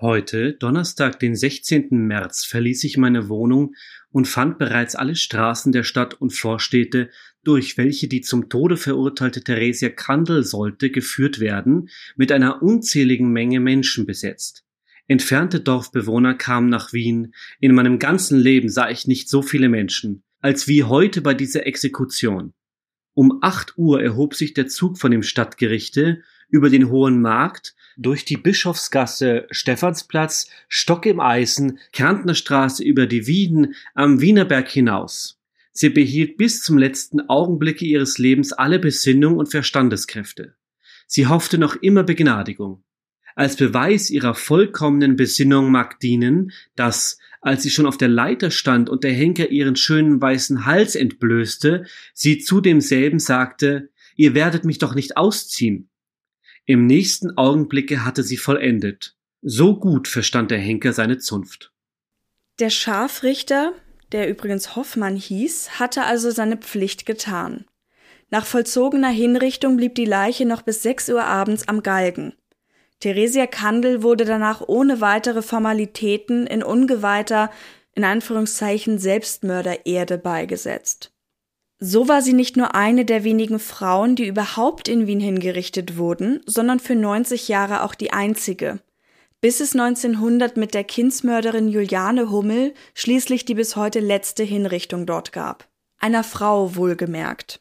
Heute, 0.00 0.52
Donnerstag, 0.52 1.18
den 1.18 1.34
16. 1.34 1.88
März, 1.90 2.44
verließ 2.44 2.84
ich 2.84 2.98
meine 2.98 3.28
Wohnung 3.28 3.74
und 4.10 4.28
fand 4.28 4.58
bereits 4.58 4.94
alle 4.94 5.16
Straßen 5.16 5.72
der 5.72 5.82
Stadt 5.82 6.14
und 6.14 6.30
Vorstädte, 6.30 7.10
durch 7.44 7.76
welche 7.76 8.08
die 8.08 8.20
zum 8.20 8.48
Tode 8.48 8.76
verurteilte 8.76 9.42
Theresia 9.42 9.90
Kandel 9.90 10.42
sollte, 10.42 10.90
geführt 10.90 11.40
werden, 11.40 11.88
mit 12.16 12.32
einer 12.32 12.62
unzähligen 12.62 13.32
Menge 13.32 13.60
Menschen 13.60 14.06
besetzt. 14.06 14.64
Entfernte 15.06 15.60
Dorfbewohner 15.60 16.34
kamen 16.34 16.70
nach 16.70 16.92
Wien. 16.92 17.34
In 17.60 17.74
meinem 17.74 17.98
ganzen 17.98 18.38
Leben 18.38 18.68
sah 18.68 18.88
ich 18.88 19.06
nicht 19.06 19.28
so 19.28 19.42
viele 19.42 19.68
Menschen, 19.68 20.22
als 20.40 20.66
wie 20.66 20.84
heute 20.84 21.20
bei 21.20 21.34
dieser 21.34 21.66
Exekution. 21.66 22.54
Um 23.12 23.38
acht 23.42 23.76
Uhr 23.76 24.02
erhob 24.02 24.34
sich 24.34 24.54
der 24.54 24.66
Zug 24.66 24.98
von 24.98 25.10
dem 25.10 25.22
Stadtgerichte 25.22 26.22
über 26.48 26.70
den 26.70 26.90
Hohen 26.90 27.20
Markt, 27.20 27.74
durch 27.96 28.24
die 28.24 28.36
Bischofsgasse, 28.36 29.46
Stephansplatz, 29.50 30.48
Stock 30.68 31.06
im 31.06 31.20
Eisen, 31.20 31.78
Kärntnerstraße 31.92 32.82
über 32.82 33.06
die 33.06 33.26
Wieden 33.26 33.74
am 33.94 34.20
Wienerberg 34.20 34.68
hinaus. 34.68 35.40
Sie 35.76 35.90
behielt 35.90 36.36
bis 36.36 36.62
zum 36.62 36.78
letzten 36.78 37.28
Augenblicke 37.28 37.84
ihres 37.84 38.18
Lebens 38.18 38.52
alle 38.52 38.78
Besinnung 38.78 39.36
und 39.36 39.50
Verstandeskräfte. 39.50 40.54
Sie 41.08 41.26
hoffte 41.26 41.58
noch 41.58 41.74
immer 41.74 42.04
Begnadigung. 42.04 42.84
Als 43.34 43.56
Beweis 43.56 44.08
ihrer 44.08 44.36
vollkommenen 44.36 45.16
Besinnung 45.16 45.72
mag 45.72 45.98
dienen, 45.98 46.52
dass, 46.76 47.18
als 47.40 47.64
sie 47.64 47.70
schon 47.70 47.86
auf 47.86 47.98
der 47.98 48.08
Leiter 48.08 48.52
stand 48.52 48.88
und 48.88 49.02
der 49.02 49.12
Henker 49.12 49.50
ihren 49.50 49.74
schönen 49.74 50.22
weißen 50.22 50.64
Hals 50.64 50.94
entblößte, 50.94 51.84
sie 52.12 52.38
zu 52.38 52.60
demselben 52.60 53.18
sagte, 53.18 53.90
ihr 54.14 54.34
werdet 54.34 54.64
mich 54.64 54.78
doch 54.78 54.94
nicht 54.94 55.16
ausziehen. 55.16 55.90
Im 56.66 56.86
nächsten 56.86 57.36
Augenblicke 57.36 58.04
hatte 58.04 58.22
sie 58.22 58.36
vollendet. 58.36 59.16
So 59.42 59.76
gut 59.76 60.06
verstand 60.06 60.52
der 60.52 60.58
Henker 60.58 60.92
seine 60.92 61.18
Zunft. 61.18 61.72
Der 62.60 62.70
Scharfrichter, 62.70 63.72
der 64.14 64.28
übrigens 64.28 64.76
Hoffmann 64.76 65.16
hieß, 65.16 65.80
hatte 65.80 66.04
also 66.04 66.30
seine 66.30 66.56
Pflicht 66.56 67.04
getan. 67.04 67.64
Nach 68.30 68.46
vollzogener 68.46 69.08
Hinrichtung 69.08 69.76
blieb 69.76 69.96
die 69.96 70.04
Leiche 70.04 70.46
noch 70.46 70.62
bis 70.62 70.82
sechs 70.82 71.08
Uhr 71.08 71.24
abends 71.24 71.66
am 71.66 71.82
Galgen. 71.82 72.32
Theresia 73.00 73.48
Kandel 73.48 74.04
wurde 74.04 74.24
danach 74.24 74.62
ohne 74.66 75.00
weitere 75.00 75.42
Formalitäten 75.42 76.46
in 76.46 76.62
ungeweihter, 76.62 77.50
in 77.92 78.04
Anführungszeichen 78.04 78.98
Selbstmördererde 78.98 80.16
beigesetzt. 80.16 81.12
So 81.80 82.06
war 82.06 82.22
sie 82.22 82.34
nicht 82.34 82.56
nur 82.56 82.76
eine 82.76 83.04
der 83.04 83.24
wenigen 83.24 83.58
Frauen, 83.58 84.14
die 84.14 84.28
überhaupt 84.28 84.86
in 84.86 85.08
Wien 85.08 85.20
hingerichtet 85.20 85.96
wurden, 85.96 86.40
sondern 86.46 86.78
für 86.78 86.94
90 86.94 87.48
Jahre 87.48 87.82
auch 87.82 87.96
die 87.96 88.12
einzige. 88.12 88.78
Bis 89.44 89.60
es 89.60 89.74
1900 89.74 90.56
mit 90.56 90.72
der 90.72 90.84
Kindsmörderin 90.84 91.68
Juliane 91.68 92.30
Hummel 92.30 92.72
schließlich 92.94 93.44
die 93.44 93.52
bis 93.52 93.76
heute 93.76 94.00
letzte 94.00 94.42
Hinrichtung 94.42 95.04
dort 95.04 95.32
gab. 95.32 95.68
Einer 95.98 96.24
Frau 96.24 96.76
wohlgemerkt. 96.76 97.60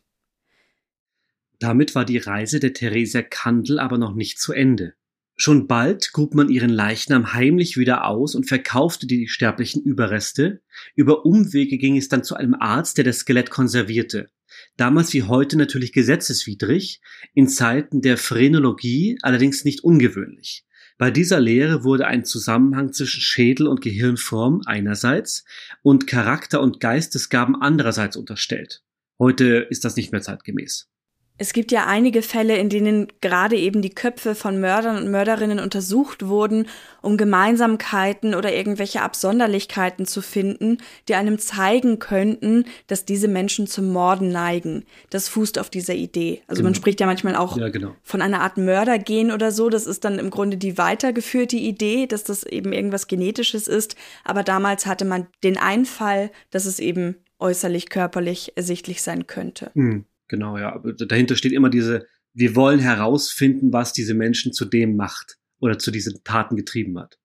Damit 1.59 1.93
war 1.93 2.05
die 2.05 2.19
Reise 2.19 2.61
der 2.61 2.71
Theresia 2.71 3.21
Kandel 3.21 3.79
aber 3.79 3.97
noch 3.97 4.13
nicht 4.13 4.39
zu 4.39 4.53
Ende. 4.53 4.93
Schon 5.35 5.67
bald 5.67 6.13
grub 6.13 6.35
man 6.35 6.47
ihren 6.47 6.69
Leichnam 6.69 7.33
heimlich 7.33 7.75
wieder 7.75 8.07
aus 8.07 8.33
und 8.33 8.47
verkaufte 8.47 9.05
die 9.05 9.27
sterblichen 9.27 9.83
Überreste. 9.83 10.61
Über 10.95 11.25
Umwege 11.25 11.77
ging 11.77 11.97
es 11.97 12.07
dann 12.07 12.23
zu 12.23 12.35
einem 12.35 12.53
Arzt, 12.53 12.97
der 12.97 13.03
das 13.03 13.17
Skelett 13.17 13.49
konservierte. 13.49 14.29
Damals 14.77 15.11
wie 15.11 15.23
heute 15.23 15.57
natürlich 15.57 15.91
gesetzeswidrig, 15.91 17.01
in 17.33 17.49
Zeiten 17.49 18.01
der 18.01 18.15
Phrenologie 18.15 19.17
allerdings 19.21 19.65
nicht 19.65 19.83
ungewöhnlich. 19.83 20.63
Bei 21.03 21.11
dieser 21.11 21.41
Lehre 21.41 21.83
wurde 21.83 22.07
ein 22.07 22.23
Zusammenhang 22.23 22.93
zwischen 22.93 23.19
Schädel 23.19 23.67
und 23.67 23.81
Gehirnform 23.81 24.61
einerseits 24.65 25.43
und 25.81 26.07
Charakter 26.07 26.61
und 26.61 26.79
Geistesgaben 26.79 27.61
andererseits 27.61 28.15
unterstellt. 28.15 28.85
Heute 29.19 29.67
ist 29.69 29.83
das 29.83 29.97
nicht 29.97 30.13
mehr 30.13 30.21
zeitgemäß. 30.21 30.92
Es 31.39 31.51
gibt 31.51 31.71
ja 31.71 31.87
einige 31.87 32.21
Fälle, 32.21 32.57
in 32.57 32.69
denen 32.69 33.07
gerade 33.19 33.57
eben 33.57 33.81
die 33.81 33.89
Köpfe 33.89 34.35
von 34.35 34.59
Mördern 34.59 34.97
und 34.97 35.09
Mörderinnen 35.09 35.59
untersucht 35.59 36.27
wurden, 36.27 36.67
um 37.01 37.17
Gemeinsamkeiten 37.17 38.35
oder 38.35 38.53
irgendwelche 38.53 39.01
Absonderlichkeiten 39.01 40.05
zu 40.05 40.21
finden, 40.21 40.77
die 41.07 41.15
einem 41.15 41.39
zeigen 41.39 41.97
könnten, 41.97 42.65
dass 42.85 43.05
diese 43.05 43.27
Menschen 43.27 43.65
zum 43.65 43.91
Morden 43.91 44.29
neigen. 44.29 44.85
Das 45.09 45.27
fußt 45.27 45.57
auf 45.57 45.71
dieser 45.71 45.95
Idee. 45.95 46.43
Also 46.45 46.59
genau. 46.59 46.67
man 46.67 46.75
spricht 46.75 46.99
ja 46.99 47.07
manchmal 47.07 47.35
auch 47.35 47.57
ja, 47.57 47.69
genau. 47.69 47.95
von 48.03 48.21
einer 48.21 48.41
Art 48.41 48.57
Mördergen 48.57 49.31
oder 49.31 49.51
so. 49.51 49.69
Das 49.69 49.87
ist 49.87 50.05
dann 50.05 50.19
im 50.19 50.29
Grunde 50.29 50.57
die 50.57 50.77
weitergeführte 50.77 51.57
Idee, 51.57 52.05
dass 52.05 52.23
das 52.23 52.43
eben 52.43 52.73
irgendwas 52.73 53.07
Genetisches 53.07 53.67
ist. 53.67 53.95
Aber 54.23 54.43
damals 54.43 54.85
hatte 54.85 55.03
man 55.03 55.25
den 55.43 55.57
Einfall, 55.57 56.29
dass 56.51 56.65
es 56.65 56.77
eben 56.77 57.15
äußerlich 57.39 57.89
körperlich 57.89 58.53
ersichtlich 58.55 59.01
sein 59.01 59.25
könnte. 59.25 59.71
Mhm. 59.73 60.05
Genau, 60.33 60.57
ja. 60.57 60.81
Dahinter 60.97 61.35
steht 61.35 61.51
immer 61.51 61.69
diese, 61.69 62.07
wir 62.33 62.55
wollen 62.55 62.79
herausfinden, 62.79 63.71
was 63.71 63.93
diese 63.93 64.15
Menschen 64.15 64.51
zu 64.51 64.65
dem 64.65 64.95
macht 64.95 65.37
oder 65.59 65.77
zu 65.77 65.91
diesen 65.91 66.23
Taten 66.23 66.55
getrieben 66.55 66.97
hat. 66.97 67.19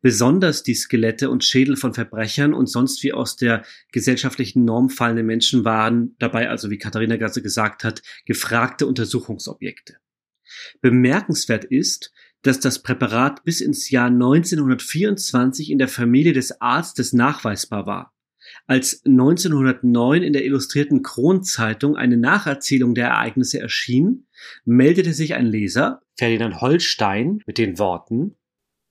Besonders 0.00 0.62
die 0.62 0.74
Skelette 0.74 1.28
und 1.28 1.44
Schädel 1.44 1.76
von 1.76 1.92
Verbrechern 1.92 2.54
und 2.54 2.64
sonst 2.70 3.02
wie 3.02 3.12
aus 3.12 3.36
der 3.36 3.66
gesellschaftlichen 3.92 4.64
Norm 4.64 4.88
fallende 4.88 5.24
Menschen 5.24 5.66
waren 5.66 6.16
dabei, 6.20 6.48
also 6.48 6.70
wie 6.70 6.78
Katharina 6.78 7.16
gerade 7.16 7.42
gesagt 7.42 7.84
hat, 7.84 8.00
gefragte 8.24 8.86
Untersuchungsobjekte. 8.86 9.98
Bemerkenswert 10.80 11.66
ist, 11.66 12.14
dass 12.40 12.60
das 12.60 12.82
Präparat 12.82 13.44
bis 13.44 13.60
ins 13.60 13.90
Jahr 13.90 14.06
1924 14.06 15.70
in 15.70 15.76
der 15.76 15.88
Familie 15.88 16.32
des 16.32 16.62
Arztes 16.62 17.12
nachweisbar 17.12 17.84
war. 17.84 18.17
Als 18.70 19.02
1909 19.06 20.22
in 20.22 20.34
der 20.34 20.44
Illustrierten 20.44 21.02
Kronzeitung 21.02 21.96
eine 21.96 22.18
Nacherzählung 22.18 22.94
der 22.94 23.08
Ereignisse 23.08 23.58
erschien, 23.60 24.26
meldete 24.66 25.14
sich 25.14 25.34
ein 25.34 25.46
Leser, 25.46 26.02
Ferdinand 26.18 26.60
Holstein, 26.60 27.40
mit 27.46 27.56
den 27.56 27.78
Worten 27.78 28.36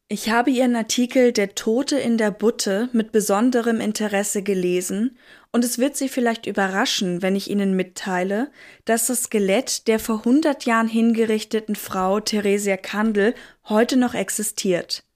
Ich 0.09 0.31
habe 0.31 0.49
Ihren 0.49 0.75
Artikel 0.75 1.31
Der 1.31 1.53
Tote 1.53 1.95
in 1.99 2.17
der 2.17 2.31
Butte 2.31 2.89
mit 2.91 3.11
besonderem 3.11 3.79
Interesse 3.79 4.41
gelesen, 4.41 5.15
und 5.51 5.63
es 5.63 5.77
wird 5.77 5.95
Sie 5.95 6.09
vielleicht 6.09 6.47
überraschen, 6.47 7.21
wenn 7.21 7.35
ich 7.35 7.47
Ihnen 7.47 7.75
mitteile, 7.75 8.49
dass 8.85 9.05
das 9.05 9.25
Skelett 9.25 9.87
der 9.87 9.99
vor 9.99 10.25
hundert 10.25 10.65
Jahren 10.65 10.87
hingerichteten 10.87 11.75
Frau 11.75 12.19
Theresia 12.19 12.77
Kandel 12.77 13.35
heute 13.69 13.95
noch 13.95 14.15
existiert. 14.15 15.06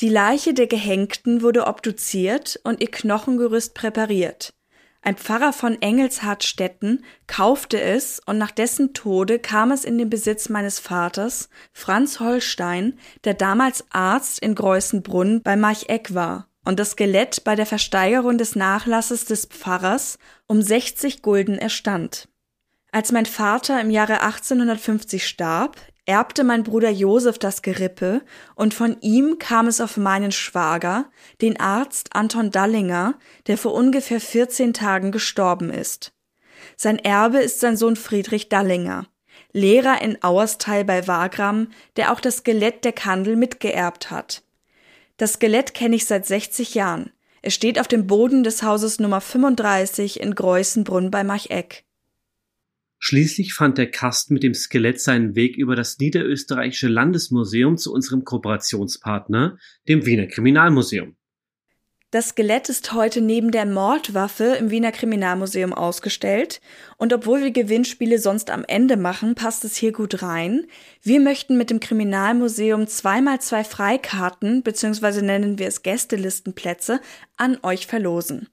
Die 0.00 0.08
Leiche 0.08 0.54
der 0.54 0.66
Gehängten 0.66 1.42
wurde 1.42 1.66
obduziert 1.66 2.58
und 2.64 2.80
ihr 2.80 2.90
Knochengerüst 2.90 3.74
präpariert. 3.74 4.54
Ein 5.04 5.16
Pfarrer 5.16 5.52
von 5.52 5.82
Engelshardstetten 5.82 7.04
kaufte 7.26 7.80
es 7.80 8.20
und 8.24 8.38
nach 8.38 8.52
dessen 8.52 8.94
Tode 8.94 9.40
kam 9.40 9.72
es 9.72 9.84
in 9.84 9.98
den 9.98 10.08
Besitz 10.08 10.48
meines 10.48 10.78
Vaters, 10.78 11.48
Franz 11.72 12.20
Holstein, 12.20 12.98
der 13.24 13.34
damals 13.34 13.84
Arzt 13.90 14.38
in 14.38 14.54
Greußenbrunn 14.54 15.42
bei 15.42 15.56
Marcheck 15.56 16.14
war 16.14 16.48
und 16.64 16.78
das 16.78 16.92
Skelett 16.92 17.42
bei 17.42 17.56
der 17.56 17.66
Versteigerung 17.66 18.38
des 18.38 18.54
Nachlasses 18.54 19.24
des 19.24 19.46
Pfarrers 19.46 20.18
um 20.46 20.62
60 20.62 21.20
Gulden 21.20 21.58
erstand. 21.58 22.28
Als 22.92 23.10
mein 23.10 23.26
Vater 23.26 23.80
im 23.80 23.90
Jahre 23.90 24.20
1850 24.20 25.26
starb, 25.26 25.76
erbte 26.06 26.44
mein 26.44 26.64
Bruder 26.64 26.90
Josef 26.90 27.38
das 27.38 27.62
Gerippe 27.62 28.22
und 28.54 28.74
von 28.74 28.96
ihm 29.00 29.38
kam 29.38 29.68
es 29.68 29.80
auf 29.80 29.96
meinen 29.96 30.32
Schwager, 30.32 31.10
den 31.40 31.60
Arzt 31.60 32.14
Anton 32.14 32.50
Dallinger, 32.50 33.14
der 33.46 33.56
vor 33.56 33.74
ungefähr 33.74 34.20
14 34.20 34.74
Tagen 34.74 35.12
gestorben 35.12 35.70
ist. 35.70 36.12
Sein 36.76 36.98
Erbe 36.98 37.38
ist 37.38 37.60
sein 37.60 37.76
Sohn 37.76 37.96
Friedrich 37.96 38.48
Dallinger, 38.48 39.06
Lehrer 39.52 40.00
in 40.02 40.22
Auerstal 40.22 40.84
bei 40.84 41.06
Wagram, 41.06 41.68
der 41.96 42.12
auch 42.12 42.20
das 42.20 42.38
Skelett 42.38 42.84
der 42.84 42.92
Kandel 42.92 43.36
mitgeerbt 43.36 44.10
hat. 44.10 44.42
Das 45.16 45.34
Skelett 45.34 45.74
kenne 45.74 45.96
ich 45.96 46.06
seit 46.06 46.26
60 46.26 46.74
Jahren. 46.74 47.12
Es 47.42 47.54
steht 47.54 47.78
auf 47.78 47.88
dem 47.88 48.06
Boden 48.06 48.44
des 48.44 48.62
Hauses 48.62 48.98
Nummer 48.98 49.20
35 49.20 50.20
in 50.20 50.34
Greußenbrunn 50.34 51.10
bei 51.10 51.22
Marcheck. 51.22 51.84
Schließlich 53.04 53.52
fand 53.52 53.78
der 53.78 53.90
Kasten 53.90 54.32
mit 54.32 54.44
dem 54.44 54.54
Skelett 54.54 55.00
seinen 55.00 55.34
Weg 55.34 55.56
über 55.56 55.74
das 55.74 55.98
Niederösterreichische 55.98 56.86
Landesmuseum 56.86 57.76
zu 57.76 57.92
unserem 57.92 58.24
Kooperationspartner, 58.24 59.58
dem 59.88 60.06
Wiener 60.06 60.28
Kriminalmuseum. 60.28 61.16
Das 62.12 62.28
Skelett 62.28 62.68
ist 62.68 62.92
heute 62.92 63.20
neben 63.20 63.50
der 63.50 63.66
Mordwaffe 63.66 64.54
im 64.54 64.70
Wiener 64.70 64.92
Kriminalmuseum 64.92 65.72
ausgestellt. 65.72 66.60
Und 66.96 67.12
obwohl 67.12 67.42
wir 67.42 67.50
Gewinnspiele 67.50 68.20
sonst 68.20 68.50
am 68.50 68.64
Ende 68.68 68.96
machen, 68.96 69.34
passt 69.34 69.64
es 69.64 69.74
hier 69.74 69.90
gut 69.90 70.22
rein. 70.22 70.68
Wir 71.02 71.18
möchten 71.18 71.58
mit 71.58 71.70
dem 71.70 71.80
Kriminalmuseum 71.80 72.86
zweimal 72.86 73.40
zwei 73.40 73.64
Freikarten, 73.64 74.62
beziehungsweise 74.62 75.24
nennen 75.24 75.58
wir 75.58 75.66
es 75.66 75.82
Gästelistenplätze, 75.82 77.00
an 77.36 77.58
euch 77.64 77.88
verlosen. 77.88 78.46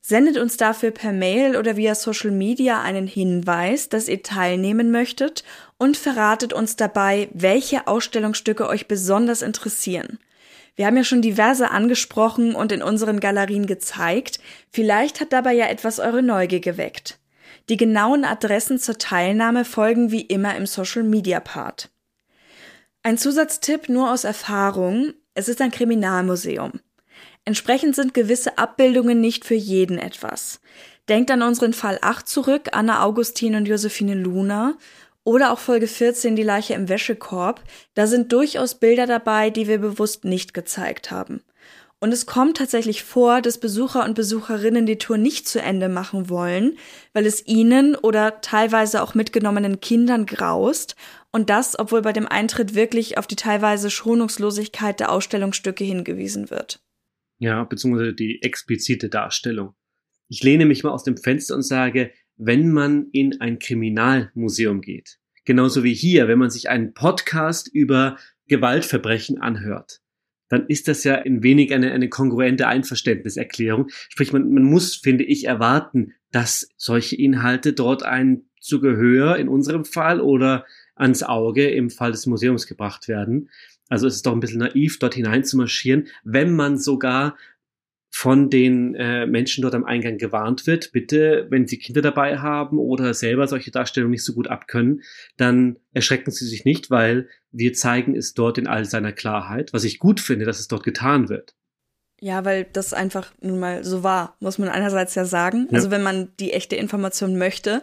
Sendet 0.00 0.38
uns 0.38 0.56
dafür 0.56 0.90
per 0.90 1.12
Mail 1.12 1.56
oder 1.56 1.76
via 1.76 1.94
Social 1.94 2.30
Media 2.30 2.80
einen 2.80 3.06
Hinweis, 3.06 3.88
dass 3.90 4.08
ihr 4.08 4.22
teilnehmen 4.22 4.90
möchtet 4.90 5.44
und 5.76 5.96
verratet 5.96 6.52
uns 6.52 6.76
dabei, 6.76 7.28
welche 7.34 7.86
Ausstellungsstücke 7.86 8.66
euch 8.66 8.88
besonders 8.88 9.42
interessieren. 9.42 10.18
Wir 10.74 10.86
haben 10.86 10.96
ja 10.96 11.04
schon 11.04 11.20
diverse 11.20 11.70
angesprochen 11.70 12.54
und 12.54 12.72
in 12.72 12.82
unseren 12.82 13.20
Galerien 13.20 13.66
gezeigt. 13.66 14.40
Vielleicht 14.70 15.20
hat 15.20 15.32
dabei 15.32 15.52
ja 15.52 15.66
etwas 15.66 15.98
eure 15.98 16.22
Neugier 16.22 16.60
geweckt. 16.60 17.18
Die 17.68 17.76
genauen 17.76 18.24
Adressen 18.24 18.78
zur 18.78 18.96
Teilnahme 18.96 19.64
folgen 19.64 20.10
wie 20.10 20.22
immer 20.22 20.56
im 20.56 20.66
Social 20.66 21.02
Media 21.02 21.40
Part. 21.40 21.90
Ein 23.02 23.18
Zusatztipp 23.18 23.88
nur 23.88 24.10
aus 24.10 24.24
Erfahrung. 24.24 25.12
Es 25.34 25.48
ist 25.48 25.60
ein 25.60 25.70
Kriminalmuseum. 25.70 26.80
Entsprechend 27.44 27.96
sind 27.96 28.14
gewisse 28.14 28.58
Abbildungen 28.58 29.20
nicht 29.20 29.44
für 29.44 29.54
jeden 29.54 29.98
etwas. 29.98 30.60
Denkt 31.08 31.30
an 31.30 31.42
unseren 31.42 31.72
Fall 31.72 31.98
8 32.02 32.28
zurück, 32.28 32.68
Anna 32.72 33.02
Augustin 33.02 33.54
und 33.54 33.66
Josephine 33.66 34.14
Luna 34.14 34.76
oder 35.24 35.52
auch 35.52 35.58
Folge 35.58 35.86
14, 35.86 36.36
die 36.36 36.42
Leiche 36.42 36.74
im 36.74 36.88
Wäschekorb. 36.88 37.62
Da 37.94 38.06
sind 38.06 38.32
durchaus 38.32 38.76
Bilder 38.76 39.06
dabei, 39.06 39.50
die 39.50 39.66
wir 39.66 39.78
bewusst 39.78 40.24
nicht 40.24 40.54
gezeigt 40.54 41.10
haben. 41.10 41.42
Und 42.02 42.12
es 42.12 42.24
kommt 42.24 42.56
tatsächlich 42.56 43.04
vor, 43.04 43.42
dass 43.42 43.58
Besucher 43.58 44.04
und 44.04 44.14
Besucherinnen 44.14 44.86
die 44.86 44.96
Tour 44.96 45.18
nicht 45.18 45.46
zu 45.46 45.60
Ende 45.60 45.90
machen 45.90 46.30
wollen, 46.30 46.78
weil 47.12 47.26
es 47.26 47.46
ihnen 47.46 47.94
oder 47.94 48.40
teilweise 48.40 49.02
auch 49.02 49.14
mitgenommenen 49.14 49.80
Kindern 49.80 50.24
graust. 50.24 50.96
Und 51.30 51.50
das, 51.50 51.78
obwohl 51.78 52.00
bei 52.00 52.14
dem 52.14 52.26
Eintritt 52.26 52.74
wirklich 52.74 53.18
auf 53.18 53.26
die 53.26 53.36
teilweise 53.36 53.90
Schonungslosigkeit 53.90 54.98
der 54.98 55.12
Ausstellungsstücke 55.12 55.84
hingewiesen 55.84 56.48
wird. 56.48 56.80
Ja, 57.40 57.64
beziehungsweise 57.64 58.12
die 58.12 58.42
explizite 58.42 59.08
Darstellung. 59.08 59.74
Ich 60.28 60.42
lehne 60.42 60.66
mich 60.66 60.84
mal 60.84 60.90
aus 60.90 61.04
dem 61.04 61.16
Fenster 61.16 61.56
und 61.56 61.62
sage, 61.62 62.12
wenn 62.36 62.70
man 62.70 63.08
in 63.12 63.40
ein 63.40 63.58
Kriminalmuseum 63.58 64.82
geht. 64.82 65.18
Genauso 65.46 65.82
wie 65.82 65.94
hier, 65.94 66.28
wenn 66.28 66.38
man 66.38 66.50
sich 66.50 66.68
einen 66.68 66.92
Podcast 66.92 67.66
über 67.66 68.18
Gewaltverbrechen 68.46 69.40
anhört. 69.40 70.02
Dann 70.50 70.66
ist 70.66 70.86
das 70.86 71.02
ja 71.04 71.14
in 71.14 71.42
wenig 71.42 71.72
eine, 71.72 71.92
eine 71.92 72.10
kongruente 72.10 72.66
Einverständniserklärung. 72.66 73.88
Sprich, 73.88 74.32
man, 74.32 74.52
man 74.52 74.64
muss, 74.64 74.96
finde 74.96 75.24
ich, 75.24 75.46
erwarten, 75.46 76.12
dass 76.32 76.68
solche 76.76 77.16
Inhalte 77.16 77.72
dort 77.72 78.02
ein 78.02 78.50
zu 78.60 78.80
Gehör 78.80 79.36
in 79.36 79.48
unserem 79.48 79.86
Fall 79.86 80.20
oder 80.20 80.66
ans 80.94 81.22
Auge 81.22 81.70
im 81.70 81.88
Fall 81.88 82.12
des 82.12 82.26
Museums 82.26 82.66
gebracht 82.66 83.08
werden. 83.08 83.48
Also 83.90 84.06
es 84.06 84.14
ist 84.14 84.26
doch 84.26 84.32
ein 84.32 84.40
bisschen 84.40 84.60
naiv, 84.60 84.98
dort 84.98 85.14
hinein 85.14 85.44
zu 85.44 85.58
marschieren, 85.58 86.08
wenn 86.24 86.54
man 86.54 86.78
sogar 86.78 87.36
von 88.12 88.50
den 88.50 88.94
äh, 88.96 89.26
Menschen 89.26 89.62
dort 89.62 89.74
am 89.74 89.84
Eingang 89.84 90.18
gewarnt 90.18 90.66
wird, 90.66 90.90
bitte, 90.92 91.46
wenn 91.48 91.66
Sie 91.66 91.78
Kinder 91.78 92.02
dabei 92.02 92.38
haben 92.38 92.78
oder 92.78 93.14
selber 93.14 93.46
solche 93.46 93.70
Darstellungen 93.70 94.10
nicht 94.10 94.24
so 94.24 94.32
gut 94.32 94.48
abkönnen, 94.48 95.02
dann 95.36 95.78
erschrecken 95.92 96.30
Sie 96.30 96.46
sich 96.46 96.64
nicht, 96.64 96.90
weil 96.90 97.28
wir 97.52 97.72
zeigen 97.72 98.16
es 98.16 98.34
dort 98.34 98.58
in 98.58 98.66
all 98.66 98.84
seiner 98.84 99.12
Klarheit, 99.12 99.72
was 99.72 99.84
ich 99.84 100.00
gut 100.00 100.18
finde, 100.18 100.44
dass 100.44 100.58
es 100.58 100.66
dort 100.66 100.82
getan 100.82 101.28
wird. 101.28 101.54
Ja, 102.20 102.44
weil 102.44 102.64
das 102.64 102.92
einfach 102.92 103.32
nun 103.40 103.60
mal 103.60 103.84
so 103.84 104.02
war, 104.02 104.36
muss 104.40 104.58
man 104.58 104.68
einerseits 104.68 105.14
ja 105.14 105.24
sagen. 105.24 105.68
Ja. 105.70 105.76
Also 105.76 105.90
wenn 105.90 106.02
man 106.02 106.32
die 106.38 106.52
echte 106.52 106.76
Information 106.76 107.38
möchte, 107.38 107.82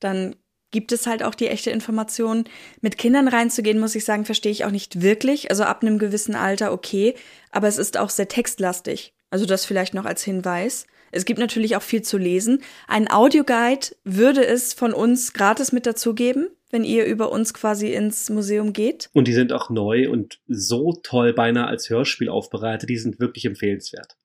dann 0.00 0.36
gibt 0.70 0.92
es 0.92 1.06
halt 1.06 1.22
auch 1.22 1.34
die 1.34 1.48
echte 1.48 1.70
Information. 1.70 2.44
Mit 2.80 2.98
Kindern 2.98 3.28
reinzugehen, 3.28 3.80
muss 3.80 3.94
ich 3.94 4.04
sagen, 4.04 4.24
verstehe 4.24 4.52
ich 4.52 4.64
auch 4.64 4.70
nicht 4.70 5.02
wirklich. 5.02 5.50
Also 5.50 5.64
ab 5.64 5.82
einem 5.82 5.98
gewissen 5.98 6.34
Alter 6.34 6.72
okay, 6.72 7.14
aber 7.50 7.68
es 7.68 7.78
ist 7.78 7.96
auch 7.96 8.10
sehr 8.10 8.28
textlastig. 8.28 9.14
Also 9.30 9.46
das 9.46 9.64
vielleicht 9.64 9.94
noch 9.94 10.04
als 10.04 10.22
Hinweis. 10.22 10.86
Es 11.10 11.24
gibt 11.24 11.40
natürlich 11.40 11.76
auch 11.76 11.82
viel 11.82 12.02
zu 12.02 12.18
lesen. 12.18 12.62
Ein 12.86 13.10
Audioguide 13.10 13.88
würde 14.04 14.44
es 14.44 14.74
von 14.74 14.92
uns 14.92 15.32
gratis 15.32 15.72
mit 15.72 15.86
dazugeben, 15.86 16.48
wenn 16.70 16.84
ihr 16.84 17.06
über 17.06 17.32
uns 17.32 17.54
quasi 17.54 17.92
ins 17.92 18.28
Museum 18.28 18.72
geht. 18.72 19.08
Und 19.14 19.26
die 19.26 19.32
sind 19.32 19.52
auch 19.52 19.70
neu 19.70 20.10
und 20.10 20.40
so 20.48 20.92
toll 21.02 21.32
beinahe 21.32 21.66
als 21.66 21.88
Hörspiel 21.88 22.28
aufbereitet. 22.28 22.90
Die 22.90 22.98
sind 22.98 23.20
wirklich 23.20 23.46
empfehlenswert. 23.46 24.16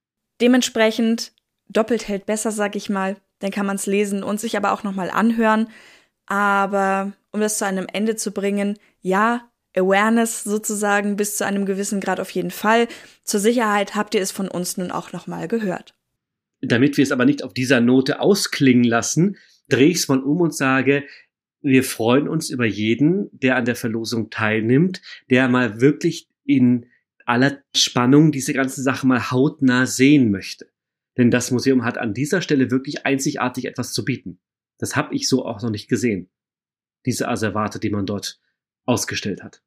Dementsprechend 0.41 1.31
doppelt 1.69 2.07
hält 2.07 2.25
besser, 2.25 2.51
sag 2.51 2.75
ich 2.75 2.89
mal. 2.89 3.15
Dann 3.39 3.51
kann 3.51 3.65
man 3.65 3.75
es 3.75 3.85
lesen 3.85 4.23
und 4.23 4.39
sich 4.39 4.57
aber 4.57 4.71
auch 4.71 4.83
nochmal 4.83 5.09
anhören. 5.09 5.67
Aber 6.25 7.13
um 7.31 7.41
das 7.41 7.57
zu 7.57 7.65
einem 7.65 7.87
Ende 7.91 8.15
zu 8.15 8.31
bringen, 8.31 8.77
ja, 9.01 9.49
Awareness 9.75 10.43
sozusagen 10.43 11.15
bis 11.15 11.37
zu 11.37 11.45
einem 11.45 11.65
gewissen 11.65 11.99
Grad 11.99 12.19
auf 12.19 12.29
jeden 12.29 12.51
Fall. 12.51 12.87
Zur 13.23 13.39
Sicherheit 13.39 13.95
habt 13.95 14.13
ihr 14.15 14.21
es 14.21 14.31
von 14.31 14.47
uns 14.47 14.77
nun 14.77 14.91
auch 14.91 15.11
nochmal 15.13 15.47
gehört. 15.47 15.95
Damit 16.61 16.97
wir 16.97 17.03
es 17.03 17.11
aber 17.11 17.25
nicht 17.25 17.43
auf 17.43 17.53
dieser 17.53 17.81
Note 17.81 18.19
ausklingen 18.19 18.83
lassen, 18.83 19.37
drehe 19.67 19.89
ich 19.89 19.97
es 19.97 20.07
mal 20.07 20.21
um 20.21 20.41
und 20.41 20.55
sage, 20.55 21.03
wir 21.61 21.83
freuen 21.83 22.27
uns 22.27 22.49
über 22.49 22.65
jeden, 22.65 23.29
der 23.31 23.55
an 23.55 23.65
der 23.65 23.75
Verlosung 23.75 24.29
teilnimmt, 24.29 25.01
der 25.29 25.47
mal 25.49 25.81
wirklich 25.81 26.27
in 26.45 26.87
aller 27.25 27.59
Spannung 27.75 28.31
diese 28.31 28.53
ganze 28.53 28.81
Sache 28.81 29.07
mal 29.07 29.31
hautnah 29.31 29.85
sehen 29.85 30.29
möchte. 30.29 30.67
Denn 31.17 31.31
das 31.31 31.51
Museum 31.51 31.85
hat 31.85 31.97
an 31.97 32.13
dieser 32.13 32.41
Stelle 32.41 32.69
wirklich 32.69 33.05
einzigartig 33.05 33.65
etwas 33.65 33.93
zu 33.93 34.03
bieten. 34.03 34.39
Das 34.77 34.95
habe 34.95 35.13
ich 35.15 35.29
so 35.29 35.45
auch 35.45 35.61
noch 35.61 35.69
nicht 35.69 35.87
gesehen. 35.87 36.29
Diese 37.05 37.27
Asservate, 37.27 37.79
die 37.79 37.89
man 37.89 38.05
dort 38.05 38.39
ausgestellt 38.85 39.43
hat. 39.43 39.61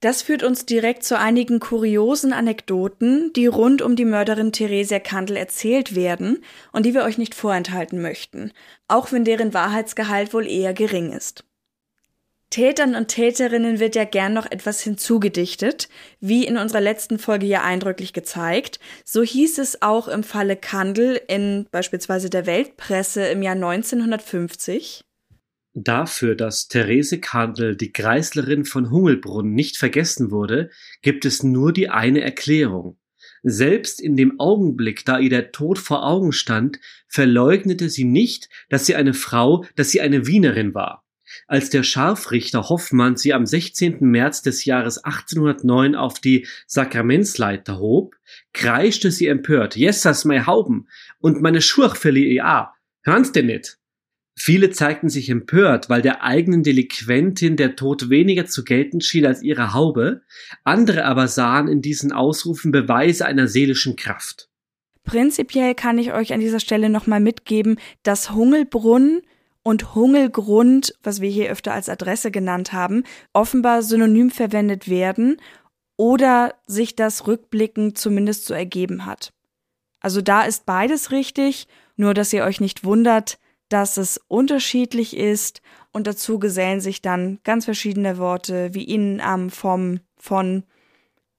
Das 0.00 0.22
führt 0.22 0.44
uns 0.44 0.64
direkt 0.64 1.02
zu 1.02 1.18
einigen 1.18 1.58
kuriosen 1.58 2.32
Anekdoten, 2.32 3.32
die 3.32 3.46
rund 3.46 3.82
um 3.82 3.96
die 3.96 4.04
Mörderin 4.04 4.52
Theresia 4.52 5.00
Kandel 5.00 5.36
erzählt 5.36 5.96
werden 5.96 6.44
und 6.72 6.86
die 6.86 6.94
wir 6.94 7.02
euch 7.02 7.18
nicht 7.18 7.34
vorenthalten 7.34 8.00
möchten, 8.00 8.52
auch 8.86 9.10
wenn 9.10 9.24
deren 9.24 9.54
Wahrheitsgehalt 9.54 10.32
wohl 10.32 10.46
eher 10.46 10.72
gering 10.72 11.10
ist. 11.10 11.47
Tätern 12.50 12.94
und 12.94 13.08
Täterinnen 13.08 13.78
wird 13.78 13.94
ja 13.94 14.04
gern 14.04 14.32
noch 14.32 14.50
etwas 14.50 14.80
hinzugedichtet, 14.80 15.88
wie 16.20 16.46
in 16.46 16.56
unserer 16.56 16.80
letzten 16.80 17.18
Folge 17.18 17.44
ja 17.44 17.62
eindrücklich 17.62 18.14
gezeigt. 18.14 18.80
So 19.04 19.22
hieß 19.22 19.58
es 19.58 19.82
auch 19.82 20.08
im 20.08 20.22
Falle 20.22 20.56
Kandel 20.56 21.20
in 21.28 21.66
beispielsweise 21.70 22.30
der 22.30 22.46
Weltpresse 22.46 23.26
im 23.26 23.42
Jahr 23.42 23.54
1950. 23.54 25.04
Dafür, 25.74 26.34
dass 26.34 26.68
Therese 26.68 27.20
Kandel, 27.20 27.76
die 27.76 27.92
Kreislerin 27.92 28.64
von 28.64 28.90
Hungelbrunn, 28.90 29.52
nicht 29.52 29.76
vergessen 29.76 30.30
wurde, 30.30 30.70
gibt 31.02 31.26
es 31.26 31.42
nur 31.42 31.72
die 31.72 31.90
eine 31.90 32.22
Erklärung. 32.22 32.98
Selbst 33.42 34.00
in 34.00 34.16
dem 34.16 34.40
Augenblick, 34.40 35.04
da 35.04 35.18
ihr 35.18 35.30
der 35.30 35.52
Tod 35.52 35.78
vor 35.78 36.04
Augen 36.04 36.32
stand, 36.32 36.80
verleugnete 37.08 37.90
sie 37.90 38.04
nicht, 38.04 38.48
dass 38.70 38.86
sie 38.86 38.96
eine 38.96 39.14
Frau, 39.14 39.64
dass 39.76 39.90
sie 39.90 40.00
eine 40.00 40.26
Wienerin 40.26 40.74
war. 40.74 41.04
Als 41.46 41.70
der 41.70 41.82
Scharfrichter 41.82 42.68
Hoffmann 42.68 43.16
sie 43.16 43.32
am 43.32 43.46
16. 43.46 43.98
März 44.00 44.42
des 44.42 44.64
Jahres 44.64 44.98
1809 44.98 45.94
auf 45.94 46.20
die 46.20 46.46
Sakramentsleiter 46.66 47.78
hob, 47.78 48.16
kreischte 48.52 49.10
sie 49.10 49.26
empört, 49.26 49.76
Jessas 49.76 50.24
mei 50.24 50.40
Hauben 50.40 50.88
und 51.20 51.40
meine 51.40 51.60
Schurch 51.60 51.96
verlieh 51.96 52.34
ja, 52.34 52.74
hören's 53.02 53.32
denn 53.32 53.46
nicht? 53.46 53.78
Viele 54.40 54.70
zeigten 54.70 55.08
sich 55.08 55.30
empört, 55.30 55.90
weil 55.90 56.00
der 56.00 56.22
eigenen 56.22 56.62
Delinquentin 56.62 57.56
der 57.56 57.74
Tod 57.74 58.08
weniger 58.08 58.46
zu 58.46 58.62
gelten 58.62 59.00
schien 59.00 59.26
als 59.26 59.42
ihre 59.42 59.74
Haube, 59.74 60.22
andere 60.62 61.06
aber 61.06 61.26
sahen 61.26 61.66
in 61.66 61.82
diesen 61.82 62.12
Ausrufen 62.12 62.70
Beweise 62.70 63.26
einer 63.26 63.48
seelischen 63.48 63.96
Kraft. 63.96 64.48
Prinzipiell 65.02 65.74
kann 65.74 65.98
ich 65.98 66.12
euch 66.12 66.32
an 66.32 66.40
dieser 66.40 66.60
Stelle 66.60 66.88
nochmal 66.88 67.18
mitgeben, 67.18 67.80
dass 68.04 68.30
Hungelbrunn 68.30 69.22
und 69.62 69.94
Hungelgrund, 69.94 70.94
was 71.02 71.20
wir 71.20 71.30
hier 71.30 71.50
öfter 71.50 71.72
als 71.72 71.88
Adresse 71.88 72.30
genannt 72.30 72.72
haben, 72.72 73.04
offenbar 73.32 73.82
synonym 73.82 74.30
verwendet 74.30 74.88
werden 74.88 75.40
oder 75.96 76.54
sich 76.66 76.96
das 76.96 77.26
rückblickend 77.26 77.98
zumindest 77.98 78.46
so 78.46 78.54
ergeben 78.54 79.04
hat. 79.04 79.32
Also 80.00 80.22
da 80.22 80.42
ist 80.42 80.64
beides 80.64 81.10
richtig, 81.10 81.66
nur 81.96 82.14
dass 82.14 82.32
ihr 82.32 82.44
euch 82.44 82.60
nicht 82.60 82.84
wundert, 82.84 83.38
dass 83.68 83.96
es 83.96 84.20
unterschiedlich 84.28 85.16
ist 85.16 85.60
und 85.92 86.06
dazu 86.06 86.38
gesellen 86.38 86.80
sich 86.80 87.02
dann 87.02 87.40
ganz 87.44 87.64
verschiedene 87.64 88.18
Worte 88.18 88.74
wie 88.74 88.84
in, 88.84 89.20
am, 89.20 89.50
vom, 89.50 90.00
von. 90.16 90.64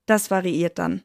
Das 0.06 0.30
variiert 0.30 0.78
dann. 0.80 1.04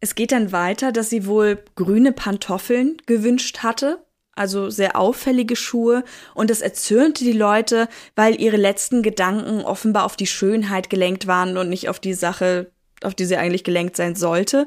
Es 0.00 0.14
geht 0.14 0.32
dann 0.32 0.52
weiter, 0.52 0.92
dass 0.92 1.10
sie 1.10 1.26
wohl 1.26 1.62
grüne 1.74 2.12
Pantoffeln 2.12 2.96
gewünscht 3.06 3.58
hatte, 3.62 4.05
also 4.36 4.70
sehr 4.70 4.96
auffällige 4.96 5.56
Schuhe, 5.56 6.04
und 6.34 6.50
das 6.50 6.60
erzürnte 6.60 7.24
die 7.24 7.32
Leute, 7.32 7.88
weil 8.14 8.40
ihre 8.40 8.56
letzten 8.56 9.02
Gedanken 9.02 9.62
offenbar 9.62 10.04
auf 10.04 10.16
die 10.16 10.26
Schönheit 10.26 10.90
gelenkt 10.90 11.26
waren 11.26 11.56
und 11.56 11.68
nicht 11.68 11.88
auf 11.88 11.98
die 11.98 12.14
Sache, 12.14 12.70
auf 13.02 13.14
die 13.14 13.24
sie 13.24 13.36
eigentlich 13.36 13.64
gelenkt 13.64 13.96
sein 13.96 14.14
sollte. 14.14 14.66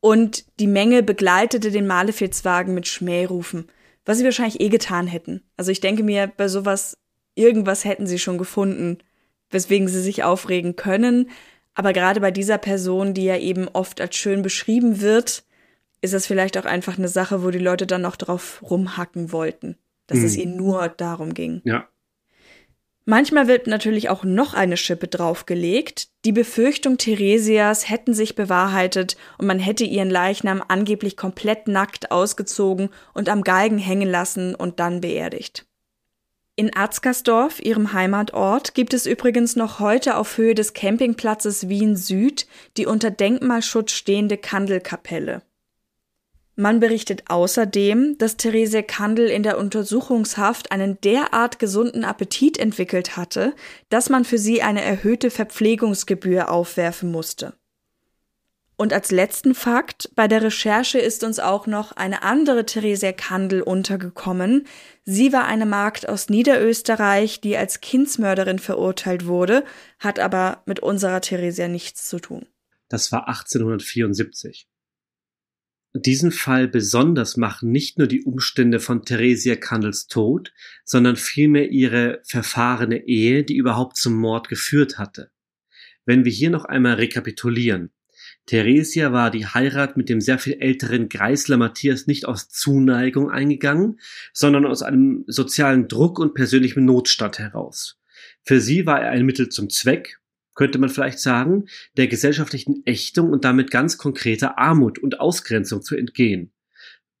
und 0.00 0.44
die 0.58 0.66
Menge 0.66 1.02
begleitete 1.02 1.70
den 1.70 1.86
Malefizwagen 1.86 2.74
mit 2.74 2.86
Schmährufen, 2.86 3.68
was 4.04 4.18
sie 4.18 4.24
wahrscheinlich 4.24 4.60
eh 4.60 4.68
getan 4.68 5.06
hätten. 5.06 5.42
Also 5.56 5.70
ich 5.70 5.80
denke 5.80 6.02
mir, 6.02 6.26
bei 6.26 6.48
sowas, 6.48 6.96
irgendwas 7.34 7.84
hätten 7.84 8.06
sie 8.06 8.18
schon 8.18 8.38
gefunden, 8.38 8.98
weswegen 9.50 9.88
sie 9.88 10.00
sich 10.00 10.24
aufregen 10.24 10.76
können. 10.76 11.30
Aber 11.74 11.92
gerade 11.92 12.20
bei 12.20 12.30
dieser 12.30 12.58
Person, 12.58 13.14
die 13.14 13.24
ja 13.24 13.36
eben 13.36 13.68
oft 13.68 14.00
als 14.00 14.16
schön 14.16 14.42
beschrieben 14.42 15.00
wird, 15.00 15.44
ist 16.02 16.14
das 16.14 16.26
vielleicht 16.26 16.56
auch 16.58 16.64
einfach 16.64 16.98
eine 16.98 17.08
Sache, 17.08 17.42
wo 17.42 17.50
die 17.50 17.58
Leute 17.58 17.86
dann 17.86 18.02
noch 18.02 18.16
drauf 18.16 18.62
rumhacken 18.62 19.32
wollten, 19.32 19.76
dass 20.06 20.18
hm. 20.18 20.24
es 20.24 20.36
ihnen 20.36 20.56
nur 20.56 20.88
darum 20.88 21.34
ging. 21.34 21.60
Ja. 21.64 21.88
Manchmal 23.06 23.48
wird 23.48 23.66
natürlich 23.66 24.08
auch 24.08 24.24
noch 24.24 24.54
eine 24.54 24.76
Schippe 24.76 25.08
draufgelegt. 25.08 26.08
Die 26.24 26.32
Befürchtung 26.32 26.96
Theresias 26.98 27.88
hätten 27.88 28.14
sich 28.14 28.36
bewahrheitet 28.36 29.16
und 29.38 29.46
man 29.46 29.58
hätte 29.58 29.84
ihren 29.84 30.10
Leichnam 30.10 30.62
angeblich 30.68 31.16
komplett 31.16 31.66
nackt 31.66 32.12
ausgezogen 32.12 32.90
und 33.14 33.28
am 33.28 33.42
Galgen 33.42 33.78
hängen 33.78 34.08
lassen 34.08 34.54
und 34.54 34.80
dann 34.80 35.00
beerdigt. 35.00 35.66
In 36.56 36.76
Arzgersdorf, 36.76 37.58
ihrem 37.60 37.94
Heimatort, 37.94 38.74
gibt 38.74 38.92
es 38.92 39.06
übrigens 39.06 39.56
noch 39.56 39.80
heute 39.80 40.16
auf 40.16 40.36
Höhe 40.36 40.54
des 40.54 40.74
Campingplatzes 40.74 41.68
Wien 41.68 41.96
Süd 41.96 42.46
die 42.76 42.84
unter 42.84 43.10
Denkmalschutz 43.10 43.92
stehende 43.92 44.36
Kandelkapelle. 44.36 45.42
Man 46.56 46.80
berichtet 46.80 47.24
außerdem, 47.28 48.18
dass 48.18 48.36
Therese 48.36 48.82
Kandel 48.82 49.28
in 49.28 49.42
der 49.42 49.56
Untersuchungshaft 49.56 50.72
einen 50.72 51.00
derart 51.00 51.58
gesunden 51.58 52.04
Appetit 52.04 52.58
entwickelt 52.58 53.16
hatte, 53.16 53.54
dass 53.88 54.10
man 54.10 54.24
für 54.24 54.38
sie 54.38 54.60
eine 54.60 54.82
erhöhte 54.82 55.30
Verpflegungsgebühr 55.30 56.50
aufwerfen 56.50 57.10
musste. 57.10 57.54
Und 58.80 58.94
als 58.94 59.10
letzten 59.10 59.54
Fakt, 59.54 60.10
bei 60.14 60.26
der 60.26 60.42
Recherche 60.42 60.98
ist 60.98 61.22
uns 61.22 61.38
auch 61.38 61.66
noch 61.66 61.92
eine 61.92 62.22
andere 62.22 62.64
Therese 62.64 63.12
Kandel 63.12 63.60
untergekommen. 63.60 64.66
Sie 65.04 65.34
war 65.34 65.44
eine 65.44 65.66
Magd 65.66 66.08
aus 66.08 66.30
Niederösterreich, 66.30 67.42
die 67.42 67.58
als 67.58 67.82
Kindsmörderin 67.82 68.58
verurteilt 68.58 69.26
wurde, 69.26 69.64
hat 69.98 70.18
aber 70.18 70.62
mit 70.64 70.80
unserer 70.80 71.20
Theresia 71.20 71.68
nichts 71.68 72.08
zu 72.08 72.20
tun. 72.20 72.46
Das 72.88 73.12
war 73.12 73.28
1874. 73.28 74.66
Diesen 75.92 76.30
Fall 76.30 76.68
besonders 76.68 77.36
machen 77.36 77.72
nicht 77.72 77.98
nur 77.98 78.06
die 78.06 78.22
Umstände 78.22 78.78
von 78.78 79.04
Theresia 79.04 79.56
Kandels 79.56 80.06
Tod, 80.06 80.52
sondern 80.84 81.16
vielmehr 81.16 81.70
ihre 81.70 82.20
verfahrene 82.22 83.08
Ehe, 83.08 83.42
die 83.42 83.56
überhaupt 83.56 83.96
zum 83.96 84.14
Mord 84.14 84.48
geführt 84.48 84.98
hatte. 84.98 85.32
Wenn 86.04 86.24
wir 86.24 86.30
hier 86.30 86.50
noch 86.50 86.64
einmal 86.64 86.94
rekapitulieren. 86.94 87.90
Theresia 88.46 89.12
war 89.12 89.32
die 89.32 89.46
Heirat 89.46 89.96
mit 89.96 90.08
dem 90.08 90.20
sehr 90.20 90.38
viel 90.38 90.58
älteren 90.60 91.08
Greisler 91.08 91.56
Matthias 91.56 92.06
nicht 92.06 92.24
aus 92.24 92.48
Zuneigung 92.48 93.28
eingegangen, 93.28 93.98
sondern 94.32 94.66
aus 94.66 94.82
einem 94.82 95.24
sozialen 95.26 95.88
Druck 95.88 96.20
und 96.20 96.34
persönlichem 96.34 96.84
Notstand 96.84 97.40
heraus. 97.40 98.00
Für 98.42 98.60
sie 98.60 98.86
war 98.86 99.02
er 99.02 99.10
ein 99.10 99.26
Mittel 99.26 99.48
zum 99.48 99.70
Zweck, 99.70 100.19
könnte 100.60 100.76
man 100.76 100.90
vielleicht 100.90 101.20
sagen, 101.20 101.70
der 101.96 102.06
gesellschaftlichen 102.06 102.82
Ächtung 102.84 103.30
und 103.30 103.46
damit 103.46 103.70
ganz 103.70 103.96
konkreter 103.96 104.58
Armut 104.58 104.98
und 104.98 105.18
Ausgrenzung 105.18 105.80
zu 105.80 105.96
entgehen. 105.96 106.52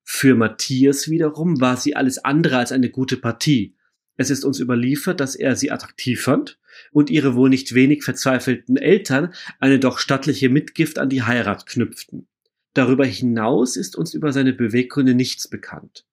Für 0.04 0.34
Matthias 0.34 1.08
wiederum 1.08 1.58
war 1.58 1.78
sie 1.78 1.96
alles 1.96 2.18
andere 2.18 2.58
als 2.58 2.70
eine 2.70 2.90
gute 2.90 3.16
Partie. 3.16 3.78
Es 4.18 4.28
ist 4.28 4.44
uns 4.44 4.60
überliefert, 4.60 5.20
dass 5.20 5.36
er 5.36 5.56
sie 5.56 5.70
attraktiv 5.70 6.20
fand 6.20 6.58
und 6.92 7.08
ihre 7.08 7.34
wohl 7.34 7.48
nicht 7.48 7.72
wenig 7.72 8.04
verzweifelten 8.04 8.76
Eltern 8.76 9.32
eine 9.58 9.78
doch 9.78 10.00
stattliche 10.00 10.50
Mitgift 10.50 10.98
an 10.98 11.08
die 11.08 11.22
Heirat 11.22 11.64
knüpften. 11.64 12.28
Darüber 12.74 13.06
hinaus 13.06 13.76
ist 13.76 13.96
uns 13.96 14.12
über 14.12 14.34
seine 14.34 14.52
Beweggründe 14.52 15.14
nichts 15.14 15.48
bekannt. 15.48 16.04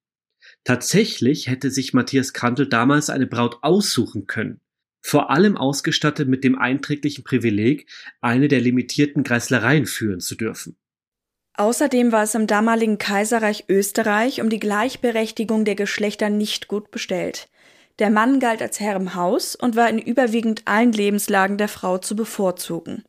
Tatsächlich 0.64 1.50
hätte 1.50 1.72
sich 1.72 1.94
Matthias 1.94 2.32
Kantel 2.32 2.70
damals 2.70 3.10
eine 3.10 3.28
Braut 3.28 3.58
aussuchen 3.64 4.28
können 4.28 4.62
vor 5.02 5.30
allem 5.30 5.58
ausgestattet 5.58 6.28
mit 6.28 6.44
dem 6.44 6.58
einträglichen 6.58 7.24
Privileg, 7.24 7.90
eine 8.22 8.48
der 8.48 8.62
limitierten 8.62 9.24
Kreislereien 9.24 9.86
führen 9.86 10.20
zu 10.20 10.36
dürfen. 10.36 10.78
Außerdem 11.54 12.12
war 12.12 12.24
es 12.24 12.36
im 12.36 12.46
damaligen 12.46 13.00
Kaiserreich 13.00 13.66
Österreich 13.68 14.42
um 14.42 14.50
die 14.50 14.60
Gleichberechtigung 14.60 15.66
der 15.66 15.76
Geschlechter 15.76 16.30
nicht 16.30 16.68
gut 16.68 16.92
bestellt. 16.92 17.50
Der 17.98 18.12
Mann 18.12 18.40
galt 18.40 18.62
als 18.62 18.80
Herr 18.80 18.96
im 18.96 19.16
Haus 19.16 19.56
und 19.56 19.76
war 19.76 19.90
in 19.90 19.98
überwiegend 19.98 20.62
allen 20.66 20.92
Lebenslagen 20.92 21.58
der 21.58 21.68
Frau 21.68 21.98
zu 21.98 22.16
bevorzugen. 22.16 23.04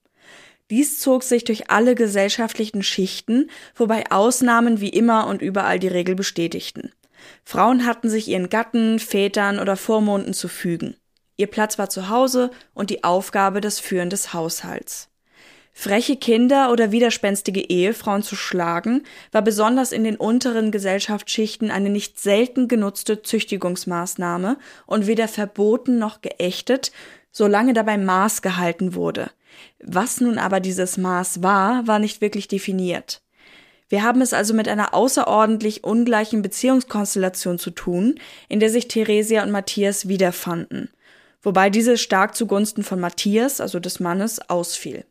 Dies 0.70 0.98
zog 0.98 1.22
sich 1.22 1.44
durch 1.44 1.70
alle 1.70 1.94
gesellschaftlichen 1.94 2.82
Schichten, 2.82 3.50
wobei 3.74 4.10
Ausnahmen 4.10 4.80
wie 4.80 4.90
immer 4.90 5.26
und 5.26 5.42
überall 5.42 5.78
die 5.78 5.88
Regel 5.88 6.14
bestätigten. 6.14 6.92
Frauen 7.44 7.84
hatten 7.84 8.08
sich 8.08 8.28
ihren 8.28 8.48
Gatten, 8.48 8.98
Vätern 8.98 9.58
oder 9.58 9.76
Vormunden 9.76 10.32
zu 10.32 10.48
fügen. 10.48 10.96
Ihr 11.38 11.46
Platz 11.46 11.78
war 11.78 11.88
zu 11.88 12.08
Hause 12.08 12.50
und 12.74 12.90
die 12.90 13.04
Aufgabe 13.04 13.60
das 13.60 13.78
Führen 13.78 14.10
des 14.10 14.34
Haushalts. 14.34 15.08
Freche 15.72 16.16
Kinder 16.16 16.72
oder 16.72 16.90
widerspenstige 16.90 17.60
Ehefrauen 17.60 18.24
zu 18.24 18.34
schlagen, 18.34 19.04
war 19.30 19.42
besonders 19.42 19.92
in 19.92 20.02
den 20.02 20.16
unteren 20.16 20.72
Gesellschaftsschichten 20.72 21.70
eine 21.70 21.90
nicht 21.90 22.18
selten 22.18 22.66
genutzte 22.66 23.22
Züchtigungsmaßnahme 23.22 24.58
und 24.86 25.06
weder 25.06 25.28
verboten 25.28 26.00
noch 26.00 26.22
geächtet, 26.22 26.90
solange 27.30 27.72
dabei 27.72 27.98
Maß 27.98 28.42
gehalten 28.42 28.96
wurde. 28.96 29.30
Was 29.78 30.20
nun 30.20 30.38
aber 30.38 30.58
dieses 30.58 30.98
Maß 30.98 31.44
war, 31.44 31.86
war 31.86 32.00
nicht 32.00 32.20
wirklich 32.20 32.48
definiert. 32.48 33.22
Wir 33.88 34.02
haben 34.02 34.20
es 34.20 34.32
also 34.32 34.54
mit 34.54 34.66
einer 34.66 34.92
außerordentlich 34.92 35.84
ungleichen 35.84 36.42
Beziehungskonstellation 36.42 37.60
zu 37.60 37.70
tun, 37.70 38.16
in 38.48 38.58
der 38.58 38.70
sich 38.70 38.88
Theresia 38.88 39.44
und 39.44 39.52
Matthias 39.52 40.08
wiederfanden 40.08 40.90
wobei 41.42 41.70
diese 41.70 41.98
stark 41.98 42.34
zugunsten 42.34 42.82
von 42.82 43.00
Matthias, 43.00 43.60
also 43.60 43.80
des 43.80 44.00
Mannes, 44.00 44.40
ausfiel. 44.48 45.04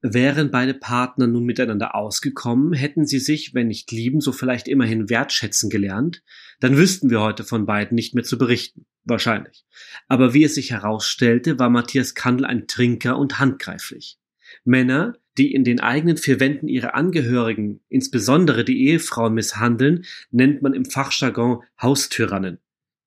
Wären 0.00 0.52
beide 0.52 0.74
Partner 0.74 1.26
nun 1.26 1.44
miteinander 1.44 1.96
ausgekommen, 1.96 2.72
hätten 2.72 3.04
sie 3.04 3.18
sich, 3.18 3.52
wenn 3.54 3.66
nicht 3.66 3.90
lieben, 3.90 4.20
so 4.20 4.30
vielleicht 4.30 4.68
immerhin 4.68 5.10
wertschätzen 5.10 5.70
gelernt, 5.70 6.22
dann 6.60 6.76
wüssten 6.76 7.10
wir 7.10 7.20
heute 7.20 7.42
von 7.42 7.66
beiden 7.66 7.96
nicht 7.96 8.14
mehr 8.14 8.22
zu 8.22 8.38
berichten. 8.38 8.86
Wahrscheinlich. 9.04 9.64
Aber 10.06 10.34
wie 10.34 10.44
es 10.44 10.54
sich 10.54 10.70
herausstellte, 10.70 11.58
war 11.58 11.70
Matthias 11.70 12.14
Kandel 12.14 12.46
ein 12.46 12.66
Trinker 12.68 13.18
und 13.18 13.40
handgreiflich. 13.40 14.18
Männer, 14.64 15.16
die 15.36 15.52
in 15.52 15.64
den 15.64 15.80
eigenen 15.80 16.16
vier 16.16 16.40
Wänden 16.40 16.68
ihre 16.68 16.94
Angehörigen, 16.94 17.80
insbesondere 17.88 18.64
die 18.64 18.86
Ehefrauen, 18.86 19.34
misshandeln, 19.34 20.04
nennt 20.30 20.62
man 20.62 20.74
im 20.74 20.84
Fachjargon 20.84 21.62
Haustyrannen. 21.80 22.58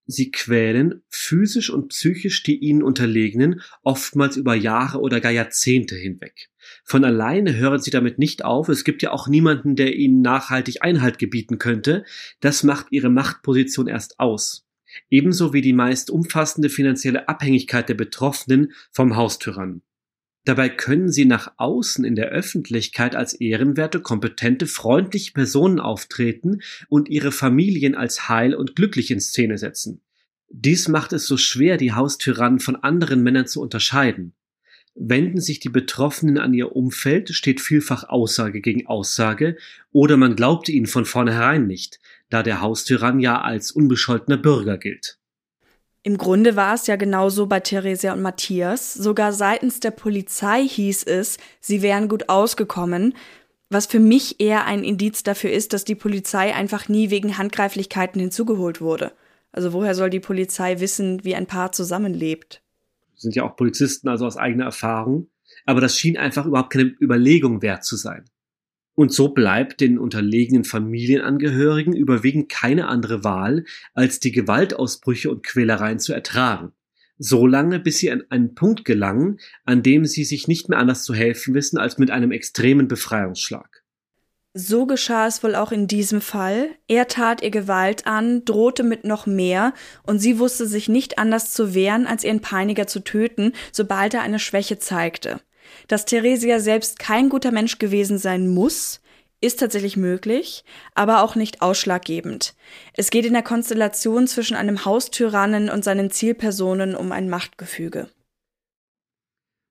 Sie 0.05 0.31
quälen 0.31 1.03
physisch 1.09 1.69
und 1.69 1.89
psychisch 1.89 2.43
die 2.43 2.57
ihnen 2.57 2.83
Unterlegenen, 2.83 3.61
oftmals 3.83 4.35
über 4.37 4.55
Jahre 4.55 4.99
oder 4.99 5.21
gar 5.21 5.31
Jahrzehnte 5.31 5.95
hinweg. 5.95 6.49
Von 6.83 7.05
alleine 7.05 7.55
hören 7.55 7.79
sie 7.79 7.91
damit 7.91 8.19
nicht 8.19 8.43
auf, 8.43 8.69
es 8.69 8.83
gibt 8.83 9.01
ja 9.03 9.11
auch 9.11 9.27
niemanden, 9.27 9.75
der 9.75 9.95
ihnen 9.95 10.21
nachhaltig 10.21 10.81
Einhalt 10.81 11.19
gebieten 11.19 11.57
könnte, 11.57 12.03
das 12.39 12.63
macht 12.63 12.87
ihre 12.91 13.09
Machtposition 13.09 13.87
erst 13.87 14.19
aus. 14.19 14.67
Ebenso 15.09 15.53
wie 15.53 15.61
die 15.61 15.73
meist 15.73 16.09
umfassende 16.09 16.69
finanzielle 16.69 17.29
Abhängigkeit 17.29 17.87
der 17.87 17.95
Betroffenen 17.95 18.73
vom 18.91 19.15
Haustyrannen. 19.15 19.83
Dabei 20.43 20.69
können 20.69 21.11
sie 21.11 21.25
nach 21.25 21.53
außen 21.57 22.03
in 22.03 22.15
der 22.15 22.29
Öffentlichkeit 22.29 23.15
als 23.15 23.33
ehrenwerte, 23.33 24.01
kompetente, 24.01 24.65
freundliche 24.65 25.33
Personen 25.33 25.79
auftreten 25.79 26.61
und 26.89 27.09
ihre 27.09 27.31
Familien 27.31 27.93
als 27.93 28.27
heil 28.27 28.55
und 28.55 28.75
glücklich 28.75 29.11
in 29.11 29.19
Szene 29.19 29.59
setzen. 29.59 30.01
Dies 30.49 30.87
macht 30.87 31.13
es 31.13 31.27
so 31.27 31.37
schwer, 31.37 31.77
die 31.77 31.93
Haustyrannen 31.93 32.59
von 32.59 32.75
anderen 32.75 33.21
Männern 33.23 33.47
zu 33.47 33.61
unterscheiden. 33.61 34.33
Wenden 34.95 35.39
sich 35.39 35.59
die 35.59 35.69
Betroffenen 35.69 36.37
an 36.37 36.53
ihr 36.53 36.75
Umfeld, 36.75 37.29
steht 37.29 37.61
vielfach 37.61 38.09
Aussage 38.09 38.59
gegen 38.59 38.87
Aussage, 38.87 39.55
oder 39.93 40.17
man 40.17 40.35
glaubte 40.35 40.71
ihnen 40.71 40.87
von 40.87 41.05
vornherein 41.05 41.67
nicht, 41.67 41.99
da 42.29 42.43
der 42.43 42.61
Haustyrann 42.61 43.19
ja 43.19 43.41
als 43.41 43.71
unbescholtener 43.71 44.37
Bürger 44.37 44.77
gilt. 44.77 45.20
Im 46.03 46.17
Grunde 46.17 46.55
war 46.55 46.73
es 46.73 46.87
ja 46.87 46.95
genauso 46.95 47.45
bei 47.45 47.59
Theresia 47.59 48.13
und 48.13 48.21
Matthias. 48.21 48.93
Sogar 48.93 49.33
seitens 49.33 49.79
der 49.79 49.91
Polizei 49.91 50.67
hieß 50.67 51.03
es, 51.03 51.37
sie 51.59 51.83
wären 51.83 52.07
gut 52.07 52.27
ausgekommen, 52.27 53.13
was 53.69 53.85
für 53.85 53.99
mich 53.99 54.39
eher 54.39 54.65
ein 54.65 54.83
Indiz 54.83 55.21
dafür 55.21 55.51
ist, 55.51 55.73
dass 55.73 55.85
die 55.85 55.95
Polizei 55.95 56.55
einfach 56.55 56.89
nie 56.89 57.11
wegen 57.11 57.37
Handgreiflichkeiten 57.37 58.19
hinzugeholt 58.19 58.81
wurde. 58.81 59.11
Also 59.51 59.73
woher 59.73 59.93
soll 59.93 60.09
die 60.09 60.19
Polizei 60.19 60.79
wissen, 60.79 61.23
wie 61.23 61.35
ein 61.35 61.45
Paar 61.45 61.71
zusammenlebt? 61.71 62.63
Sind 63.15 63.35
ja 63.35 63.43
auch 63.43 63.55
Polizisten, 63.55 64.07
also 64.07 64.25
aus 64.25 64.37
eigener 64.37 64.65
Erfahrung. 64.65 65.27
Aber 65.65 65.81
das 65.81 65.97
schien 65.97 66.17
einfach 66.17 66.45
überhaupt 66.45 66.73
keine 66.73 66.95
Überlegung 66.99 67.61
wert 67.61 67.83
zu 67.83 67.95
sein. 67.95 68.25
Und 68.95 69.13
so 69.13 69.29
bleibt 69.29 69.79
den 69.79 69.97
unterlegenen 69.97 70.63
Familienangehörigen 70.63 71.93
überwiegend 71.93 72.49
keine 72.49 72.87
andere 72.87 73.23
Wahl, 73.23 73.65
als 73.93 74.19
die 74.19 74.31
Gewaltausbrüche 74.31 75.31
und 75.31 75.45
Quälereien 75.45 75.99
zu 75.99 76.13
ertragen. 76.13 76.73
So 77.17 77.45
lange, 77.45 77.79
bis 77.79 77.99
sie 77.99 78.11
an 78.11 78.23
einen 78.29 78.55
Punkt 78.55 78.83
gelangen, 78.83 79.39
an 79.63 79.83
dem 79.83 80.05
sie 80.05 80.23
sich 80.23 80.47
nicht 80.47 80.69
mehr 80.69 80.79
anders 80.79 81.03
zu 81.03 81.13
helfen 81.13 81.53
wissen 81.53 81.77
als 81.77 81.97
mit 81.97 82.11
einem 82.11 82.31
extremen 82.31 82.87
Befreiungsschlag. 82.87 83.83
So 84.53 84.85
geschah 84.85 85.27
es 85.27 85.43
wohl 85.43 85.55
auch 85.55 85.71
in 85.71 85.87
diesem 85.87 86.19
Fall. 86.19 86.69
Er 86.87 87.07
tat 87.07 87.41
ihr 87.41 87.51
Gewalt 87.51 88.05
an, 88.05 88.43
drohte 88.43 88.83
mit 88.83 89.05
noch 89.05 89.25
mehr, 89.25 89.73
und 90.03 90.19
sie 90.19 90.39
wusste 90.39 90.67
sich 90.67 90.89
nicht 90.89 91.19
anders 91.19 91.53
zu 91.53 91.73
wehren, 91.73 92.05
als 92.05 92.25
ihren 92.25 92.41
Peiniger 92.41 92.85
zu 92.85 93.01
töten, 93.01 93.53
sobald 93.71 94.13
er 94.13 94.23
eine 94.23 94.39
Schwäche 94.39 94.77
zeigte. 94.77 95.39
Dass 95.87 96.05
Theresia 96.05 96.59
selbst 96.59 96.99
kein 96.99 97.29
guter 97.29 97.51
Mensch 97.51 97.79
gewesen 97.79 98.17
sein 98.17 98.47
muss, 98.47 99.01
ist 99.41 99.59
tatsächlich 99.59 99.97
möglich, 99.97 100.63
aber 100.93 101.23
auch 101.23 101.35
nicht 101.35 101.61
ausschlaggebend. 101.61 102.53
Es 102.93 103.09
geht 103.09 103.25
in 103.25 103.33
der 103.33 103.41
Konstellation 103.41 104.27
zwischen 104.27 104.55
einem 104.55 104.85
Haustyrannen 104.85 105.69
und 105.69 105.83
seinen 105.83 106.11
Zielpersonen 106.11 106.95
um 106.95 107.11
ein 107.11 107.27
Machtgefüge. 107.29 108.09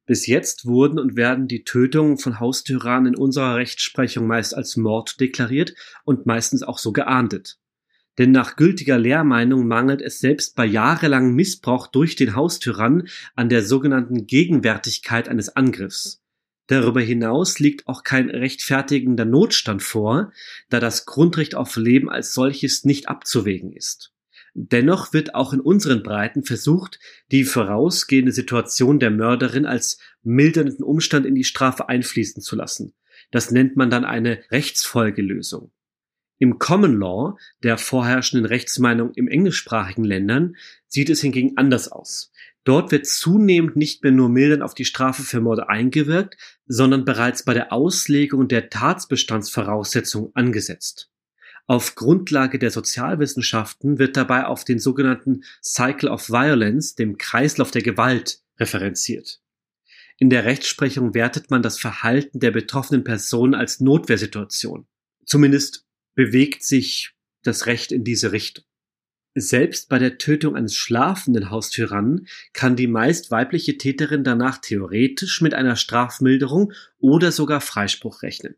Bis 0.06 0.26
jetzt 0.26 0.66
wurden 0.66 0.98
und 0.98 1.14
werden 1.16 1.46
die 1.46 1.62
Tötungen 1.62 2.18
von 2.18 2.40
Haustyrannen 2.40 3.14
in 3.14 3.20
unserer 3.20 3.54
Rechtsprechung 3.54 4.26
meist 4.26 4.56
als 4.56 4.76
Mord 4.76 5.20
deklariert 5.20 5.72
und 6.04 6.26
meistens 6.26 6.64
auch 6.64 6.78
so 6.78 6.90
geahndet. 6.90 7.59
Denn 8.20 8.32
nach 8.32 8.56
gültiger 8.56 8.98
Lehrmeinung 8.98 9.66
mangelt 9.66 10.02
es 10.02 10.20
selbst 10.20 10.54
bei 10.54 10.66
jahrelangem 10.66 11.34
Missbrauch 11.34 11.86
durch 11.86 12.16
den 12.16 12.36
Haustyrann 12.36 13.08
an 13.34 13.48
der 13.48 13.64
sogenannten 13.64 14.26
Gegenwärtigkeit 14.26 15.26
eines 15.26 15.56
Angriffs. 15.56 16.22
Darüber 16.66 17.00
hinaus 17.00 17.60
liegt 17.60 17.88
auch 17.88 18.04
kein 18.04 18.28
rechtfertigender 18.28 19.24
Notstand 19.24 19.82
vor, 19.82 20.34
da 20.68 20.80
das 20.80 21.06
Grundrecht 21.06 21.54
auf 21.54 21.76
Leben 21.76 22.10
als 22.10 22.34
solches 22.34 22.84
nicht 22.84 23.08
abzuwägen 23.08 23.72
ist. 23.72 24.12
Dennoch 24.52 25.14
wird 25.14 25.34
auch 25.34 25.54
in 25.54 25.60
unseren 25.60 26.02
Breiten 26.02 26.42
versucht, 26.42 26.98
die 27.32 27.44
vorausgehende 27.44 28.32
Situation 28.32 29.00
der 29.00 29.12
Mörderin 29.12 29.64
als 29.64 29.98
mildernden 30.22 30.84
Umstand 30.84 31.24
in 31.24 31.34
die 31.34 31.44
Strafe 31.44 31.88
einfließen 31.88 32.42
zu 32.42 32.54
lassen. 32.54 32.92
Das 33.30 33.50
nennt 33.50 33.76
man 33.76 33.88
dann 33.88 34.04
eine 34.04 34.42
Rechtsfolgelösung. 34.50 35.72
Im 36.42 36.58
Common 36.58 36.98
Law, 36.98 37.36
der 37.62 37.76
vorherrschenden 37.76 38.46
Rechtsmeinung 38.46 39.12
im 39.12 39.28
englischsprachigen 39.28 40.04
Ländern, 40.04 40.56
sieht 40.86 41.10
es 41.10 41.20
hingegen 41.20 41.58
anders 41.58 41.92
aus. 41.92 42.32
Dort 42.64 42.92
wird 42.92 43.06
zunehmend 43.06 43.76
nicht 43.76 44.02
mehr 44.02 44.10
nur 44.10 44.30
mildern 44.30 44.62
auf 44.62 44.72
die 44.72 44.86
Strafe 44.86 45.22
für 45.22 45.42
Morde 45.42 45.68
eingewirkt, 45.68 46.38
sondern 46.66 47.04
bereits 47.04 47.44
bei 47.44 47.52
der 47.52 47.74
Auslegung 47.74 48.48
der 48.48 48.70
Tatbestandsvoraussetzung 48.70 50.30
angesetzt. 50.34 51.10
Auf 51.66 51.94
Grundlage 51.94 52.58
der 52.58 52.70
Sozialwissenschaften 52.70 53.98
wird 53.98 54.16
dabei 54.16 54.46
auf 54.46 54.64
den 54.64 54.78
sogenannten 54.78 55.44
Cycle 55.62 56.08
of 56.08 56.30
Violence, 56.30 56.94
dem 56.94 57.18
Kreislauf 57.18 57.70
der 57.70 57.82
Gewalt, 57.82 58.40
referenziert. 58.58 59.42
In 60.16 60.30
der 60.30 60.46
Rechtsprechung 60.46 61.12
wertet 61.12 61.50
man 61.50 61.60
das 61.60 61.78
Verhalten 61.78 62.40
der 62.40 62.50
betroffenen 62.50 63.04
Person 63.04 63.54
als 63.54 63.80
Notwehrsituation. 63.80 64.86
Zumindest 65.26 65.86
bewegt 66.14 66.64
sich 66.64 67.12
das 67.42 67.66
Recht 67.66 67.92
in 67.92 68.04
diese 68.04 68.32
Richtung. 68.32 68.64
Selbst 69.34 69.88
bei 69.88 69.98
der 69.98 70.18
Tötung 70.18 70.56
eines 70.56 70.74
schlafenden 70.74 71.50
Haustyrannen 71.50 72.26
kann 72.52 72.74
die 72.74 72.88
meist 72.88 73.30
weibliche 73.30 73.78
Täterin 73.78 74.24
danach 74.24 74.58
theoretisch 74.58 75.40
mit 75.40 75.54
einer 75.54 75.76
Strafmilderung 75.76 76.72
oder 76.98 77.30
sogar 77.30 77.60
Freispruch 77.60 78.22
rechnen. 78.22 78.56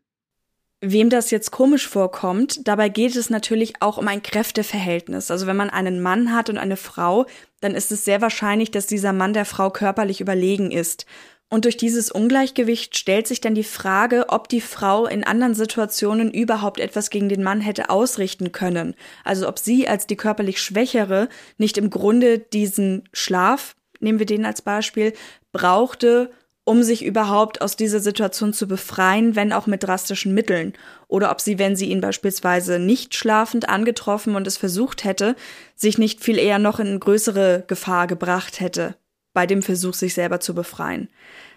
Wem 0.85 1.09
das 1.09 1.31
jetzt 1.31 1.51
komisch 1.51 1.87
vorkommt, 1.87 2.67
dabei 2.67 2.89
geht 2.89 3.15
es 3.15 3.29
natürlich 3.29 3.75
auch 3.79 3.97
um 3.97 4.07
ein 4.09 4.21
Kräfteverhältnis. 4.21 5.31
Also 5.31 5.47
wenn 5.47 5.55
man 5.55 5.69
einen 5.69 6.01
Mann 6.01 6.33
hat 6.33 6.49
und 6.49 6.57
eine 6.57 6.75
Frau, 6.75 7.25
dann 7.61 7.73
ist 7.73 7.91
es 7.93 8.03
sehr 8.03 8.19
wahrscheinlich, 8.19 8.69
dass 8.69 8.85
dieser 8.85 9.13
Mann 9.13 9.31
der 9.31 9.45
Frau 9.45 9.69
körperlich 9.69 10.19
überlegen 10.19 10.71
ist. 10.71 11.05
Und 11.53 11.65
durch 11.65 11.77
dieses 11.77 12.09
Ungleichgewicht 12.09 12.97
stellt 12.97 13.27
sich 13.27 13.39
dann 13.39 13.53
die 13.53 13.63
Frage, 13.63 14.25
ob 14.29 14.49
die 14.49 14.59
Frau 14.59 15.05
in 15.05 15.23
anderen 15.23 15.53
Situationen 15.53 16.31
überhaupt 16.31 16.79
etwas 16.79 17.11
gegen 17.11 17.29
den 17.29 17.43
Mann 17.43 17.61
hätte 17.61 17.91
ausrichten 17.91 18.51
können. 18.51 18.95
Also 19.23 19.47
ob 19.47 19.59
sie 19.59 19.87
als 19.87 20.07
die 20.07 20.15
körperlich 20.15 20.59
Schwächere 20.59 21.29
nicht 21.59 21.77
im 21.77 21.91
Grunde 21.91 22.39
diesen 22.39 23.07
Schlaf, 23.13 23.75
nehmen 23.99 24.17
wir 24.17 24.25
den 24.25 24.47
als 24.47 24.63
Beispiel, 24.63 25.13
brauchte, 25.51 26.31
um 26.63 26.81
sich 26.81 27.05
überhaupt 27.05 27.61
aus 27.61 27.75
dieser 27.75 27.99
Situation 27.99 28.51
zu 28.51 28.67
befreien, 28.67 29.35
wenn 29.35 29.53
auch 29.53 29.67
mit 29.67 29.83
drastischen 29.83 30.33
Mitteln. 30.33 30.73
Oder 31.07 31.29
ob 31.29 31.39
sie, 31.39 31.59
wenn 31.59 31.75
sie 31.75 31.91
ihn 31.91 32.01
beispielsweise 32.01 32.79
nicht 32.79 33.13
schlafend 33.13 33.69
angetroffen 33.69 34.35
und 34.35 34.47
es 34.47 34.57
versucht 34.57 35.03
hätte, 35.03 35.35
sich 35.75 35.99
nicht 35.99 36.23
viel 36.23 36.39
eher 36.39 36.57
noch 36.57 36.79
in 36.79 36.99
größere 36.99 37.63
Gefahr 37.67 38.07
gebracht 38.07 38.59
hätte, 38.59 38.95
bei 39.33 39.45
dem 39.45 39.61
Versuch, 39.61 39.93
sich 39.93 40.13
selber 40.13 40.39
zu 40.39 40.53
befreien. 40.53 41.09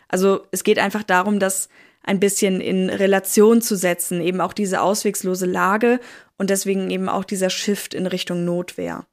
Also 0.09 0.47
es 0.51 0.65
geht 0.65 0.79
einfach 0.79 1.03
darum, 1.03 1.39
das 1.39 1.69
ein 2.03 2.21
bisschen 2.21 2.61
in 2.61 2.89
Relation 2.89 3.61
zu 3.61 3.77
setzen, 3.77 4.21
eben 4.21 4.41
auch 4.41 4.53
diese 4.53 4.81
auswegslose 4.81 5.47
Lage 5.47 6.01
und 6.39 6.51
deswegen 6.51 6.91
eben 6.91 7.09
auch 7.09 7.25
dieser 7.25 7.51
Shift 7.51 7.95
in 7.95 8.07
Richtung 8.07 8.45
Notwehr. 8.45 9.07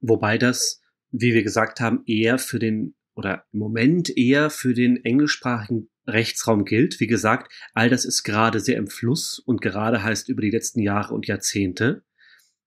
Wobei 0.00 0.38
das, 0.38 0.80
wie 1.10 1.34
wir 1.34 1.42
gesagt 1.42 1.80
haben, 1.80 2.02
eher 2.06 2.38
für 2.38 2.58
den 2.58 2.94
oder 3.14 3.44
im 3.52 3.60
Moment 3.60 4.14
eher 4.16 4.50
für 4.50 4.74
den 4.74 5.02
englischsprachigen 5.04 5.88
Rechtsraum 6.06 6.64
gilt. 6.64 7.00
Wie 7.00 7.06
gesagt, 7.06 7.52
all 7.74 7.88
das 7.88 8.04
ist 8.04 8.22
gerade 8.22 8.60
sehr 8.60 8.76
im 8.76 8.88
Fluss 8.88 9.38
und 9.38 9.60
gerade 9.60 10.02
heißt 10.02 10.28
über 10.28 10.42
die 10.42 10.50
letzten 10.50 10.80
Jahre 10.80 11.14
und 11.14 11.26
Jahrzehnte. 11.26 12.02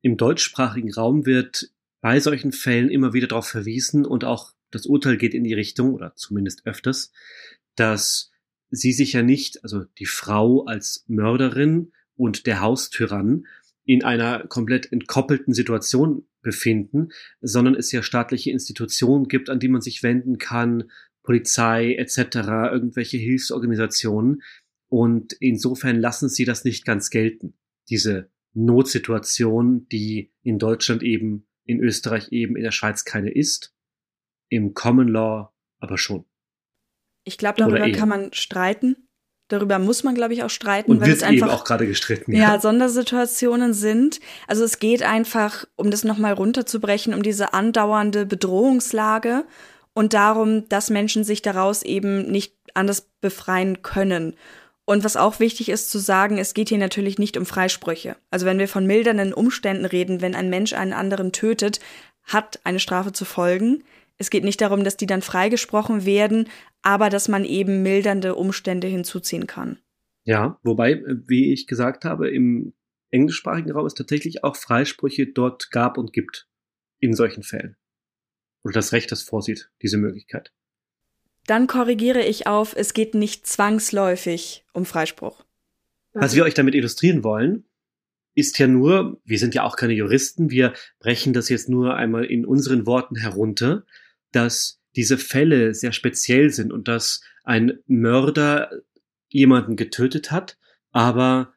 Im 0.01 0.17
deutschsprachigen 0.17 0.91
Raum 0.91 1.25
wird 1.25 1.71
bei 2.01 2.19
solchen 2.19 2.51
Fällen 2.51 2.89
immer 2.89 3.13
wieder 3.13 3.27
darauf 3.27 3.47
verwiesen 3.47 4.05
und 4.05 4.23
auch 4.23 4.53
das 4.71 4.85
Urteil 4.85 5.17
geht 5.17 5.33
in 5.33 5.43
die 5.43 5.53
Richtung, 5.53 5.93
oder 5.93 6.15
zumindest 6.15 6.65
öfters, 6.65 7.11
dass 7.75 8.31
sie 8.69 8.91
sich 8.91 9.13
ja 9.13 9.23
nicht, 9.23 9.63
also 9.63 9.83
die 9.97 10.05
Frau 10.05 10.65
als 10.65 11.05
Mörderin 11.07 11.91
und 12.15 12.45
der 12.45 12.61
Haustyrann 12.61 13.45
in 13.85 14.03
einer 14.03 14.45
komplett 14.47 14.91
entkoppelten 14.91 15.53
Situation 15.53 16.27
befinden, 16.41 17.09
sondern 17.41 17.75
es 17.75 17.91
ja 17.91 18.03
staatliche 18.03 18.51
Institutionen 18.51 19.27
gibt, 19.27 19.49
an 19.49 19.59
die 19.59 19.67
man 19.67 19.81
sich 19.81 20.03
wenden 20.03 20.37
kann, 20.37 20.91
Polizei 21.23 21.95
etc., 21.95 22.35
irgendwelche 22.71 23.17
Hilfsorganisationen. 23.17 24.41
Und 24.87 25.33
insofern 25.33 25.99
lassen 25.99 26.29
sie 26.29 26.45
das 26.45 26.63
nicht 26.63 26.85
ganz 26.85 27.09
gelten, 27.09 27.53
diese 27.89 28.29
Notsituation, 28.53 29.87
die 29.89 30.31
in 30.43 30.59
Deutschland 30.59 31.03
eben, 31.03 31.47
in 31.65 31.79
Österreich 31.79 32.31
eben, 32.31 32.55
in 32.55 32.63
der 32.63 32.71
Schweiz 32.71 33.05
keine 33.05 33.31
ist, 33.31 33.75
im 34.49 34.73
Common 34.73 35.07
Law 35.07 35.51
aber 35.79 35.97
schon. 35.97 36.25
Ich 37.23 37.37
glaube, 37.37 37.57
darüber 37.57 37.89
kann 37.91 38.09
man 38.09 38.33
streiten. 38.33 39.07
Darüber 39.49 39.79
muss 39.79 40.03
man, 40.03 40.13
glaube 40.13 40.33
ich, 40.33 40.43
auch 40.43 40.49
streiten. 40.49 40.91
Und 40.91 41.01
weil 41.01 41.07
wird 41.07 41.17
es 41.17 41.23
einfach, 41.23 41.47
eben 41.47 41.55
auch 41.55 41.63
gerade 41.63 41.87
gestritten. 41.87 42.33
Ja. 42.33 42.39
ja, 42.39 42.59
Sondersituationen 42.59 43.73
sind. 43.73 44.19
Also 44.47 44.63
es 44.63 44.79
geht 44.79 45.01
einfach, 45.01 45.65
um 45.75 45.89
das 45.89 46.03
nochmal 46.03 46.33
runterzubrechen, 46.33 47.15
um 47.15 47.23
diese 47.23 47.53
andauernde 47.53 48.27
Bedrohungslage 48.27 49.45
und 49.93 50.13
darum, 50.13 50.69
dass 50.69 50.91
Menschen 50.91 51.23
sich 51.23 51.41
daraus 51.41 51.81
eben 51.81 52.29
nicht 52.31 52.55
anders 52.75 53.09
befreien 53.21 53.81
können. 53.81 54.35
Und 54.85 55.03
was 55.03 55.17
auch 55.17 55.39
wichtig 55.39 55.69
ist 55.69 55.91
zu 55.91 55.99
sagen, 55.99 56.37
es 56.37 56.53
geht 56.53 56.69
hier 56.69 56.77
natürlich 56.77 57.17
nicht 57.17 57.37
um 57.37 57.45
Freisprüche. 57.45 58.15
Also 58.31 58.45
wenn 58.45 58.59
wir 58.59 58.67
von 58.67 58.85
mildernden 58.85 59.33
Umständen 59.33 59.85
reden, 59.85 60.21
wenn 60.21 60.35
ein 60.35 60.49
Mensch 60.49 60.73
einen 60.73 60.93
anderen 60.93 61.31
tötet, 61.31 61.79
hat 62.23 62.59
eine 62.63 62.79
Strafe 62.79 63.11
zu 63.11 63.25
folgen. 63.25 63.83
Es 64.19 64.29
geht 64.29 64.43
nicht 64.43 64.61
darum, 64.61 64.83
dass 64.83 64.97
die 64.97 65.07
dann 65.07 65.21
freigesprochen 65.21 66.05
werden, 66.05 66.49
aber 66.81 67.09
dass 67.09 67.29
man 67.29 67.45
eben 67.45 67.81
mildernde 67.81 68.35
Umstände 68.35 68.87
hinzuziehen 68.87 69.47
kann. 69.47 69.79
Ja, 70.25 70.59
wobei, 70.61 70.91
äh, 70.91 71.15
wie 71.25 71.53
ich 71.53 71.65
gesagt 71.65 72.05
habe, 72.05 72.29
im 72.29 72.73
englischsprachigen 73.11 73.71
Raum 73.71 73.85
es 73.85 73.95
tatsächlich 73.95 74.43
auch 74.43 74.55
Freisprüche 74.55 75.25
dort 75.25 75.71
gab 75.71 75.97
und 75.97 76.13
gibt 76.13 76.47
in 76.99 77.13
solchen 77.13 77.43
Fällen. 77.43 77.77
Oder 78.63 78.73
das 78.73 78.91
Recht 78.91 79.11
das 79.11 79.23
vorsieht, 79.23 79.71
diese 79.81 79.97
Möglichkeit. 79.97 80.51
Dann 81.47 81.65
korrigiere 81.65 82.21
ich 82.21 82.45
auf, 82.45 82.75
es 82.75 82.93
geht 82.93 83.15
nicht 83.15 83.47
zwangsläufig 83.47 84.65
um 84.73 84.85
Freispruch. 84.85 85.45
Was 86.13 86.35
wir 86.35 86.43
euch 86.43 86.53
damit 86.53 86.75
illustrieren 86.75 87.23
wollen, 87.23 87.63
ist 88.35 88.59
ja 88.59 88.67
nur, 88.67 89.19
wir 89.25 89.39
sind 89.39 89.55
ja 89.55 89.63
auch 89.63 89.75
keine 89.75 89.93
Juristen, 89.93 90.51
wir 90.51 90.73
brechen 90.99 91.33
das 91.33 91.49
jetzt 91.49 91.69
nur 91.69 91.95
einmal 91.95 92.25
in 92.25 92.45
unseren 92.45 92.85
Worten 92.85 93.15
herunter, 93.15 93.85
dass 94.31 94.79
diese 94.95 95.17
Fälle 95.17 95.73
sehr 95.73 95.91
speziell 95.91 96.49
sind 96.49 96.73
und 96.73 96.87
dass 96.87 97.21
ein 97.43 97.79
Mörder 97.87 98.71
jemanden 99.29 99.75
getötet 99.75 100.31
hat, 100.31 100.57
aber 100.91 101.53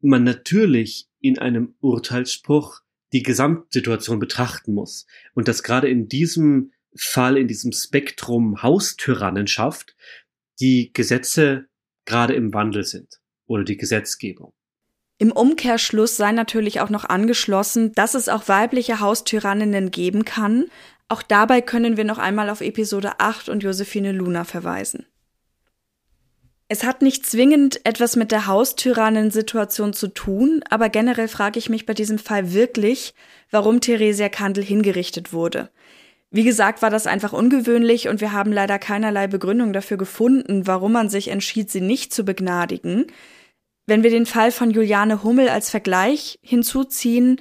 man 0.00 0.24
natürlich 0.24 1.08
in 1.20 1.38
einem 1.38 1.74
Urteilsspruch 1.80 2.80
die 3.12 3.22
Gesamtsituation 3.22 4.18
betrachten 4.18 4.74
muss. 4.74 5.06
Und 5.34 5.48
dass 5.48 5.62
gerade 5.62 5.88
in 5.88 6.08
diesem 6.08 6.72
Fall, 6.94 7.36
in 7.36 7.48
diesem 7.48 7.72
Spektrum 7.72 8.62
Haustyrannenschaft, 8.62 9.96
die 10.60 10.92
Gesetze 10.92 11.66
gerade 12.04 12.34
im 12.34 12.52
Wandel 12.54 12.84
sind 12.84 13.20
oder 13.46 13.64
die 13.64 13.76
Gesetzgebung. 13.76 14.52
Im 15.18 15.32
Umkehrschluss 15.32 16.16
sei 16.16 16.32
natürlich 16.32 16.80
auch 16.80 16.90
noch 16.90 17.04
angeschlossen, 17.04 17.92
dass 17.92 18.14
es 18.14 18.28
auch 18.28 18.46
weibliche 18.46 19.00
Haustyranninnen 19.00 19.90
geben 19.90 20.24
kann, 20.24 20.66
auch 21.08 21.22
dabei 21.22 21.60
können 21.60 21.96
wir 21.96 22.04
noch 22.04 22.18
einmal 22.18 22.50
auf 22.50 22.60
Episode 22.60 23.18
8 23.18 23.48
und 23.48 23.62
Josephine 23.62 24.12
Luna 24.12 24.44
verweisen. 24.44 25.06
Es 26.70 26.84
hat 26.84 27.00
nicht 27.00 27.24
zwingend 27.24 27.80
etwas 27.86 28.14
mit 28.14 28.30
der 28.30 28.46
Haustyrannensituation 28.46 29.94
zu 29.94 30.08
tun, 30.08 30.62
aber 30.68 30.90
generell 30.90 31.28
frage 31.28 31.58
ich 31.58 31.70
mich 31.70 31.86
bei 31.86 31.94
diesem 31.94 32.18
Fall 32.18 32.52
wirklich, 32.52 33.14
warum 33.50 33.80
Theresia 33.80 34.28
Kandel 34.28 34.62
hingerichtet 34.62 35.32
wurde. 35.32 35.70
Wie 36.30 36.44
gesagt, 36.44 36.82
war 36.82 36.90
das 36.90 37.06
einfach 37.06 37.32
ungewöhnlich 37.32 38.08
und 38.08 38.20
wir 38.20 38.32
haben 38.32 38.52
leider 38.52 38.78
keinerlei 38.78 39.28
Begründung 39.28 39.72
dafür 39.72 39.96
gefunden, 39.96 40.66
warum 40.66 40.92
man 40.92 41.08
sich 41.08 41.28
entschied, 41.28 41.70
sie 41.70 41.80
nicht 41.80 42.12
zu 42.12 42.22
begnadigen. 42.22 43.06
Wenn 43.86 44.02
wir 44.02 44.10
den 44.10 44.26
Fall 44.26 44.52
von 44.52 44.70
Juliane 44.70 45.22
Hummel 45.22 45.48
als 45.48 45.70
Vergleich 45.70 46.38
hinzuziehen, 46.42 47.40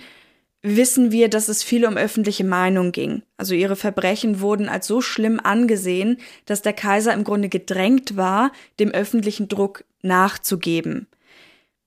wissen 0.63 1.11
wir, 1.11 1.29
dass 1.29 1.49
es 1.49 1.63
viel 1.63 1.85
um 1.85 1.97
öffentliche 1.97 2.43
Meinung 2.43 2.91
ging. 2.91 3.23
Also 3.37 3.53
ihre 3.53 3.75
Verbrechen 3.75 4.41
wurden 4.41 4.69
als 4.69 4.87
so 4.87 5.01
schlimm 5.01 5.39
angesehen, 5.41 6.17
dass 6.45 6.61
der 6.61 6.73
Kaiser 6.73 7.13
im 7.13 7.23
Grunde 7.23 7.49
gedrängt 7.49 8.17
war, 8.17 8.51
dem 8.79 8.91
öffentlichen 8.91 9.47
Druck 9.47 9.83
nachzugeben. 10.01 11.07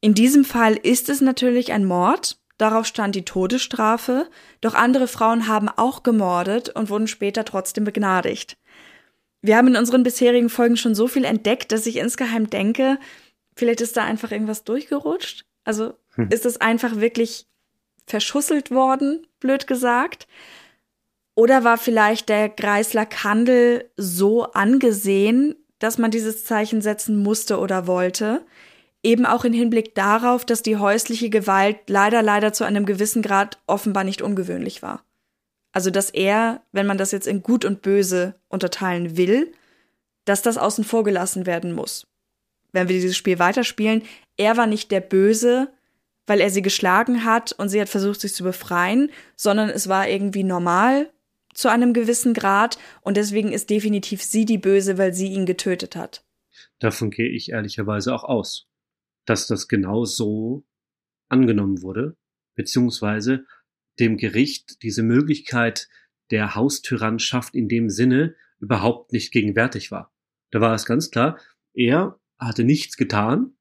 In 0.00 0.14
diesem 0.14 0.44
Fall 0.44 0.76
ist 0.76 1.08
es 1.08 1.20
natürlich 1.20 1.72
ein 1.72 1.84
Mord, 1.84 2.38
darauf 2.58 2.86
stand 2.86 3.14
die 3.14 3.24
Todesstrafe, 3.24 4.28
doch 4.60 4.74
andere 4.74 5.08
Frauen 5.08 5.46
haben 5.46 5.68
auch 5.68 6.02
gemordet 6.02 6.70
und 6.70 6.88
wurden 6.90 7.06
später 7.06 7.44
trotzdem 7.44 7.84
begnadigt. 7.84 8.56
Wir 9.42 9.56
haben 9.56 9.68
in 9.68 9.76
unseren 9.76 10.02
bisherigen 10.02 10.50
Folgen 10.50 10.76
schon 10.76 10.94
so 10.94 11.06
viel 11.08 11.24
entdeckt, 11.24 11.72
dass 11.72 11.86
ich 11.86 11.96
insgeheim 11.96 12.48
denke, 12.48 12.98
vielleicht 13.56 13.80
ist 13.80 13.96
da 13.96 14.04
einfach 14.04 14.30
irgendwas 14.30 14.64
durchgerutscht. 14.64 15.44
Also 15.64 15.94
hm. 16.14 16.28
ist 16.30 16.46
es 16.46 16.60
einfach 16.60 16.96
wirklich 16.96 17.46
verschusselt 18.06 18.70
worden, 18.70 19.26
blöd 19.40 19.66
gesagt? 19.66 20.26
Oder 21.34 21.64
war 21.64 21.78
vielleicht 21.78 22.28
der 22.28 22.48
Greisler 22.48 23.06
Kandel 23.06 23.90
so 23.96 24.44
angesehen, 24.44 25.54
dass 25.78 25.96
man 25.96 26.10
dieses 26.10 26.44
Zeichen 26.44 26.82
setzen 26.82 27.22
musste 27.22 27.58
oder 27.58 27.86
wollte? 27.86 28.44
Eben 29.02 29.24
auch 29.24 29.44
in 29.44 29.54
Hinblick 29.54 29.94
darauf, 29.94 30.44
dass 30.44 30.62
die 30.62 30.76
häusliche 30.76 31.30
Gewalt 31.30 31.78
leider, 31.88 32.22
leider 32.22 32.52
zu 32.52 32.64
einem 32.64 32.84
gewissen 32.84 33.22
Grad 33.22 33.58
offenbar 33.66 34.04
nicht 34.04 34.20
ungewöhnlich 34.20 34.82
war. 34.82 35.02
Also, 35.72 35.90
dass 35.90 36.10
er, 36.10 36.62
wenn 36.72 36.86
man 36.86 36.98
das 36.98 37.12
jetzt 37.12 37.26
in 37.26 37.42
Gut 37.42 37.64
und 37.64 37.80
Böse 37.80 38.34
unterteilen 38.48 39.16
will, 39.16 39.52
dass 40.24 40.42
das 40.42 40.58
außen 40.58 40.84
vor 40.84 41.04
gelassen 41.04 41.46
werden 41.46 41.72
muss. 41.72 42.06
Wenn 42.72 42.88
wir 42.88 42.96
dieses 42.96 43.16
Spiel 43.16 43.38
weiterspielen, 43.38 44.02
er 44.36 44.56
war 44.56 44.66
nicht 44.66 44.90
der 44.90 45.00
Böse, 45.00 45.72
weil 46.30 46.40
er 46.40 46.50
sie 46.50 46.62
geschlagen 46.62 47.24
hat 47.24 47.50
und 47.50 47.70
sie 47.70 47.80
hat 47.80 47.88
versucht, 47.88 48.20
sich 48.20 48.34
zu 48.34 48.44
befreien, 48.44 49.10
sondern 49.34 49.68
es 49.68 49.88
war 49.88 50.08
irgendwie 50.08 50.44
normal 50.44 51.12
zu 51.54 51.68
einem 51.68 51.92
gewissen 51.92 52.34
Grad 52.34 52.78
und 53.00 53.16
deswegen 53.16 53.50
ist 53.50 53.68
definitiv 53.68 54.22
sie 54.22 54.44
die 54.44 54.56
Böse, 54.56 54.96
weil 54.96 55.12
sie 55.12 55.26
ihn 55.26 55.44
getötet 55.44 55.96
hat. 55.96 56.24
Davon 56.78 57.10
gehe 57.10 57.28
ich 57.28 57.50
ehrlicherweise 57.50 58.14
auch 58.14 58.22
aus, 58.22 58.68
dass 59.26 59.48
das 59.48 59.66
genau 59.66 60.04
so 60.04 60.64
angenommen 61.28 61.82
wurde, 61.82 62.16
beziehungsweise 62.54 63.44
dem 63.98 64.16
Gericht 64.16 64.84
diese 64.84 65.02
Möglichkeit 65.02 65.88
der 66.30 66.54
Haustyrannschaft 66.54 67.56
in 67.56 67.66
dem 67.66 67.90
Sinne 67.90 68.36
überhaupt 68.60 69.12
nicht 69.12 69.32
gegenwärtig 69.32 69.90
war. 69.90 70.14
Da 70.52 70.60
war 70.60 70.74
es 70.74 70.86
ganz 70.86 71.10
klar, 71.10 71.40
er 71.74 72.20
hatte 72.38 72.62
nichts 72.62 72.96
getan, 72.96 73.56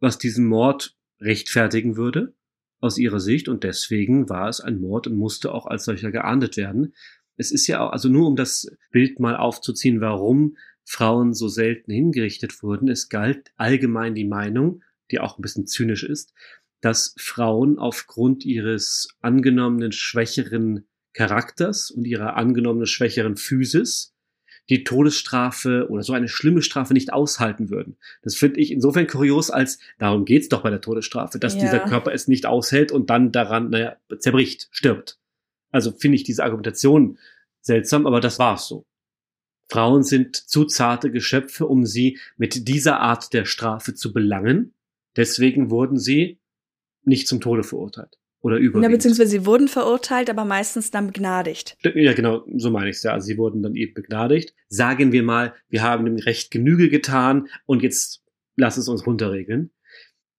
was 0.00 0.18
diesen 0.18 0.46
Mord 0.48 0.97
rechtfertigen 1.20 1.96
würde 1.96 2.34
aus 2.80 2.98
ihrer 2.98 3.20
Sicht 3.20 3.48
und 3.48 3.64
deswegen 3.64 4.28
war 4.28 4.48
es 4.48 4.60
ein 4.60 4.80
Mord 4.80 5.06
und 5.06 5.16
musste 5.16 5.52
auch 5.52 5.66
als 5.66 5.84
solcher 5.84 6.12
geahndet 6.12 6.56
werden. 6.56 6.94
Es 7.36 7.50
ist 7.50 7.66
ja 7.66 7.80
auch, 7.80 7.92
also 7.92 8.08
nur 8.08 8.26
um 8.26 8.36
das 8.36 8.70
Bild 8.90 9.20
mal 9.20 9.36
aufzuziehen, 9.36 10.00
warum 10.00 10.56
Frauen 10.84 11.34
so 11.34 11.48
selten 11.48 11.92
hingerichtet 11.92 12.62
wurden. 12.62 12.88
Es 12.88 13.08
galt 13.08 13.52
allgemein 13.56 14.14
die 14.14 14.26
Meinung, 14.26 14.82
die 15.10 15.20
auch 15.20 15.38
ein 15.38 15.42
bisschen 15.42 15.66
zynisch 15.66 16.04
ist, 16.04 16.32
dass 16.80 17.14
Frauen 17.18 17.78
aufgrund 17.78 18.44
ihres 18.44 19.08
angenommenen 19.20 19.92
schwächeren 19.92 20.86
Charakters 21.12 21.90
und 21.90 22.06
ihrer 22.06 22.36
angenommenen 22.36 22.86
schwächeren 22.86 23.36
Physis 23.36 24.14
die 24.70 24.84
Todesstrafe 24.84 25.88
oder 25.88 26.02
so 26.02 26.12
eine 26.12 26.28
schlimme 26.28 26.62
Strafe 26.62 26.92
nicht 26.92 27.12
aushalten 27.12 27.70
würden. 27.70 27.96
Das 28.22 28.34
finde 28.34 28.60
ich 28.60 28.70
insofern 28.70 29.06
kurios, 29.06 29.50
als 29.50 29.78
darum 29.98 30.24
geht's 30.24 30.48
doch 30.48 30.62
bei 30.62 30.70
der 30.70 30.80
Todesstrafe, 30.80 31.38
dass 31.38 31.54
ja. 31.54 31.60
dieser 31.60 31.80
Körper 31.80 32.12
es 32.12 32.28
nicht 32.28 32.46
aushält 32.46 32.92
und 32.92 33.10
dann 33.10 33.32
daran, 33.32 33.70
naja, 33.70 33.96
zerbricht, 34.18 34.68
stirbt. 34.70 35.18
Also 35.70 35.92
finde 35.92 36.16
ich 36.16 36.24
diese 36.24 36.44
Argumentation 36.44 37.18
seltsam, 37.60 38.06
aber 38.06 38.20
das 38.20 38.38
war's 38.38 38.68
so. 38.68 38.84
Frauen 39.70 40.02
sind 40.02 40.36
zu 40.36 40.64
zarte 40.64 41.10
Geschöpfe, 41.10 41.66
um 41.66 41.84
sie 41.84 42.18
mit 42.36 42.68
dieser 42.68 43.00
Art 43.00 43.32
der 43.34 43.44
Strafe 43.44 43.94
zu 43.94 44.12
belangen. 44.12 44.74
Deswegen 45.16 45.70
wurden 45.70 45.98
sie 45.98 46.38
nicht 47.02 47.28
zum 47.28 47.40
Tode 47.40 47.62
verurteilt. 47.62 48.18
Oder 48.40 48.56
überwiegend. 48.56 48.84
Ja, 48.84 48.88
beziehungsweise 48.88 49.30
sie 49.30 49.46
wurden 49.46 49.66
verurteilt, 49.66 50.30
aber 50.30 50.44
meistens 50.44 50.90
dann 50.90 51.08
begnadigt. 51.08 51.76
Ja, 51.82 52.12
genau, 52.12 52.44
so 52.56 52.70
meine 52.70 52.90
ich 52.90 52.96
es 52.96 53.02
ja. 53.02 53.12
Also 53.12 53.26
sie 53.26 53.36
wurden 53.36 53.62
dann 53.62 53.74
eben 53.74 53.94
begnadigt. 53.94 54.54
Sagen 54.68 55.10
wir 55.10 55.24
mal, 55.24 55.54
wir 55.68 55.82
haben 55.82 56.04
dem 56.04 56.16
Recht 56.16 56.50
Genüge 56.50 56.88
getan 56.88 57.48
und 57.66 57.82
jetzt 57.82 58.22
lass 58.56 58.76
es 58.76 58.88
uns 58.88 59.06
runterregeln. 59.06 59.70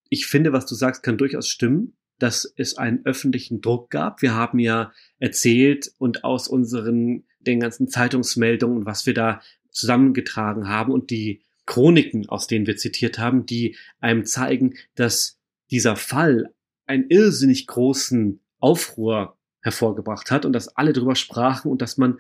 Ich 0.10 0.28
finde, 0.28 0.54
was 0.54 0.66
du 0.66 0.76
sagst, 0.76 1.04
kann 1.04 1.18
durchaus 1.18 1.48
stimmen, 1.48 1.98
dass 2.20 2.52
es 2.56 2.78
einen 2.78 3.06
öffentlichen 3.06 3.62
Druck 3.62 3.90
gab. 3.90 4.22
Wir 4.22 4.34
haben 4.34 4.60
ja 4.60 4.92
erzählt 5.20 5.92
und 5.98 6.24
aus 6.24 6.48
unseren, 6.48 7.26
den 7.40 7.60
ganzen 7.60 7.88
Zeitungsmeldungen 7.90 8.80
und 8.80 8.86
was 8.86 9.06
wir 9.06 9.14
da 9.14 9.42
zusammengetragen 9.72 10.68
haben 10.68 10.92
und 10.92 11.10
die 11.10 11.44
Chroniken, 11.66 12.28
aus 12.28 12.48
denen 12.48 12.66
wir 12.66 12.78
zitiert 12.78 13.20
haben, 13.20 13.46
die 13.46 13.76
einem 14.00 14.26
zeigen, 14.26 14.76
dass 14.96 15.40
dieser 15.70 15.96
Fall 15.96 16.54
einen 16.90 17.10
irrsinnig 17.10 17.68
großen 17.68 18.42
Aufruhr 18.60 19.38
hervorgebracht 19.62 20.32
hat 20.32 20.46
und 20.46 20.54
dass 20.54 20.76
alle 20.76 20.94
drüber 20.94 21.16
sprachen 21.16 21.72
und 21.72 21.82
dass 21.82 21.98
man 21.98 22.20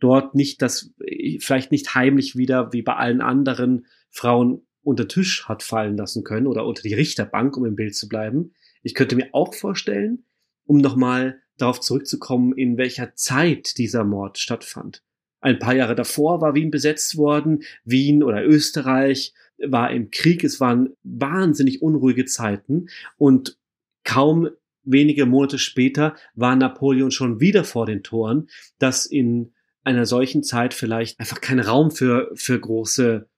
dort 0.00 0.34
nicht 0.34 0.60
das, 0.62 0.92
vielleicht 1.40 1.70
nicht 1.70 1.94
heimlich 1.94 2.36
wieder 2.36 2.72
wie 2.72 2.82
bei 2.82 2.94
allen 2.94 3.20
anderen 3.20 3.86
Frauen 4.10 4.66
unter 4.82 5.06
Tisch 5.06 5.48
hat 5.48 5.62
fallen 5.62 5.96
lassen 5.96 6.24
können 6.24 6.46
oder 6.46 6.66
unter 6.66 6.82
die 6.82 6.94
Richterbank, 6.94 7.56
um 7.56 7.64
im 7.64 7.76
Bild 7.76 7.94
zu 7.94 8.08
bleiben. 8.08 8.54
Ich 8.82 8.94
könnte 8.94 9.16
mir 9.16 9.28
auch 9.32 9.54
vorstellen, 9.54 10.24
um 10.64 10.78
nochmal 10.78 11.40
darauf 11.56 11.80
zurückzukommen, 11.80 12.52
in 12.56 12.76
welcher 12.76 13.14
Zeit 13.14 13.78
dieser 13.78 14.04
Mord 14.04 14.38
stattfand. 14.38 15.02
Ein 15.40 15.58
paar 15.58 15.74
Jahre 15.74 15.94
davor 15.94 16.40
war 16.40 16.54
Wien 16.54 16.70
besetzt 16.70 17.16
worden, 17.16 17.62
Wien 17.84 18.22
oder 18.22 18.44
Österreich 18.44 19.34
war 19.58 19.90
im 19.90 20.10
Krieg, 20.10 20.42
es 20.42 20.60
waren 20.60 20.94
wahnsinnig 21.02 21.82
unruhige 21.82 22.24
Zeiten 22.24 22.86
und 23.16 23.58
Kaum 24.08 24.48
wenige 24.84 25.26
Monate 25.26 25.58
später 25.58 26.16
war 26.34 26.56
Napoleon 26.56 27.10
schon 27.10 27.40
wieder 27.40 27.62
vor 27.62 27.84
den 27.84 28.02
Toren, 28.02 28.48
dass 28.78 29.04
in 29.04 29.52
einer 29.84 30.06
solchen 30.06 30.42
Zeit 30.42 30.72
vielleicht 30.72 31.20
einfach 31.20 31.42
kein 31.42 31.60
Raum 31.60 31.90
für, 31.90 32.30
für 32.34 32.58
große 32.58 33.28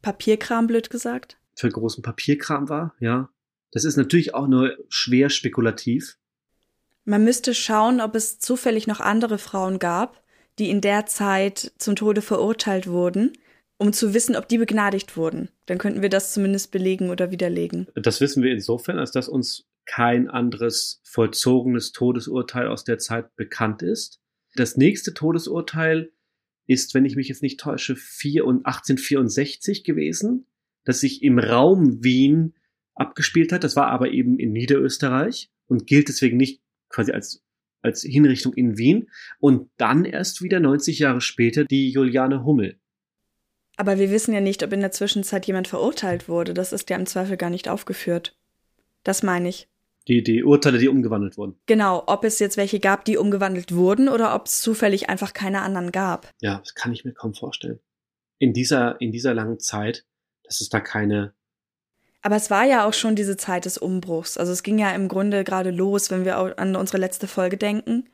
Papierkram, 0.00 0.66
blöd 0.68 0.88
gesagt. 0.88 1.36
Für 1.54 1.68
großen 1.68 2.02
Papierkram 2.02 2.70
war, 2.70 2.94
ja. 2.98 3.28
Das 3.72 3.84
ist 3.84 3.98
natürlich 3.98 4.34
auch 4.34 4.48
nur 4.48 4.74
schwer 4.88 5.28
spekulativ. 5.28 6.16
Man 7.04 7.22
müsste 7.22 7.54
schauen, 7.54 8.00
ob 8.00 8.14
es 8.14 8.38
zufällig 8.38 8.86
noch 8.86 9.00
andere 9.00 9.36
Frauen 9.36 9.78
gab, 9.78 10.22
die 10.58 10.70
in 10.70 10.80
der 10.80 11.04
Zeit 11.04 11.72
zum 11.76 11.94
Tode 11.94 12.22
verurteilt 12.22 12.86
wurden, 12.86 13.34
um 13.76 13.92
zu 13.92 14.14
wissen, 14.14 14.34
ob 14.34 14.48
die 14.48 14.56
begnadigt 14.56 15.18
wurden. 15.18 15.50
Dann 15.66 15.76
könnten 15.76 16.00
wir 16.00 16.08
das 16.08 16.32
zumindest 16.32 16.70
belegen 16.70 17.10
oder 17.10 17.30
widerlegen. 17.30 17.86
Das 17.94 18.22
wissen 18.22 18.42
wir 18.42 18.50
insofern, 18.50 18.98
als 18.98 19.12
dass 19.12 19.28
uns 19.28 19.69
kein 19.90 20.28
anderes 20.28 21.00
vollzogenes 21.02 21.90
Todesurteil 21.90 22.68
aus 22.68 22.84
der 22.84 22.98
Zeit 22.98 23.34
bekannt 23.34 23.82
ist. 23.82 24.20
Das 24.54 24.76
nächste 24.76 25.14
Todesurteil 25.14 26.12
ist, 26.68 26.94
wenn 26.94 27.04
ich 27.04 27.16
mich 27.16 27.26
jetzt 27.26 27.42
nicht 27.42 27.58
täusche, 27.58 27.94
1864 27.94 29.82
gewesen, 29.82 30.46
das 30.84 31.00
sich 31.00 31.24
im 31.24 31.40
Raum 31.40 32.04
Wien 32.04 32.54
abgespielt 32.94 33.50
hat. 33.50 33.64
Das 33.64 33.74
war 33.74 33.88
aber 33.88 34.12
eben 34.12 34.38
in 34.38 34.52
Niederösterreich 34.52 35.50
und 35.66 35.88
gilt 35.88 36.08
deswegen 36.08 36.36
nicht 36.36 36.62
quasi 36.88 37.10
als, 37.10 37.42
als 37.82 38.02
Hinrichtung 38.02 38.54
in 38.54 38.78
Wien. 38.78 39.10
Und 39.40 39.70
dann 39.76 40.04
erst 40.04 40.40
wieder 40.40 40.60
90 40.60 41.00
Jahre 41.00 41.20
später 41.20 41.64
die 41.64 41.90
Juliane 41.90 42.44
Hummel. 42.44 42.78
Aber 43.76 43.98
wir 43.98 44.12
wissen 44.12 44.34
ja 44.34 44.40
nicht, 44.40 44.62
ob 44.62 44.72
in 44.72 44.82
der 44.82 44.92
Zwischenzeit 44.92 45.48
jemand 45.48 45.66
verurteilt 45.66 46.28
wurde. 46.28 46.54
Das 46.54 46.72
ist 46.72 46.88
ja 46.90 46.96
im 46.96 47.06
Zweifel 47.06 47.36
gar 47.36 47.50
nicht 47.50 47.68
aufgeführt. 47.68 48.36
Das 49.02 49.24
meine 49.24 49.48
ich. 49.48 49.66
Die, 50.08 50.22
die 50.22 50.42
Urteile, 50.42 50.78
die 50.78 50.88
umgewandelt 50.88 51.36
wurden. 51.36 51.60
Genau, 51.66 52.02
ob 52.06 52.24
es 52.24 52.38
jetzt 52.38 52.56
welche 52.56 52.80
gab, 52.80 53.04
die 53.04 53.16
umgewandelt 53.16 53.74
wurden 53.74 54.08
oder 54.08 54.34
ob 54.34 54.46
es 54.46 54.62
zufällig 54.62 55.08
einfach 55.10 55.34
keine 55.34 55.62
anderen 55.62 55.92
gab. 55.92 56.30
Ja, 56.40 56.58
das 56.58 56.74
kann 56.74 56.92
ich 56.92 57.04
mir 57.04 57.12
kaum 57.12 57.34
vorstellen. 57.34 57.80
In 58.38 58.52
dieser, 58.52 59.00
in 59.00 59.12
dieser 59.12 59.34
langen 59.34 59.60
Zeit, 59.60 60.06
dass 60.44 60.60
es 60.60 60.70
da 60.70 60.80
keine. 60.80 61.34
Aber 62.22 62.36
es 62.36 62.50
war 62.50 62.64
ja 62.64 62.86
auch 62.86 62.94
schon 62.94 63.14
diese 63.14 63.36
Zeit 63.36 63.66
des 63.66 63.78
Umbruchs. 63.78 64.36
Also 64.38 64.52
es 64.52 64.62
ging 64.62 64.78
ja 64.78 64.92
im 64.92 65.08
Grunde 65.08 65.44
gerade 65.44 65.70
los, 65.70 66.10
wenn 66.10 66.24
wir 66.24 66.36
an 66.58 66.76
unsere 66.76 66.98
letzte 66.98 67.26
Folge 67.26 67.56
denken, 67.56 68.08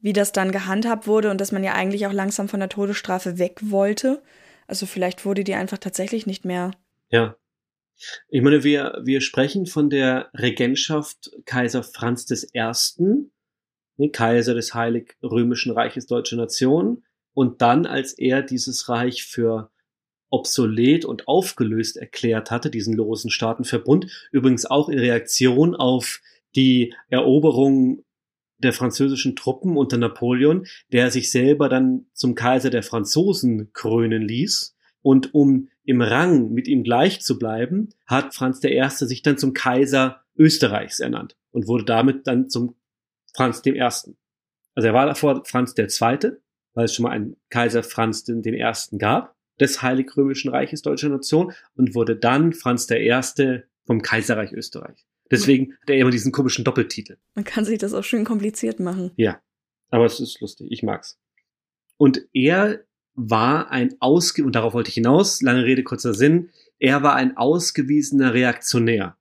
wie 0.00 0.12
das 0.12 0.32
dann 0.32 0.52
gehandhabt 0.52 1.06
wurde 1.06 1.30
und 1.30 1.40
dass 1.40 1.52
man 1.52 1.64
ja 1.64 1.74
eigentlich 1.74 2.06
auch 2.06 2.12
langsam 2.12 2.48
von 2.48 2.60
der 2.60 2.68
Todesstrafe 2.68 3.38
weg 3.38 3.60
wollte. 3.62 4.22
Also 4.66 4.86
vielleicht 4.86 5.24
wurde 5.24 5.44
die 5.44 5.54
einfach 5.54 5.78
tatsächlich 5.78 6.26
nicht 6.26 6.44
mehr 6.44 6.72
Ja. 7.10 7.36
Ich 8.28 8.42
meine, 8.42 8.64
wir, 8.64 9.00
wir 9.04 9.20
sprechen 9.20 9.66
von 9.66 9.90
der 9.90 10.30
Regentschaft 10.34 11.30
Kaiser 11.44 11.82
Franz 11.82 12.30
I., 12.30 13.30
ne, 13.96 14.10
Kaiser 14.10 14.54
des 14.54 14.74
Heilig 14.74 15.16
Römischen 15.22 15.72
Reiches 15.72 16.06
Deutsche 16.06 16.36
Nation, 16.36 17.04
und 17.32 17.62
dann, 17.62 17.86
als 17.86 18.12
er 18.12 18.42
dieses 18.42 18.88
Reich 18.88 19.24
für 19.24 19.70
obsolet 20.30 21.04
und 21.04 21.28
aufgelöst 21.28 21.96
erklärt 21.96 22.50
hatte, 22.50 22.70
diesen 22.70 22.94
losen 22.94 23.30
Staatenverbund, 23.30 24.28
übrigens 24.32 24.66
auch 24.66 24.88
in 24.88 24.98
Reaktion 24.98 25.74
auf 25.74 26.20
die 26.54 26.94
Eroberung 27.08 28.04
der 28.58 28.72
französischen 28.72 29.36
Truppen 29.36 29.76
unter 29.76 29.96
Napoleon, 29.96 30.66
der 30.92 31.10
sich 31.10 31.30
selber 31.30 31.68
dann 31.68 32.06
zum 32.12 32.34
Kaiser 32.34 32.70
der 32.70 32.82
Franzosen 32.82 33.72
krönen 33.72 34.22
ließ. 34.22 34.76
Und 35.02 35.34
um 35.34 35.68
im 35.84 36.02
Rang 36.02 36.52
mit 36.52 36.68
ihm 36.68 36.82
gleich 36.82 37.20
zu 37.20 37.38
bleiben, 37.38 37.90
hat 38.06 38.34
Franz 38.34 38.62
I. 38.62 38.82
sich 38.88 39.22
dann 39.22 39.38
zum 39.38 39.54
Kaiser 39.54 40.22
Österreichs 40.36 41.00
ernannt 41.00 41.36
und 41.50 41.66
wurde 41.66 41.84
damit 41.84 42.26
dann 42.26 42.48
zum 42.48 42.76
Franz 43.34 43.62
I. 43.64 43.80
Also 43.80 44.14
er 44.74 44.94
war 44.94 45.06
davor 45.06 45.44
Franz 45.44 45.74
II., 45.76 46.32
weil 46.74 46.84
es 46.84 46.94
schon 46.94 47.02
mal 47.04 47.10
einen 47.10 47.36
Kaiser 47.48 47.82
Franz 47.82 48.28
Ersten 48.28 48.98
gab, 48.98 49.34
des 49.58 49.82
Heilig 49.82 50.16
Römischen 50.16 50.50
Reiches 50.50 50.82
Deutscher 50.82 51.08
Nation 51.08 51.52
und 51.74 51.94
wurde 51.94 52.16
dann 52.16 52.52
Franz 52.52 52.88
I. 52.90 53.62
vom 53.84 54.02
Kaiserreich 54.02 54.52
Österreich. 54.52 55.06
Deswegen 55.30 55.74
hat 55.80 55.90
er 55.90 55.96
immer 55.96 56.10
diesen 56.10 56.32
komischen 56.32 56.64
Doppeltitel. 56.64 57.16
Man 57.34 57.44
kann 57.44 57.64
sich 57.64 57.78
das 57.78 57.94
auch 57.94 58.02
schön 58.02 58.24
kompliziert 58.24 58.80
machen. 58.80 59.12
Ja, 59.16 59.40
aber 59.90 60.06
es 60.06 60.18
ist 60.18 60.40
lustig. 60.40 60.68
Ich 60.70 60.82
mag's. 60.82 61.20
Und 61.96 62.26
er 62.32 62.84
war 63.14 63.70
ein 63.70 63.94
ausge 64.00 64.44
und 64.44 64.54
darauf 64.54 64.74
wollte 64.74 64.88
ich 64.88 64.94
hinaus, 64.94 65.42
lange 65.42 65.64
Rede, 65.64 65.82
kurzer 65.82 66.14
Sinn, 66.14 66.50
er 66.78 67.02
war 67.02 67.14
ein 67.14 67.36
ausgewiesener 67.36 68.34
Reaktionär. 68.34 69.16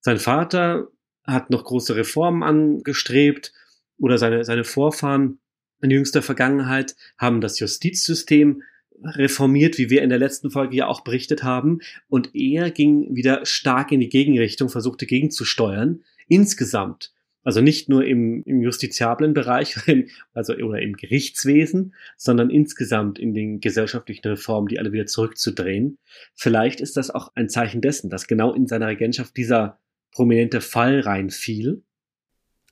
Sein 0.00 0.18
Vater 0.18 0.88
hat 1.24 1.50
noch 1.50 1.64
große 1.64 1.94
Reformen 1.96 2.42
angestrebt 2.42 3.52
oder 3.98 4.18
seine, 4.18 4.44
seine 4.44 4.64
Vorfahren 4.64 5.40
in 5.80 5.90
jüngster 5.90 6.22
Vergangenheit 6.22 6.96
haben 7.18 7.40
das 7.40 7.60
Justizsystem 7.60 8.62
reformiert, 9.02 9.78
wie 9.78 9.90
wir 9.90 10.02
in 10.02 10.10
der 10.10 10.18
letzten 10.18 10.50
Folge 10.50 10.76
ja 10.76 10.86
auch 10.88 11.02
berichtet 11.02 11.44
haben. 11.44 11.80
Und 12.08 12.34
er 12.34 12.70
ging 12.70 13.14
wieder 13.14 13.46
stark 13.46 13.92
in 13.92 14.00
die 14.00 14.08
Gegenrichtung, 14.08 14.68
versuchte 14.68 15.06
gegenzusteuern. 15.06 16.02
Insgesamt. 16.26 17.12
Also 17.48 17.62
nicht 17.62 17.88
nur 17.88 18.04
im, 18.04 18.42
im 18.44 18.60
justiziablen 18.60 19.32
Bereich, 19.32 19.74
also 20.34 20.52
oder 20.52 20.82
im 20.82 20.96
Gerichtswesen, 20.96 21.94
sondern 22.18 22.50
insgesamt 22.50 23.18
in 23.18 23.32
den 23.32 23.60
gesellschaftlichen 23.60 24.28
Reformen, 24.28 24.68
die 24.68 24.78
alle 24.78 24.92
wieder 24.92 25.06
zurückzudrehen. 25.06 25.96
Vielleicht 26.34 26.82
ist 26.82 26.98
das 26.98 27.08
auch 27.08 27.32
ein 27.36 27.48
Zeichen 27.48 27.80
dessen, 27.80 28.10
dass 28.10 28.26
genau 28.26 28.52
in 28.52 28.66
seiner 28.66 28.88
Regentschaft 28.88 29.34
dieser 29.38 29.80
prominente 30.12 30.60
Fall 30.60 31.00
reinfiel. 31.00 31.82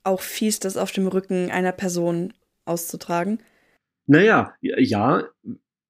Auch 0.02 0.20
fies, 0.20 0.60
das 0.60 0.76
auf 0.76 0.92
dem 0.92 1.06
Rücken 1.06 1.50
einer 1.50 1.72
Person 1.72 2.34
auszutragen. 2.66 3.38
Naja, 4.04 4.52
ja, 4.60 5.26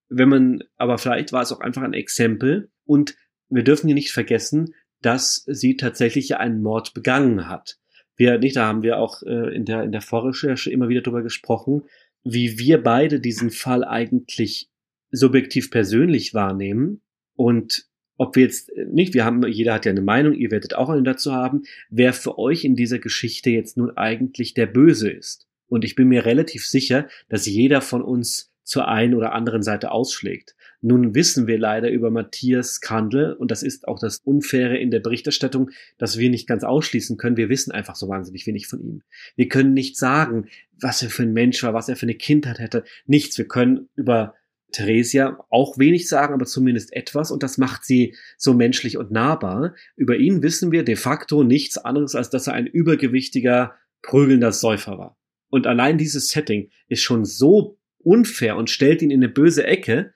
wenn 0.08 0.28
man, 0.28 0.62
aber 0.76 0.98
vielleicht 0.98 1.32
war 1.32 1.42
es 1.42 1.50
auch 1.50 1.58
einfach 1.58 1.82
ein 1.82 1.92
Exempel 1.92 2.70
und 2.84 3.16
wir 3.48 3.64
dürfen 3.64 3.88
hier 3.88 3.96
nicht 3.96 4.12
vergessen, 4.12 4.76
dass 5.02 5.42
sie 5.48 5.76
tatsächlich 5.76 6.36
einen 6.36 6.62
Mord 6.62 6.94
begangen 6.94 7.48
hat. 7.48 7.80
Wir, 8.16 8.38
nicht, 8.38 8.56
da 8.56 8.66
haben 8.66 8.82
wir 8.82 8.98
auch 8.98 9.22
äh, 9.22 9.54
in 9.54 9.64
der, 9.64 9.82
in 9.82 9.92
der 9.92 10.00
Vorrecherche 10.00 10.70
immer 10.70 10.88
wieder 10.88 11.02
drüber 11.02 11.22
gesprochen, 11.22 11.82
wie 12.24 12.58
wir 12.58 12.82
beide 12.82 13.20
diesen 13.20 13.50
Fall 13.50 13.84
eigentlich 13.84 14.68
subjektiv 15.10 15.70
persönlich 15.70 16.34
wahrnehmen 16.34 17.02
und 17.34 17.86
ob 18.18 18.36
wir 18.36 18.44
jetzt 18.44 18.70
äh, 18.70 18.86
nicht, 18.86 19.14
wir 19.14 19.24
haben, 19.24 19.46
jeder 19.46 19.74
hat 19.74 19.84
ja 19.84 19.92
eine 19.92 20.00
Meinung, 20.00 20.34
ihr 20.34 20.50
werdet 20.50 20.74
auch 20.74 20.88
eine 20.88 21.02
dazu 21.02 21.32
haben, 21.32 21.62
wer 21.90 22.12
für 22.12 22.38
euch 22.38 22.64
in 22.64 22.74
dieser 22.74 22.98
Geschichte 22.98 23.50
jetzt 23.50 23.76
nun 23.76 23.96
eigentlich 23.96 24.54
der 24.54 24.66
Böse 24.66 25.10
ist. 25.10 25.46
Und 25.68 25.84
ich 25.84 25.94
bin 25.94 26.08
mir 26.08 26.24
relativ 26.24 26.66
sicher, 26.66 27.08
dass 27.28 27.46
jeder 27.46 27.80
von 27.80 28.02
uns 28.02 28.52
zur 28.62 28.88
einen 28.88 29.14
oder 29.14 29.32
anderen 29.32 29.62
Seite 29.62 29.90
ausschlägt. 29.90 30.55
Nun 30.86 31.16
wissen 31.16 31.48
wir 31.48 31.58
leider 31.58 31.90
über 31.90 32.12
Matthias 32.12 32.80
Kandel, 32.80 33.32
und 33.32 33.50
das 33.50 33.64
ist 33.64 33.88
auch 33.88 33.98
das 33.98 34.20
Unfaire 34.22 34.78
in 34.78 34.92
der 34.92 35.00
Berichterstattung, 35.00 35.70
dass 35.98 36.16
wir 36.16 36.30
nicht 36.30 36.46
ganz 36.46 36.62
ausschließen 36.62 37.16
können. 37.16 37.36
Wir 37.36 37.48
wissen 37.48 37.72
einfach 37.72 37.96
so 37.96 38.08
wahnsinnig 38.08 38.46
wenig 38.46 38.68
von 38.68 38.80
ihm. 38.80 39.02
Wir 39.34 39.48
können 39.48 39.74
nicht 39.74 39.98
sagen, 39.98 40.46
was 40.80 41.02
er 41.02 41.10
für 41.10 41.24
ein 41.24 41.32
Mensch 41.32 41.60
war, 41.64 41.74
was 41.74 41.88
er 41.88 41.96
für 41.96 42.06
eine 42.06 42.14
Kindheit 42.14 42.60
hätte. 42.60 42.84
Nichts. 43.04 43.36
Wir 43.36 43.48
können 43.48 43.88
über 43.96 44.34
Theresia 44.70 45.44
auch 45.50 45.76
wenig 45.76 46.08
sagen, 46.08 46.34
aber 46.34 46.46
zumindest 46.46 46.92
etwas, 46.92 47.32
und 47.32 47.42
das 47.42 47.58
macht 47.58 47.84
sie 47.84 48.14
so 48.38 48.54
menschlich 48.54 48.96
und 48.96 49.10
nahbar. 49.10 49.74
Über 49.96 50.16
ihn 50.16 50.44
wissen 50.44 50.70
wir 50.70 50.84
de 50.84 50.94
facto 50.94 51.42
nichts 51.42 51.78
anderes, 51.78 52.14
als 52.14 52.30
dass 52.30 52.46
er 52.46 52.52
ein 52.52 52.68
übergewichtiger, 52.68 53.74
prügelnder 54.02 54.52
Säufer 54.52 54.98
war. 54.98 55.18
Und 55.50 55.66
allein 55.66 55.98
dieses 55.98 56.28
Setting 56.28 56.70
ist 56.86 57.02
schon 57.02 57.24
so 57.24 57.76
unfair 58.06 58.56
und 58.56 58.70
stellt 58.70 59.02
ihn 59.02 59.10
in 59.10 59.20
eine 59.20 59.32
böse 59.32 59.66
Ecke. 59.66 60.14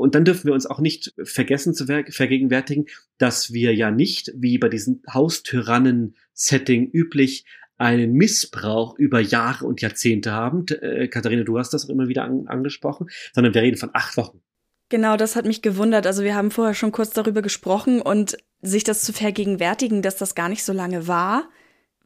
Und 0.00 0.14
dann 0.14 0.24
dürfen 0.24 0.46
wir 0.46 0.54
uns 0.54 0.66
auch 0.66 0.80
nicht 0.80 1.12
vergessen 1.22 1.74
zu 1.74 1.84
vergegenwärtigen, 1.86 2.86
dass 3.18 3.52
wir 3.52 3.74
ja 3.74 3.90
nicht, 3.90 4.32
wie 4.34 4.56
bei 4.58 4.68
diesem 4.68 5.02
Haustyrannen-Setting 5.12 6.90
üblich, 6.90 7.44
einen 7.76 8.12
Missbrauch 8.12 8.98
über 8.98 9.20
Jahre 9.20 9.66
und 9.66 9.80
Jahrzehnte 9.80 10.32
haben. 10.32 10.66
Äh, 10.68 11.08
Katharina, 11.08 11.44
du 11.44 11.58
hast 11.58 11.72
das 11.72 11.86
auch 11.86 11.90
immer 11.90 12.08
wieder 12.08 12.24
an, 12.24 12.46
angesprochen, 12.46 13.08
sondern 13.32 13.54
wir 13.54 13.62
reden 13.62 13.76
von 13.76 13.90
acht 13.94 14.16
Wochen. 14.16 14.42
Genau, 14.90 15.16
das 15.16 15.36
hat 15.36 15.46
mich 15.46 15.62
gewundert. 15.62 16.06
Also 16.06 16.22
wir 16.22 16.34
haben 16.34 16.50
vorher 16.50 16.74
schon 16.74 16.92
kurz 16.92 17.10
darüber 17.10 17.42
gesprochen 17.42 18.02
und 18.02 18.36
sich 18.60 18.84
das 18.84 19.02
zu 19.02 19.12
vergegenwärtigen, 19.12 20.02
dass 20.02 20.16
das 20.16 20.34
gar 20.34 20.48
nicht 20.48 20.64
so 20.64 20.72
lange 20.72 21.06
war, 21.08 21.48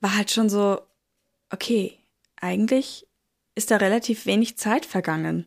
war 0.01 0.17
halt 0.17 0.31
schon 0.31 0.49
so, 0.49 0.81
okay, 1.51 1.93
eigentlich 2.41 3.07
ist 3.55 3.71
da 3.71 3.77
relativ 3.77 4.27
wenig 4.27 4.57
Zeit 4.59 4.85
vergangen. 4.85 5.47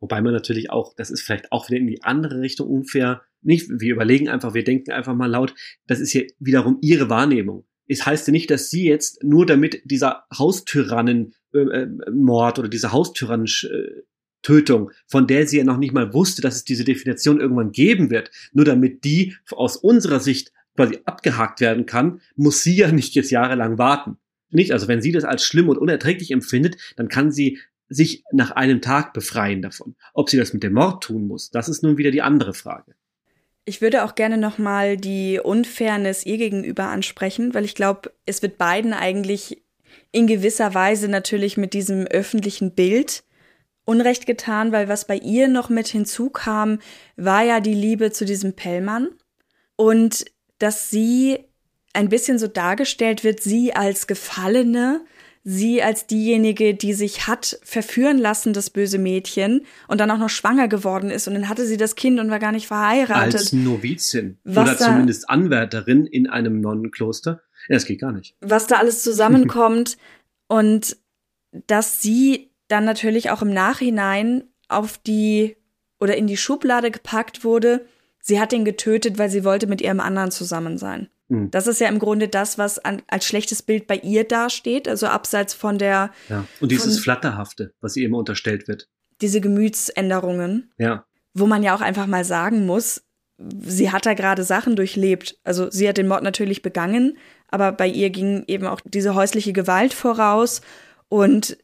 Wobei 0.00 0.20
man 0.20 0.32
natürlich 0.32 0.70
auch, 0.70 0.94
das 0.94 1.10
ist 1.10 1.22
vielleicht 1.22 1.52
auch 1.52 1.68
wieder 1.68 1.78
in 1.78 1.86
die 1.86 2.02
andere 2.02 2.40
Richtung 2.40 2.68
unfair. 2.68 3.22
Nicht, 3.42 3.68
wir 3.70 3.94
überlegen 3.94 4.28
einfach, 4.28 4.54
wir 4.54 4.64
denken 4.64 4.92
einfach 4.92 5.14
mal 5.14 5.30
laut, 5.30 5.54
das 5.86 6.00
ist 6.00 6.10
hier 6.10 6.26
wiederum 6.38 6.78
ihre 6.82 7.08
Wahrnehmung. 7.08 7.64
Es 7.88 8.04
heißt 8.04 8.26
ja 8.26 8.32
nicht, 8.32 8.50
dass 8.50 8.68
sie 8.68 8.86
jetzt 8.86 9.22
nur 9.22 9.46
damit 9.46 9.82
dieser 9.84 10.24
Haustyrannenmord 10.36 12.58
äh, 12.58 12.60
oder 12.60 12.68
diese 12.68 12.92
Haustyrannentötung, 12.92 14.90
von 15.06 15.26
der 15.26 15.46
sie 15.46 15.58
ja 15.58 15.64
noch 15.64 15.78
nicht 15.78 15.94
mal 15.94 16.12
wusste, 16.12 16.42
dass 16.42 16.56
es 16.56 16.64
diese 16.64 16.84
Definition 16.84 17.40
irgendwann 17.40 17.72
geben 17.72 18.10
wird, 18.10 18.30
nur 18.52 18.64
damit 18.64 19.04
die 19.04 19.36
aus 19.52 19.76
unserer 19.76 20.20
Sicht 20.20 20.52
quasi 20.74 20.98
abgehakt 21.04 21.60
werden 21.60 21.86
kann, 21.86 22.20
muss 22.34 22.62
sie 22.62 22.76
ja 22.76 22.90
nicht 22.90 23.14
jetzt 23.14 23.30
jahrelang 23.30 23.78
warten 23.78 24.18
nicht. 24.50 24.72
Also 24.72 24.88
wenn 24.88 25.02
sie 25.02 25.12
das 25.12 25.24
als 25.24 25.44
schlimm 25.44 25.68
und 25.68 25.78
unerträglich 25.78 26.32
empfindet, 26.32 26.76
dann 26.96 27.08
kann 27.08 27.30
sie 27.30 27.58
sich 27.88 28.24
nach 28.32 28.50
einem 28.50 28.80
Tag 28.80 29.12
befreien 29.12 29.62
davon. 29.62 29.96
Ob 30.12 30.30
sie 30.30 30.36
das 30.36 30.52
mit 30.52 30.62
dem 30.62 30.74
Mord 30.74 31.04
tun 31.04 31.26
muss, 31.26 31.50
das 31.50 31.68
ist 31.68 31.82
nun 31.82 31.98
wieder 31.98 32.10
die 32.10 32.22
andere 32.22 32.54
Frage. 32.54 32.94
Ich 33.64 33.80
würde 33.80 34.04
auch 34.04 34.14
gerne 34.14 34.38
nochmal 34.38 34.96
die 34.96 35.40
Unfairness 35.42 36.24
ihr 36.24 36.38
gegenüber 36.38 36.84
ansprechen, 36.84 37.52
weil 37.52 37.64
ich 37.64 37.74
glaube, 37.74 38.12
es 38.24 38.42
wird 38.42 38.58
beiden 38.58 38.92
eigentlich 38.92 39.62
in 40.12 40.26
gewisser 40.26 40.72
Weise 40.74 41.08
natürlich 41.08 41.56
mit 41.56 41.74
diesem 41.74 42.06
öffentlichen 42.06 42.74
Bild 42.74 43.24
Unrecht 43.84 44.26
getan, 44.26 44.72
weil 44.72 44.88
was 44.88 45.06
bei 45.06 45.16
ihr 45.16 45.46
noch 45.46 45.68
mit 45.68 45.86
hinzukam, 45.86 46.80
war 47.16 47.44
ja 47.44 47.60
die 47.60 47.74
Liebe 47.74 48.10
zu 48.10 48.24
diesem 48.24 48.54
Pellmann 48.54 49.08
und 49.76 50.24
dass 50.58 50.90
sie 50.90 51.38
ein 51.92 52.08
bisschen 52.08 52.38
so 52.38 52.48
dargestellt 52.48 53.24
wird, 53.24 53.40
sie 53.40 53.74
als 53.74 54.06
Gefallene, 54.06 55.04
sie 55.48 55.80
als 55.80 56.08
diejenige, 56.08 56.74
die 56.74 56.92
sich 56.92 57.28
hat 57.28 57.60
verführen 57.62 58.18
lassen, 58.18 58.52
das 58.52 58.68
böse 58.68 58.98
Mädchen, 58.98 59.64
und 59.86 60.00
dann 60.00 60.10
auch 60.10 60.18
noch 60.18 60.28
schwanger 60.28 60.66
geworden 60.66 61.08
ist 61.08 61.28
und 61.28 61.34
dann 61.34 61.48
hatte 61.48 61.64
sie 61.64 61.76
das 61.76 61.94
Kind 61.94 62.18
und 62.18 62.30
war 62.30 62.40
gar 62.40 62.50
nicht 62.50 62.66
verheiratet. 62.66 63.36
Als 63.36 63.52
Novizin 63.52 64.38
Was 64.42 64.68
oder 64.68 64.76
zumindest 64.76 65.30
Anwärterin 65.30 66.04
in 66.04 66.28
einem 66.28 66.60
Nonnenkloster. 66.60 67.42
Ja, 67.68 67.76
das 67.76 67.84
geht 67.84 68.00
gar 68.00 68.10
nicht. 68.10 68.34
Was 68.40 68.66
da 68.66 68.78
alles 68.78 69.04
zusammenkommt 69.04 69.98
und 70.48 70.96
dass 71.68 72.02
sie 72.02 72.50
dann 72.66 72.84
natürlich 72.84 73.30
auch 73.30 73.40
im 73.40 73.54
Nachhinein 73.54 74.42
auf 74.66 74.98
die 74.98 75.56
oder 76.00 76.16
in 76.16 76.26
die 76.26 76.36
Schublade 76.36 76.90
gepackt 76.90 77.44
wurde, 77.44 77.86
sie 78.20 78.40
hat 78.40 78.52
ihn 78.52 78.64
getötet, 78.64 79.16
weil 79.16 79.30
sie 79.30 79.44
wollte 79.44 79.68
mit 79.68 79.80
ihrem 79.80 80.00
anderen 80.00 80.32
zusammen 80.32 80.76
sein. 80.76 81.08
Mhm. 81.28 81.50
Das 81.50 81.66
ist 81.66 81.80
ja 81.80 81.88
im 81.88 81.98
Grunde 81.98 82.28
das, 82.28 82.58
was 82.58 82.78
an, 82.78 83.02
als 83.08 83.26
schlechtes 83.26 83.62
Bild 83.62 83.86
bei 83.86 83.96
ihr 83.96 84.24
dasteht, 84.24 84.88
also 84.88 85.06
abseits 85.06 85.54
von 85.54 85.78
der. 85.78 86.10
Ja. 86.28 86.46
Und 86.60 86.72
dieses 86.72 86.98
Flatterhafte, 86.98 87.72
was 87.80 87.96
ihr 87.96 88.06
immer 88.06 88.18
unterstellt 88.18 88.68
wird. 88.68 88.88
Diese 89.20 89.40
Gemütsänderungen. 89.40 90.72
Ja. 90.78 91.04
Wo 91.34 91.46
man 91.46 91.62
ja 91.62 91.74
auch 91.74 91.80
einfach 91.80 92.06
mal 92.06 92.24
sagen 92.24 92.66
muss, 92.66 93.02
sie 93.38 93.90
hat 93.90 94.06
da 94.06 94.14
gerade 94.14 94.44
Sachen 94.44 94.76
durchlebt. 94.76 95.38
Also 95.44 95.70
sie 95.70 95.88
hat 95.88 95.98
den 95.98 96.08
Mord 96.08 96.22
natürlich 96.22 96.62
begangen, 96.62 97.18
aber 97.48 97.72
bei 97.72 97.86
ihr 97.86 98.10
ging 98.10 98.44
eben 98.46 98.66
auch 98.66 98.80
diese 98.84 99.14
häusliche 99.14 99.52
Gewalt 99.52 99.94
voraus. 99.94 100.62
Und 101.08 101.58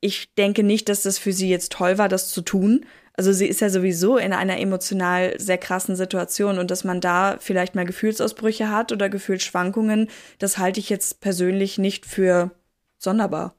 ich 0.00 0.34
denke 0.34 0.62
nicht, 0.64 0.88
dass 0.88 1.02
das 1.02 1.18
für 1.18 1.32
sie 1.32 1.48
jetzt 1.48 1.72
toll 1.72 1.98
war, 1.98 2.08
das 2.08 2.30
zu 2.30 2.42
tun. 2.42 2.84
Also 3.14 3.32
sie 3.32 3.46
ist 3.46 3.60
ja 3.60 3.68
sowieso 3.68 4.16
in 4.16 4.32
einer 4.32 4.58
emotional 4.58 5.38
sehr 5.38 5.58
krassen 5.58 5.96
Situation 5.96 6.58
und 6.58 6.70
dass 6.70 6.82
man 6.82 7.00
da 7.00 7.36
vielleicht 7.38 7.74
mal 7.74 7.84
Gefühlsausbrüche 7.84 8.70
hat 8.70 8.90
oder 8.90 9.10
Gefühlsschwankungen, 9.10 10.08
das 10.38 10.56
halte 10.56 10.80
ich 10.80 10.88
jetzt 10.88 11.20
persönlich 11.20 11.76
nicht 11.76 12.06
für 12.06 12.52
sonderbar. 12.98 13.54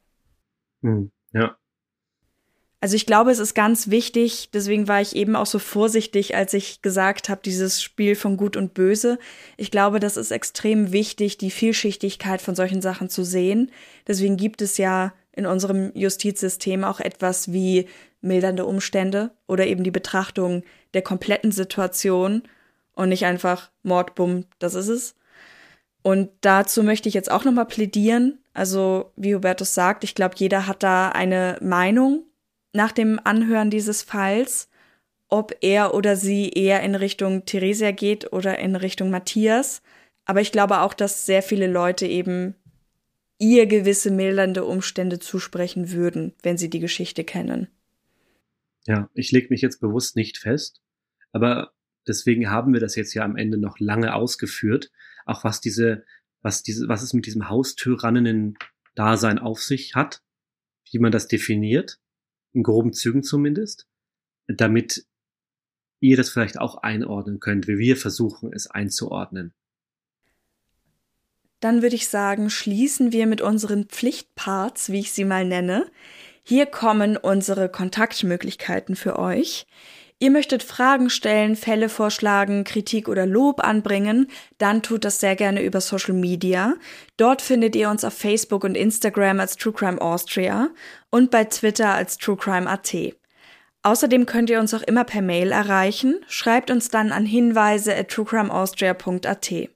Hm, 0.82 1.12
ja. 1.34 1.56
Also 2.84 2.97
ich 2.97 3.06
glaube, 3.06 3.32
es 3.32 3.39
ist 3.39 3.54
ganz 3.54 3.89
wichtig, 3.89 4.49
deswegen 4.54 4.89
war 4.89 4.99
ich 4.99 5.16
eben 5.16 5.38
auch 5.38 5.45
so 5.45 5.58
vorsichtig, 5.58 6.36
als 6.36 6.54
ich 6.54 6.82
gesagt 6.82 7.30
habe, 7.30 7.39
dieses 7.41 7.82
Spiel 7.82 8.16
von 8.16 8.36
Gut 8.36 8.58
und 8.58 8.74
Böse. 8.74 9.20
Ich 9.56 9.72
glaube, 9.72 10.01
das 10.01 10.18
ist 10.18 10.32
extrem 10.32 10.91
wichtig, 10.91 11.38
die 11.38 11.49
Vielschichtigkeit 11.49 12.41
von 12.41 12.56
solchen 12.56 12.82
Sachen 12.82 13.08
zu 13.08 13.24
sehen. 13.24 13.72
Deswegen 14.06 14.36
gibt 14.36 14.62
es 14.62 14.78
ja 14.78 15.14
in 15.36 15.46
unserem 15.46 15.92
Justizsystem 15.96 16.84
auch 16.84 17.00
etwas 17.00 17.52
wie 17.52 17.88
mildernde 18.22 18.66
Umstände 18.66 19.32
oder 19.48 19.68
eben 19.68 19.84
die 19.84 19.92
Betrachtung 19.92 20.64
der 20.94 21.02
kompletten 21.02 21.52
Situation 21.52 22.44
und 22.94 23.10
nicht 23.10 23.26
einfach 23.26 23.72
Mord, 23.82 24.16
bumm, 24.16 24.46
das 24.60 24.76
ist 24.76 24.88
es. 24.88 25.16
Und 26.04 26.30
dazu 26.42 26.84
möchte 26.84 27.10
ich 27.10 27.16
jetzt 27.16 27.32
auch 27.32 27.46
nochmal 27.46 27.66
plädieren. 27.66 28.40
Also, 28.54 29.12
wie 29.16 29.34
Hubertus 29.34 29.74
sagt, 29.74 30.04
ich 30.04 30.16
glaube, 30.16 30.36
jeder 30.38 30.68
hat 30.68 30.84
da 30.84 31.10
eine 31.10 31.58
Meinung 31.62 32.24
nach 32.74 32.92
dem 32.92 33.20
Anhören 33.24 33.70
dieses 33.70 34.04
Falls, 34.04 34.70
ob 35.30 35.56
er 35.62 35.94
oder 35.94 36.16
sie 36.16 36.50
eher 36.50 36.82
in 36.82 36.96
Richtung 36.96 37.46
Theresia 37.46 37.92
geht 37.92 38.32
oder 38.34 38.60
in 38.60 38.76
Richtung 38.76 39.10
Matthias. 39.10 39.82
Aber 40.26 40.42
ich 40.42 40.52
glaube 40.52 40.82
auch, 40.82 40.94
dass 40.94 41.26
sehr 41.26 41.42
viele 41.42 41.68
Leute 41.68 42.06
eben 42.06 42.56
ihr 43.40 43.66
gewisse 43.66 44.12
mildernde 44.12 44.64
Umstände 44.64 45.20
zusprechen 45.20 45.92
würden, 45.92 46.34
wenn 46.44 46.58
sie 46.58 46.70
die 46.70 46.80
Geschichte 46.80 47.24
kennen. 47.24 47.68
Ja, 48.86 49.10
ich 49.14 49.32
lege 49.32 49.48
mich 49.50 49.62
jetzt 49.62 49.80
bewusst 49.80 50.16
nicht 50.16 50.38
fest, 50.38 50.82
aber 51.32 51.74
deswegen 52.08 52.50
haben 52.50 52.74
wir 52.74 52.80
das 52.80 52.96
jetzt 52.96 53.14
ja 53.14 53.24
am 53.24 53.38
Ende 53.38 53.58
noch 53.58 53.80
lange 53.80 54.14
ausgeführt, 54.14 54.92
auch 55.26 55.44
was 55.44 55.62
diese, 55.62 56.06
was 56.42 56.64
diese, 56.64 56.88
was 56.88 57.02
es 57.02 57.14
mit 57.14 57.26
diesem 57.26 57.50
Haustyranninnen-Dasein 57.50 59.40
auf 59.40 59.62
sich 59.62 59.96
hat, 59.96 60.22
wie 60.92 61.00
man 61.00 61.12
das 61.12 61.28
definiert 61.28 62.00
in 62.52 62.64
groben 62.64 62.94
Zügen 62.94 63.24
zumindest, 63.24 63.88
damit 64.48 65.08
ihr 66.00 66.18
das 66.18 66.30
vielleicht 66.30 66.60
auch 66.60 66.78
einordnen 66.84 67.40
könnt, 67.40 67.68
wie 67.68 67.78
wir 67.78 67.98
versuchen, 67.98 68.52
es 68.54 68.68
einzuordnen. 68.68 69.54
Dann 71.64 71.82
würde 71.82 71.95
ich 71.95 72.09
sagen, 72.09 72.49
schließen 72.49 73.14
wir 73.14 73.26
mit 73.26 73.39
unseren 73.39 73.86
Pflichtparts, 73.86 74.91
wie 74.91 74.99
ich 74.99 75.14
sie 75.14 75.24
mal 75.24 75.45
nenne. 75.45 75.86
Hier 76.43 76.66
kommen 76.66 77.16
unsere 77.16 77.70
Kontaktmöglichkeiten 77.70 78.97
für 78.97 79.18
euch. 79.18 79.66
Ihr 80.20 80.30
möchtet 80.30 80.61
Fragen 80.61 81.09
stellen, 81.09 81.55
Fälle 81.55 81.88
vorschlagen, 81.88 82.66
Kritik 82.66 83.07
oder 83.07 83.26
Lob 83.26 83.64
anbringen, 83.64 84.28
dann 84.57 84.82
tut 84.82 85.05
das 85.05 85.22
sehr 85.22 85.38
gerne 85.38 85.64
über 85.64 85.80
Social 85.80 86.14
Media. 86.14 86.74
Dort 87.16 87.41
findet 87.41 87.78
ihr 87.78 87.89
uns 87.89 88.03
auf 88.03 88.14
Facebook 88.14 88.66
und 88.66 88.76
Instagram 88.76 89.39
als 89.39 89.55
True 89.55 89.72
Crime 89.72 90.01
Austria 90.01 90.70
und 91.11 91.32
bei 91.32 91.45
Twitter 91.45 91.93
als 91.93 92.18
True 92.18 92.36
Crime 92.36 92.70
AT. 92.70 92.93
Außerdem 93.84 94.26
könnt 94.26 94.49
ihr 94.49 94.59
uns 94.59 94.74
auch 94.74 94.84
immer 94.84 95.05
per 95.05 95.22
Mail 95.22 95.53
erreichen. 95.53 96.26
Schreibt 96.28 96.72
uns 96.72 96.89
dann 96.89 97.14
an 97.14 97.26
hinweise 97.26 97.95
at 97.95 98.09
truecrimeaustria.at. 98.09 99.70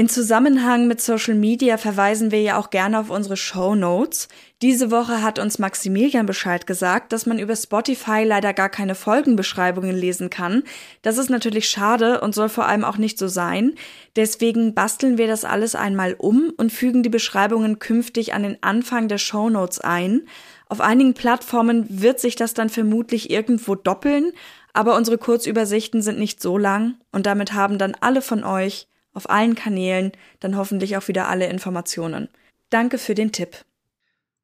In 0.00 0.08
Zusammenhang 0.08 0.86
mit 0.86 1.02
Social 1.02 1.34
Media 1.34 1.76
verweisen 1.76 2.30
wir 2.30 2.40
ja 2.40 2.56
auch 2.56 2.70
gerne 2.70 2.98
auf 2.98 3.10
unsere 3.10 3.36
Show 3.36 3.74
Notes. 3.74 4.28
Diese 4.62 4.90
Woche 4.90 5.22
hat 5.22 5.38
uns 5.38 5.58
Maximilian 5.58 6.24
Bescheid 6.24 6.66
gesagt, 6.66 7.12
dass 7.12 7.26
man 7.26 7.38
über 7.38 7.54
Spotify 7.54 8.24
leider 8.24 8.54
gar 8.54 8.70
keine 8.70 8.94
Folgenbeschreibungen 8.94 9.94
lesen 9.94 10.30
kann. 10.30 10.62
Das 11.02 11.18
ist 11.18 11.28
natürlich 11.28 11.68
schade 11.68 12.22
und 12.22 12.34
soll 12.34 12.48
vor 12.48 12.64
allem 12.64 12.82
auch 12.82 12.96
nicht 12.96 13.18
so 13.18 13.28
sein. 13.28 13.74
Deswegen 14.16 14.72
basteln 14.72 15.18
wir 15.18 15.26
das 15.26 15.44
alles 15.44 15.74
einmal 15.74 16.14
um 16.16 16.50
und 16.56 16.72
fügen 16.72 17.02
die 17.02 17.10
Beschreibungen 17.10 17.78
künftig 17.78 18.32
an 18.32 18.42
den 18.42 18.56
Anfang 18.62 19.06
der 19.06 19.18
Show 19.18 19.50
Notes 19.50 19.80
ein. 19.80 20.22
Auf 20.70 20.80
einigen 20.80 21.12
Plattformen 21.12 21.84
wird 21.90 22.20
sich 22.20 22.36
das 22.36 22.54
dann 22.54 22.70
vermutlich 22.70 23.28
irgendwo 23.28 23.74
doppeln, 23.74 24.32
aber 24.72 24.96
unsere 24.96 25.18
Kurzübersichten 25.18 26.00
sind 26.00 26.18
nicht 26.18 26.40
so 26.40 26.56
lang 26.56 26.94
und 27.12 27.26
damit 27.26 27.52
haben 27.52 27.76
dann 27.76 27.94
alle 28.00 28.22
von 28.22 28.44
euch 28.44 28.86
auf 29.12 29.28
allen 29.28 29.54
Kanälen 29.54 30.12
dann 30.40 30.56
hoffentlich 30.56 30.96
auch 30.96 31.08
wieder 31.08 31.28
alle 31.28 31.48
Informationen. 31.48 32.28
Danke 32.70 32.98
für 32.98 33.14
den 33.14 33.32
Tipp. 33.32 33.64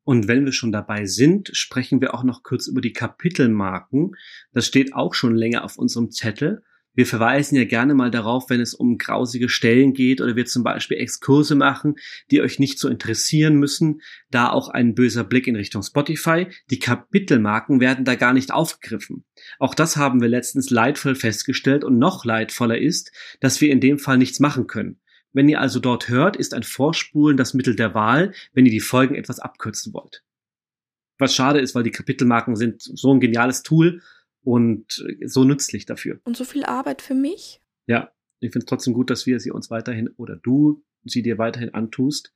Und 0.05 0.29
wenn 0.29 0.45
wir 0.45 0.53
schon 0.53 0.71
dabei 0.71 1.07
sind, 1.07 1.51
sprechen 1.53 2.01
wir 2.01 2.15
auch 2.15 2.23
noch 2.23 2.43
kurz 2.45 2.69
über 2.69 2.81
die 2.81 2.93
Kapitelmarken. 2.93 4.15
Das 4.53 4.67
steht 4.67 4.95
auch 4.95 5.15
schon 5.15 5.35
länger 5.35 5.65
auf 5.65 5.79
unserem 5.79 6.11
Zettel. 6.13 6.63
Wir 6.97 7.07
verweisen 7.07 7.57
ja 7.57 7.65
gerne 7.65 7.95
mal 7.95 8.11
darauf, 8.11 8.49
wenn 8.49 8.61
es 8.61 8.73
um 8.73 8.97
grausige 8.97 9.51
Stellen 9.51 9.93
geht 9.93 10.23
oder 10.23 10.35
wir 10.35 10.47
zum 10.47 10.65
Beispiel 10.65 10.97
Exkurse 10.97 11.55
machen, 11.55 11.97
die 12.31 12.41
euch 12.41 12.59
nicht 12.59 12.79
so 12.79 12.89
interessieren 12.89 13.57
müssen. 13.57 14.01
Da 14.31 14.51
auch 14.51 14.71
ein 14.71 14.95
böser 14.95 15.23
Blick 15.23 15.47
in 15.47 15.57
Richtung 15.57 15.83
Spotify. 15.83 16.47
Die 16.71 16.79
Kapitelmarken 16.79 17.81
werden 17.81 18.07
da 18.07 18.15
gar 18.15 18.33
nicht 18.33 18.51
aufgegriffen. 18.51 19.25
Auch 19.59 19.75
das 19.75 19.99
haben 19.99 20.23
wir 20.23 20.29
letztens 20.29 20.71
leidvoll 20.71 21.15
festgestellt 21.15 21.85
und 21.85 21.99
noch 21.99 22.25
leidvoller 22.25 22.79
ist, 22.79 23.13
dass 23.41 23.61
wir 23.61 23.71
in 23.71 23.81
dem 23.81 23.99
Fall 23.99 24.17
nichts 24.17 24.41
machen 24.41 24.67
können. 24.67 24.99
Wenn 25.35 25.51
ihr 25.51 25.61
also 25.61 25.81
dort 25.81 26.09
hört, 26.09 26.35
ist 26.35 26.55
ein 26.55 26.63
Vorspulen 26.63 27.37
das 27.37 27.53
Mittel 27.53 27.77
der 27.77 27.93
Wahl, 27.93 28.33
wenn 28.55 28.65
ihr 28.65 28.73
die 28.73 28.81
Folgen 28.81 29.15
etwas 29.15 29.39
abkürzen 29.39 29.93
wollt. 29.93 30.23
Was 31.19 31.35
schade 31.35 31.61
ist, 31.61 31.75
weil 31.75 31.83
die 31.83 31.91
Kapitelmarken 31.91 32.57
sind 32.57 32.81
so 32.81 33.13
ein 33.13 33.21
geniales 33.21 33.63
Tool 33.63 34.01
und 34.47 35.05
so 35.25 35.43
nützlich 35.43 35.87
dafür. 35.87 36.21
Und 36.23 36.37
so 36.37 36.45
viel 36.45 36.65
Arbeit 36.65 37.03
für 37.03 37.15
mich? 37.15 37.61
Ja, 37.89 38.13
ich 38.39 38.53
finde 38.53 38.65
es 38.65 38.69
trotzdem 38.69 38.95
gut, 38.95 39.11
dass 39.11 39.27
wir 39.27 39.41
sie 39.41 39.51
uns 39.51 39.71
weiterhin 39.71 40.09
oder 40.17 40.37
du 40.37 40.85
sie 41.05 41.23
dir 41.23 41.37
weiterhin 41.37 41.75
antust, 41.75 42.33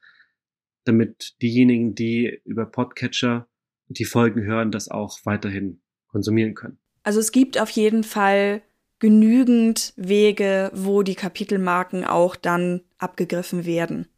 damit 0.85 1.37
diejenigen, 1.41 1.95
die 1.95 2.41
über 2.45 2.67
Podcatcher 2.67 3.49
die 3.87 4.05
Folgen 4.05 4.43
hören, 4.43 4.73
das 4.73 4.89
auch 4.89 5.21
weiterhin 5.25 5.83
konsumieren 6.09 6.55
können. 6.55 6.79
Also 7.05 7.21
es 7.21 7.31
gibt 7.31 7.61
auf 7.61 7.71
jeden 7.71 8.03
Fall 8.03 8.63
genügend 8.99 9.93
Wege, 9.97 10.73
wo 10.75 11.03
die 11.05 11.15
Kapitelmarken 11.15 12.05
auch 12.05 12.35
dann 12.35 12.83
abgegriffen 12.99 13.67
werden. 13.67 14.09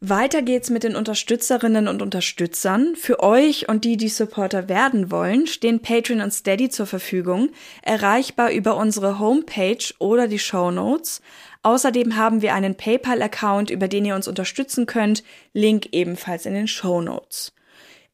Weiter 0.00 0.42
geht's 0.42 0.70
mit 0.70 0.84
den 0.84 0.94
Unterstützerinnen 0.94 1.88
und 1.88 2.02
Unterstützern. 2.02 2.94
Für 2.94 3.18
euch 3.20 3.68
und 3.68 3.84
die, 3.84 3.96
die 3.96 4.08
Supporter 4.08 4.68
werden 4.68 5.10
wollen, 5.10 5.48
stehen 5.48 5.80
Patreon 5.80 6.20
und 6.20 6.32
Steady 6.32 6.68
zur 6.68 6.86
Verfügung, 6.86 7.50
erreichbar 7.82 8.52
über 8.52 8.76
unsere 8.76 9.18
Homepage 9.18 9.92
oder 9.98 10.28
die 10.28 10.38
Show 10.38 10.70
Notes. 10.70 11.20
Außerdem 11.64 12.14
haben 12.14 12.42
wir 12.42 12.54
einen 12.54 12.76
PayPal-Account, 12.76 13.70
über 13.70 13.88
den 13.88 14.04
ihr 14.04 14.14
uns 14.14 14.28
unterstützen 14.28 14.86
könnt, 14.86 15.24
Link 15.52 15.88
ebenfalls 15.90 16.46
in 16.46 16.54
den 16.54 16.68
Show 16.68 17.00
Notes. 17.00 17.52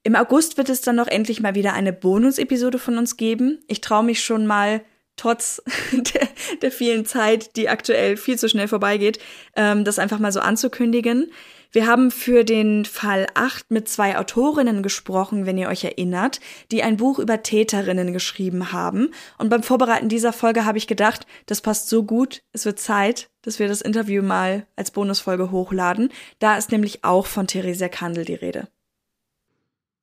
Im 0.04 0.16
August 0.16 0.56
wird 0.56 0.70
es 0.70 0.80
dann 0.80 0.96
noch 0.96 1.08
endlich 1.08 1.40
mal 1.40 1.54
wieder 1.54 1.74
eine 1.74 1.92
Bonus-Episode 1.92 2.78
von 2.78 2.96
uns 2.96 3.18
geben. 3.18 3.58
Ich 3.68 3.82
traue 3.82 4.04
mich 4.04 4.24
schon 4.24 4.46
mal 4.46 4.80
trotz 5.16 5.62
der, 5.92 6.28
der, 6.62 6.72
vielen 6.72 7.04
Zeit, 7.04 7.56
die 7.56 7.68
aktuell 7.68 8.16
viel 8.16 8.38
zu 8.38 8.48
schnell 8.48 8.68
vorbeigeht, 8.68 9.18
ähm, 9.54 9.84
das 9.84 9.98
einfach 9.98 10.18
mal 10.18 10.32
so 10.32 10.40
anzukündigen. 10.40 11.30
Wir 11.74 11.88
haben 11.88 12.12
für 12.12 12.44
den 12.44 12.84
Fall 12.84 13.26
8 13.34 13.72
mit 13.72 13.88
zwei 13.88 14.16
Autorinnen 14.16 14.84
gesprochen, 14.84 15.44
wenn 15.44 15.58
ihr 15.58 15.66
euch 15.68 15.82
erinnert, 15.82 16.38
die 16.70 16.84
ein 16.84 16.96
Buch 16.96 17.18
über 17.18 17.42
Täterinnen 17.42 18.12
geschrieben 18.12 18.70
haben. 18.70 19.10
Und 19.38 19.48
beim 19.48 19.64
Vorbereiten 19.64 20.08
dieser 20.08 20.32
Folge 20.32 20.66
habe 20.66 20.78
ich 20.78 20.86
gedacht, 20.86 21.26
das 21.46 21.60
passt 21.60 21.88
so 21.88 22.04
gut, 22.04 22.44
es 22.52 22.64
wird 22.64 22.78
Zeit, 22.78 23.28
dass 23.42 23.58
wir 23.58 23.66
das 23.66 23.80
Interview 23.80 24.22
mal 24.22 24.68
als 24.76 24.92
Bonusfolge 24.92 25.50
hochladen. 25.50 26.10
Da 26.38 26.56
ist 26.56 26.70
nämlich 26.70 27.02
auch 27.02 27.26
von 27.26 27.48
Theresia 27.48 27.88
Kandel 27.88 28.24
die 28.24 28.34
Rede. 28.34 28.68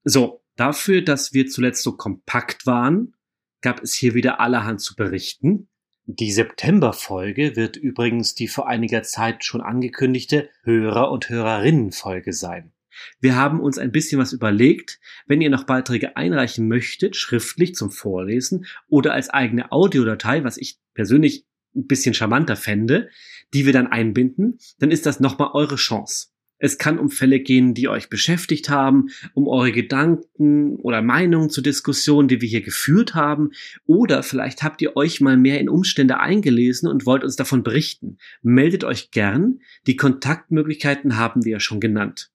So, 0.04 0.44
dafür, 0.58 1.02
dass 1.02 1.32
wir 1.32 1.48
zuletzt 1.48 1.84
so 1.84 1.94
kompakt 1.94 2.66
waren, 2.66 3.16
gab 3.62 3.82
es 3.82 3.94
hier 3.94 4.14
wieder 4.14 4.42
allerhand 4.42 4.82
zu 4.82 4.94
berichten. 4.98 5.70
Die 6.14 6.34
September-Folge 6.34 7.55
wird 7.55 7.78
übrigens 7.78 8.36
die 8.36 8.50
vor 8.50 8.67
einiger 8.67 9.01
Zeit 9.01 9.46
schon 9.46 9.62
angekündigte 9.62 10.50
Hörer- 10.63 11.09
und 11.09 11.29
Hörerinnen-Folge 11.29 12.33
sein. 12.33 12.74
Wir 13.21 13.38
haben 13.38 13.62
uns 13.62 13.78
ein 13.78 13.93
bisschen 13.93 14.20
was 14.20 14.33
überlegt. 14.33 15.00
Wenn 15.25 15.39
ihr 15.39 15.50
noch 15.50 15.63
Beiträge 15.63 16.17
einreichen 16.17 16.67
möchtet, 16.67 17.16
schriftlich 17.16 17.75
zum 17.75 17.92
Vorlesen 17.92 18.66
oder 18.89 19.13
als 19.13 19.29
eigene 19.29 19.71
Audiodatei, 19.71 20.43
was 20.43 20.58
ich 20.58 20.79
persönlich 20.93 21.46
ein 21.78 21.88
bisschen 21.88 22.13
charmanter 22.13 22.58
fände, 22.58 23.09
die 23.54 23.66
wir 23.66 23.71
dann 23.71 23.88
einbinden, 23.88 24.59
dann 24.79 24.92
ist 24.92 25.05
das 25.05 25.21
nochmal 25.21 25.51
eure 25.54 25.78
Chance. 25.78 26.28
Es 26.63 26.78
kann 26.78 27.00
um 27.00 27.09
Fälle 27.09 27.39
gehen, 27.39 27.74
die 27.74 27.88
euch 27.88 28.08
beschäftigt 28.08 28.70
haben, 28.70 29.08
um 29.33 29.47
eure 29.47 29.71
Gedanken 29.71 30.75
oder 30.75 31.01
Meinungen 31.01 31.50
zur 31.50 31.63
Diskussion, 31.63 32.28
die 32.28 32.39
wir 32.39 32.47
hier 32.47 32.62
geführt 32.62 33.16
haben. 33.16 33.50
Oder 33.88 34.21
vielleicht 34.21 34.62
habt 34.62 34.79
ihr 34.83 34.96
euch 34.96 35.21
mal 35.21 35.38
mehr 35.38 35.59
in 35.59 35.70
Umstände 35.70 36.20
eingelesen 36.20 36.88
und 36.88 37.08
wollt 37.08 37.24
uns 37.24 37.36
davon 37.36 37.63
berichten. 37.63 38.17
Meldet 38.43 38.83
euch 38.83 39.09
gern. 39.09 39.62
Die 39.88 39.96
Kontaktmöglichkeiten 39.96 41.17
haben 41.17 41.46
wir 41.46 41.54
ja 41.54 41.59
schon 41.59 41.79
genannt. 41.79 42.29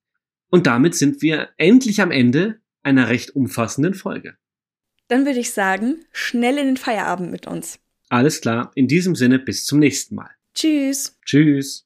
Und 0.51 0.67
damit 0.67 0.97
sind 0.97 1.23
wir 1.23 1.51
endlich 1.57 2.03
am 2.03 2.11
Ende 2.11 2.59
einer 2.83 3.09
recht 3.09 3.31
umfassenden 3.37 3.95
Folge. 3.95 4.35
Dann 5.07 5.25
würde 5.25 5.39
ich 5.39 5.53
sagen, 5.53 6.05
schnell 6.11 6.59
in 6.59 6.67
den 6.67 6.77
Feierabend 6.77 7.31
mit 7.31 7.47
uns. 7.47 7.79
Alles 8.09 8.41
klar, 8.41 8.73
in 8.75 8.89
diesem 8.89 9.15
Sinne 9.15 9.39
bis 9.39 9.65
zum 9.65 9.79
nächsten 9.79 10.17
Mal. 10.17 10.31
Tschüss. 10.53 11.17
Tschüss. 11.25 11.86